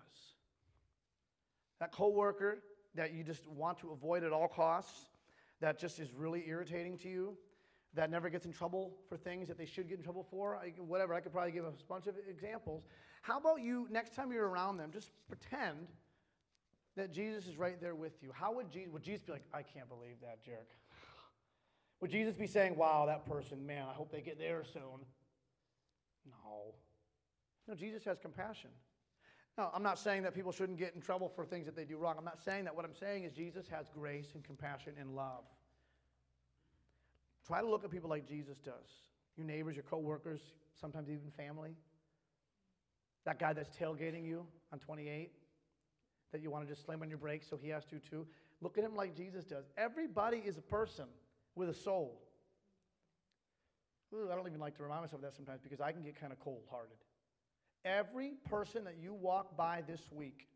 That 1.81 1.91
coworker 1.91 2.59
that 2.95 3.13
you 3.13 3.25
just 3.25 3.49
want 3.49 3.79
to 3.79 3.91
avoid 3.91 4.23
at 4.23 4.33
all 4.33 4.47
costs, 4.47 5.09
that 5.61 5.79
just 5.79 5.99
is 5.99 6.13
really 6.13 6.45
irritating 6.47 6.97
to 6.99 7.09
you, 7.09 7.37
that 7.95 8.11
never 8.11 8.29
gets 8.31 8.47
in 8.47 8.53
trouble 8.53 8.95
for 9.09 9.17
things 9.17 9.49
that 9.49 9.59
they 9.59 9.67
should 9.67 9.89
get 9.89 9.99
in 9.99 10.05
trouble 10.05 10.27
for, 10.31 10.57
I, 10.57 10.73
whatever. 10.79 11.15
I 11.15 11.21
could 11.21 11.33
probably 11.33 11.53
give 11.53 11.65
a 11.65 11.73
bunch 11.89 12.07
of 12.07 12.15
examples. 12.29 12.85
How 13.23 13.39
about 13.39 13.61
you, 13.61 13.89
next 13.91 14.15
time 14.15 14.31
you're 14.31 14.49
around 14.49 14.77
them, 14.77 14.91
just 14.93 15.11
pretend 15.29 15.89
that 16.99 17.13
Jesus 17.13 17.47
is 17.47 17.57
right 17.57 17.81
there 17.81 17.95
with 17.95 18.23
you. 18.23 18.31
How 18.33 18.53
would 18.53 18.71
Jesus, 18.71 18.93
would 18.93 19.03
Jesus 19.03 19.23
be 19.23 19.33
like, 19.33 19.45
I 19.55 19.63
can't 19.63 19.89
believe 19.89 20.17
that 20.21 20.45
jerk? 20.45 20.69
Would 22.01 22.11
Jesus 22.11 22.35
be 22.35 22.47
saying, 22.47 22.77
wow, 22.77 23.07
that 23.07 23.27
person, 23.27 23.67
man, 23.67 23.87
I 23.89 23.95
hope 23.95 24.13
they 24.13 24.21
get 24.21 24.39
there 24.39 24.63
soon? 24.73 25.01
No. 26.27 26.75
No, 27.67 27.75
Jesus 27.75 28.05
has 28.05 28.19
compassion. 28.19 28.71
Now, 29.57 29.71
I'm 29.75 29.83
not 29.83 29.99
saying 29.99 30.23
that 30.23 30.35
people 30.35 30.53
shouldn't 30.53 30.79
get 30.79 30.95
in 30.95 31.01
trouble 31.01 31.29
for 31.29 31.45
things 31.45 31.67
that 31.67 31.75
they 31.75 31.85
do 31.85 31.97
wrong. 31.97 32.15
I'm 32.17 32.25
not 32.25 32.41
saying 32.45 32.65
that. 32.65 32.77
What 32.77 32.85
I'm 32.85 32.95
saying 32.95 33.25
is 33.25 33.33
Jesus 33.33 33.67
has 33.69 33.87
grace 33.93 34.29
and 34.35 34.45
compassion 34.45 34.93
and 35.01 35.17
love. 35.17 35.45
Try 37.47 37.61
to 37.61 37.69
look 37.69 37.83
at 37.83 37.91
people 37.91 38.11
like 38.11 38.29
Jesus 38.29 38.59
does. 38.59 38.75
Your 39.37 39.47
neighbors, 39.47 39.75
your 39.75 39.85
coworkers, 39.85 40.41
sometimes 40.81 41.09
even 41.09 41.31
family. 41.37 41.75
That 43.25 43.39
guy 43.39 43.53
that's 43.53 43.77
tailgating 43.77 44.25
you 44.25 44.47
on 44.73 44.79
28 44.79 45.33
that 46.33 46.43
you 46.43 46.51
want 46.51 46.67
to 46.67 46.73
just 46.73 46.85
slam 46.85 47.03
on 47.03 47.09
your 47.09 47.19
brakes 47.19 47.47
so 47.49 47.57
he 47.57 47.69
has 47.69 47.85
to 47.87 47.99
too. 47.99 48.27
Look 48.61 48.79
at 48.79 48.85
him 48.85 48.95
like 48.95 49.15
Jesus 49.17 49.45
does. 49.45 49.65
Everybody 49.77 50.39
is 50.39 50.59
a 50.59 50.63
person 50.63 51.07
with 51.55 51.69
a 51.69 51.75
soul. 51.75 52.21
Ooh, 54.15 54.29
I 54.33 54.35
don't 54.35 54.47
even 54.47 54.61
like 54.61 54.77
to 54.77 54.83
remind 54.83 55.03
myself 55.03 55.23
of 55.23 55.31
that 55.31 55.35
sometimes 55.35 55.61
because 55.63 55.81
I 55.81 55.93
can 55.93 56.03
get 56.03 56.19
kind 56.19 56.33
of 56.33 56.41
cold 56.41 56.63
hearted. 56.71 56.97
Every 57.85 58.33
person 58.49 58.85
that 58.85 58.97
you 59.01 59.15
walk 59.15 59.57
by 59.57 59.83
this 59.87 60.01
week 60.13 60.49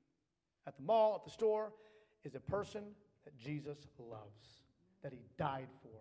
at 0.66 0.76
the 0.76 0.82
mall, 0.82 1.14
at 1.16 1.24
the 1.24 1.30
store, 1.30 1.72
is 2.24 2.34
a 2.34 2.40
person 2.40 2.82
that 3.24 3.36
Jesus 3.38 3.78
loves, 3.98 4.62
that 5.02 5.12
he 5.12 5.20
died 5.38 5.68
for. 5.82 6.00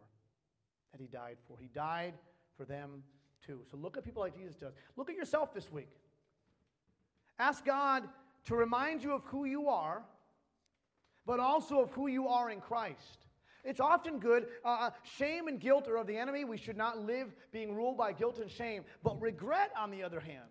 That 0.92 1.00
he 1.00 1.08
died 1.08 1.38
for. 1.48 1.58
He 1.60 1.70
died 1.74 2.14
for 2.58 2.66
them 2.66 3.04
too. 3.46 3.60
So 3.70 3.78
look 3.78 3.98
at 3.98 4.04
people 4.04 4.22
like 4.22 4.36
Jesus 4.36 4.56
does. 4.56 4.74
Look 4.96 5.10
at 5.10 5.16
yourself 5.16 5.54
this 5.54 5.72
week. 5.72 5.90
Ask 7.40 7.66
God 7.66 8.04
to 8.46 8.56
remind 8.56 9.04
you 9.04 9.14
of 9.14 9.24
who 9.26 9.46
you 9.46 9.68
are, 9.68 10.04
but 11.26 11.40
also 11.40 11.82
of 11.82 11.92
who 11.92 12.08
you 12.08 12.28
are 12.28 12.50
in 12.50 12.60
Christ. 12.60 13.26
It's 13.64 13.80
often 13.80 14.20
good. 14.20 14.48
Uh, 14.66 14.70
uh, 14.70 14.90
shame 15.04 15.48
and 15.48 15.60
guilt 15.60 15.88
are 15.88 15.98
of 15.98 16.08
the 16.08 16.18
enemy. 16.18 16.46
We 16.46 16.58
should 16.58 16.78
not 16.78 17.00
live 17.00 17.34
being 17.52 17.76
ruled 17.76 17.98
by 17.98 18.12
guilt 18.12 18.40
and 18.40 18.50
shame. 18.50 18.84
But 19.04 19.22
regret, 19.22 19.72
on 19.78 19.92
the 19.92 20.02
other 20.02 20.20
hand, 20.20 20.50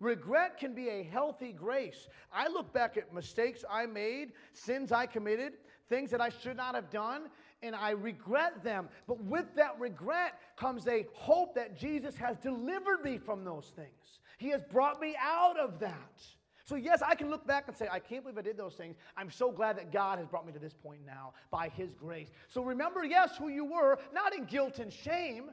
regret 0.00 0.58
can 0.58 0.74
be 0.74 0.88
a 0.88 1.02
healthy 1.02 1.52
grace. 1.52 2.08
I 2.32 2.48
look 2.48 2.72
back 2.72 2.96
at 2.96 3.12
mistakes 3.14 3.64
I 3.70 3.86
made, 3.86 4.32
sins 4.52 4.92
I 4.92 5.06
committed, 5.06 5.54
things 5.88 6.10
that 6.10 6.20
I 6.20 6.28
should 6.28 6.56
not 6.56 6.74
have 6.74 6.90
done, 6.90 7.30
and 7.62 7.74
I 7.74 7.90
regret 7.90 8.62
them. 8.62 8.88
But 9.06 9.22
with 9.24 9.54
that 9.56 9.78
regret 9.78 10.38
comes 10.56 10.86
a 10.88 11.06
hope 11.14 11.54
that 11.54 11.78
Jesus 11.78 12.16
has 12.16 12.36
delivered 12.36 13.02
me 13.02 13.16
from 13.16 13.44
those 13.44 13.72
things. 13.74 14.20
He 14.38 14.48
has 14.50 14.62
brought 14.62 15.00
me 15.00 15.16
out 15.18 15.58
of 15.58 15.78
that. 15.80 16.22
So, 16.64 16.76
yes, 16.76 17.02
I 17.04 17.14
can 17.14 17.28
look 17.28 17.46
back 17.46 17.64
and 17.66 17.76
say, 17.76 17.88
I 17.90 17.98
can't 17.98 18.22
believe 18.22 18.38
I 18.38 18.42
did 18.42 18.56
those 18.56 18.74
things. 18.74 18.96
I'm 19.16 19.30
so 19.30 19.50
glad 19.50 19.76
that 19.78 19.92
God 19.92 20.18
has 20.18 20.28
brought 20.28 20.46
me 20.46 20.52
to 20.52 20.58
this 20.58 20.74
point 20.74 21.00
now 21.04 21.34
by 21.50 21.68
His 21.68 21.94
grace. 21.94 22.28
So, 22.48 22.62
remember, 22.62 23.04
yes, 23.04 23.36
who 23.36 23.48
you 23.48 23.64
were, 23.64 23.98
not 24.12 24.34
in 24.34 24.44
guilt 24.44 24.78
and 24.78 24.92
shame, 24.92 25.50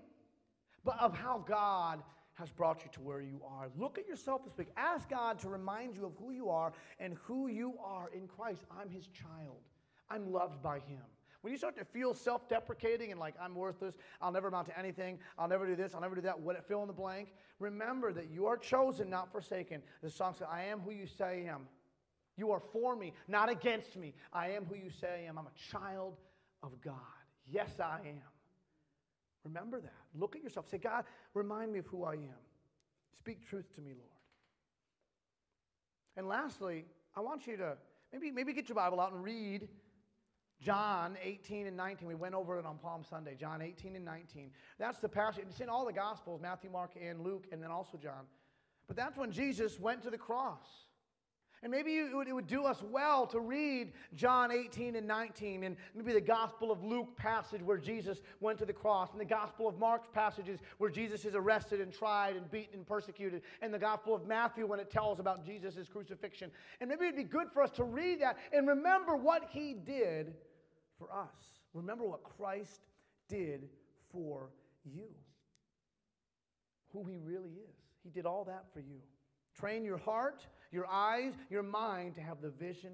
but 0.84 1.00
of 1.00 1.18
how 1.18 1.44
God 1.48 2.04
has 2.36 2.50
brought 2.52 2.84
you 2.86 2.92
to 2.94 3.02
where 3.02 3.22
you 3.22 3.42
are. 3.46 3.70
Look 3.78 3.98
at 3.98 4.08
yourself 4.08 4.46
this 4.46 4.58
week. 4.58 4.70
Ask 4.78 5.10
God 5.10 5.40
to 5.40 5.50
remind 5.50 5.96
you 5.96 6.06
of 6.06 6.14
who 6.18 6.32
you 6.32 6.50
are 6.50 6.72
and 7.00 7.18
who 7.24 7.48
you 7.48 7.74
are 7.84 8.10
in 8.14 8.28
Christ. 8.28 8.64
I'm 8.80 8.90
His 8.90 9.08
child, 9.08 9.62
I'm 10.10 10.32
loved 10.32 10.62
by 10.62 10.80
Him. 10.80 11.02
When 11.42 11.54
you 11.54 11.58
start 11.58 11.78
to 11.78 11.86
feel 11.86 12.14
self 12.14 12.50
deprecating 12.50 13.12
and 13.12 13.20
like, 13.20 13.36
I'm 13.42 13.56
worthless, 13.56 13.96
I'll 14.22 14.32
never 14.32 14.50
amount 14.50 14.68
to 14.68 14.78
anything, 14.78 15.20
I'll 15.38 15.48
never 15.48 15.66
do 15.66 15.76
this, 15.76 15.94
I'll 15.96 16.02
never 16.02 16.16
do 16.16 16.22
that, 16.22 16.40
what, 16.40 16.62
fill 16.68 16.82
in 16.82 16.88
the 16.88 16.94
blank, 16.94 17.30
remember 17.60 18.12
that 18.12 18.30
you 18.30 18.46
are 18.48 18.58
chosen, 18.58 19.10
not 19.10 19.32
forsaken. 19.32 19.82
The 20.04 20.10
song 20.10 20.34
says, 20.38 20.48
I 20.52 20.64
am 20.64 20.80
who 20.80 20.92
you 20.92 21.08
say 21.08 21.48
I 21.48 21.54
am. 21.54 21.68
You 22.36 22.52
are 22.52 22.62
for 22.72 22.96
me, 22.96 23.14
not 23.28 23.50
against 23.50 23.98
me. 23.98 24.14
I 24.32 24.52
am 24.52 24.66
who 24.66 24.76
you 24.76 24.90
say 24.90 25.24
I 25.26 25.30
am. 25.30 25.38
I'm 25.38 25.48
a 25.48 25.72
child 25.72 26.16
of 26.64 26.80
God. 26.82 26.96
Yes, 27.52 27.70
I 27.80 28.00
am. 28.06 28.22
Remember 29.44 29.82
that. 29.82 29.94
Look 30.14 30.36
at 30.36 30.44
yourself. 30.44 30.70
Say, 30.70 30.78
God, 30.78 31.04
remind 31.34 31.74
me 31.74 31.80
of 31.80 31.88
who 31.88 32.04
I 32.04 32.14
am. 32.14 32.40
Speak 33.18 33.46
truth 33.48 33.74
to 33.76 33.82
me, 33.82 33.92
Lord. 33.92 34.10
And 36.16 36.28
lastly, 36.28 36.86
I 37.16 37.22
want 37.22 37.48
you 37.48 37.58
to 37.58 37.78
maybe, 38.14 38.32
maybe 38.32 38.54
get 38.54 38.70
your 38.70 38.76
Bible 38.76 39.00
out 39.00 39.12
and 39.12 39.24
read 39.24 39.68
John 40.62 41.18
18 41.24 41.68
and 41.68 41.78
19. 41.78 42.08
We 42.08 42.16
went 42.16 42.36
over 42.36 42.60
it 42.60 42.66
on 42.66 42.78
Palm 42.78 43.04
Sunday. 43.10 43.36
John 43.40 43.62
18 43.62 43.96
and 43.96 44.04
19. 44.04 44.52
That's 44.78 45.00
the 45.00 45.10
passage. 45.10 45.46
It's 45.50 45.60
in 45.62 45.70
all 45.70 45.86
the 45.86 45.94
Gospels 45.94 46.42
Matthew, 46.42 46.70
Mark, 46.70 46.92
and 47.02 47.22
Luke, 47.22 47.48
and 47.52 47.64
then 47.64 47.72
also 47.72 47.98
John. 47.98 48.26
But 48.88 48.98
that's 48.98 49.18
when 49.18 49.32
Jesus 49.32 49.80
went 49.80 50.02
to 50.04 50.10
the 50.10 50.18
cross. 50.18 50.66
And 51.62 51.72
maybe 51.72 51.98
it 51.98 52.16
would, 52.16 52.28
it 52.30 52.34
would 52.34 52.48
do 52.48 52.64
us 52.64 52.82
well 52.82 53.28
to 53.28 53.40
read 53.42 53.92
John 54.16 54.50
18 54.50 54.96
and 54.96 55.06
19, 55.06 55.66
and 55.66 55.76
maybe 55.94 56.14
the 56.14 56.22
Gospel 56.22 56.72
of 56.72 56.84
Luke 56.84 57.18
passage 57.18 57.62
where 57.62 57.78
Jesus 57.78 58.22
went 58.40 58.58
to 58.60 58.66
the 58.66 58.74
cross, 58.74 59.12
and 59.12 59.20
the 59.20 59.26
Gospel 59.26 59.68
of 59.68 59.78
Mark's 59.78 60.08
passages 60.14 60.60
where 60.78 60.90
Jesus 60.90 61.26
is 61.26 61.36
arrested 61.36 61.82
and 61.82 61.92
tried 61.92 62.38
and 62.38 62.50
beaten 62.50 62.76
and 62.76 62.88
persecuted, 62.88 63.42
and 63.62 63.74
the 63.74 63.80
Gospel 63.80 64.16
of 64.16 64.26
Matthew 64.26 64.66
when 64.66 64.80
it 64.80 64.90
tells 64.90 65.20
about 65.20 65.46
Jesus' 65.46 65.90
crucifixion. 65.92 66.50
And 66.80 66.90
maybe 66.90 67.06
it'd 67.06 67.18
be 67.18 67.24
good 67.24 67.52
for 67.54 67.62
us 67.62 67.72
to 67.72 67.84
read 67.84 68.22
that 68.22 68.38
and 68.54 68.66
remember 68.66 69.18
what 69.18 69.44
he 69.52 69.74
did 69.74 70.36
for 71.00 71.12
us. 71.12 71.60
Remember 71.74 72.04
what 72.04 72.24
Christ 72.24 72.82
did 73.30 73.70
for 74.12 74.50
you, 74.86 75.08
who 76.92 77.06
He 77.06 77.18
really 77.18 77.50
is. 77.50 77.76
He 78.04 78.10
did 78.10 78.26
all 78.26 78.44
that 78.46 78.66
for 78.74 78.80
you. 78.80 79.00
Train 79.58 79.84
your 79.84 79.98
heart, 79.98 80.46
your 80.72 80.86
eyes, 80.88 81.34
your 81.50 81.64
mind 81.64 82.16
to 82.16 82.22
have 82.22 82.42
the 82.42 82.50
vision 82.50 82.92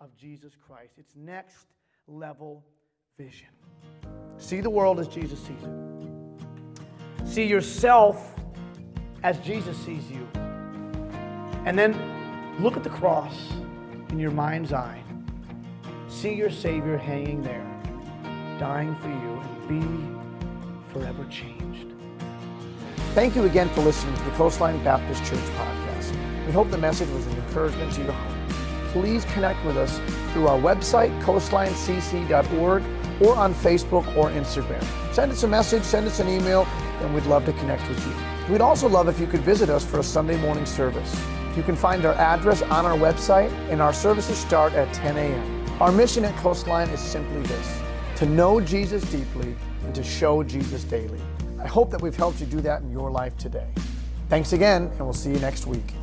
of 0.00 0.14
Jesus 0.16 0.52
Christ. 0.66 0.94
It's 0.98 1.14
next 1.16 1.66
level 2.06 2.64
vision. 3.18 3.48
See 4.38 4.60
the 4.60 4.70
world 4.70 4.98
as 5.00 5.08
Jesus 5.08 5.38
sees 5.40 5.62
it. 5.62 7.28
See 7.28 7.44
yourself 7.44 8.34
as 9.22 9.38
Jesus 9.38 9.76
sees 9.78 10.10
you. 10.10 10.26
And 11.64 11.78
then 11.78 11.94
look 12.60 12.76
at 12.76 12.82
the 12.82 12.90
cross 12.90 13.52
in 14.10 14.18
your 14.18 14.30
mind's 14.30 14.72
eye 14.72 15.02
see 16.20 16.34
your 16.34 16.50
Savior 16.50 16.98
hanging 16.98 17.40
there, 17.40 17.64
dying 18.58 18.94
for 18.96 19.08
you, 19.08 19.40
and 19.40 19.68
be 19.68 20.92
forever 20.92 21.24
changed. 21.30 21.86
Thank 23.14 23.34
you 23.34 23.44
again 23.44 23.70
for 23.70 23.80
listening 23.80 24.14
to 24.16 24.24
the 24.24 24.30
Coastline 24.32 24.84
Baptist 24.84 25.24
Church 25.24 25.38
podcast. 25.38 26.14
We 26.44 26.52
hope 26.52 26.70
the 26.70 26.76
message 26.76 27.08
was 27.08 27.26
an 27.26 27.38
encouragement 27.38 27.94
to 27.94 28.02
your 28.02 28.12
heart. 28.12 28.50
Please 28.88 29.24
connect 29.32 29.64
with 29.64 29.78
us 29.78 29.98
through 30.34 30.46
our 30.48 30.58
website, 30.58 31.10
coastlinecc.org, 31.22 32.82
or 33.22 33.36
on 33.36 33.54
Facebook 33.54 34.06
or 34.14 34.28
Instagram. 34.28 34.84
Send 35.14 35.32
us 35.32 35.42
a 35.44 35.48
message, 35.48 35.84
send 35.84 36.06
us 36.06 36.20
an 36.20 36.28
email, 36.28 36.66
and 37.00 37.14
we'd 37.14 37.24
love 37.24 37.46
to 37.46 37.54
connect 37.54 37.88
with 37.88 38.06
you. 38.06 38.52
We'd 38.52 38.60
also 38.60 38.90
love 38.90 39.08
if 39.08 39.18
you 39.18 39.26
could 39.26 39.40
visit 39.40 39.70
us 39.70 39.86
for 39.86 40.00
a 40.00 40.04
Sunday 40.04 40.36
morning 40.36 40.66
service. 40.66 41.18
You 41.56 41.62
can 41.62 41.76
find 41.76 42.04
our 42.04 42.14
address 42.14 42.60
on 42.60 42.84
our 42.84 42.98
website, 42.98 43.50
and 43.70 43.80
our 43.80 43.94
services 43.94 44.36
start 44.36 44.74
at 44.74 44.92
10 44.92 45.16
a.m. 45.16 45.59
Our 45.80 45.90
mission 45.90 46.26
at 46.26 46.36
Coastline 46.36 46.90
is 46.90 47.00
simply 47.00 47.40
this 47.44 47.80
to 48.16 48.26
know 48.26 48.60
Jesus 48.60 49.02
deeply 49.10 49.56
and 49.82 49.94
to 49.94 50.04
show 50.04 50.42
Jesus 50.42 50.84
daily. 50.84 51.18
I 51.58 51.66
hope 51.66 51.90
that 51.90 52.02
we've 52.02 52.14
helped 52.14 52.38
you 52.38 52.44
do 52.44 52.60
that 52.60 52.82
in 52.82 52.90
your 52.90 53.10
life 53.10 53.34
today. 53.38 53.66
Thanks 54.28 54.52
again, 54.52 54.88
and 54.88 55.00
we'll 55.00 55.14
see 55.14 55.30
you 55.30 55.38
next 55.38 55.66
week. 55.66 55.94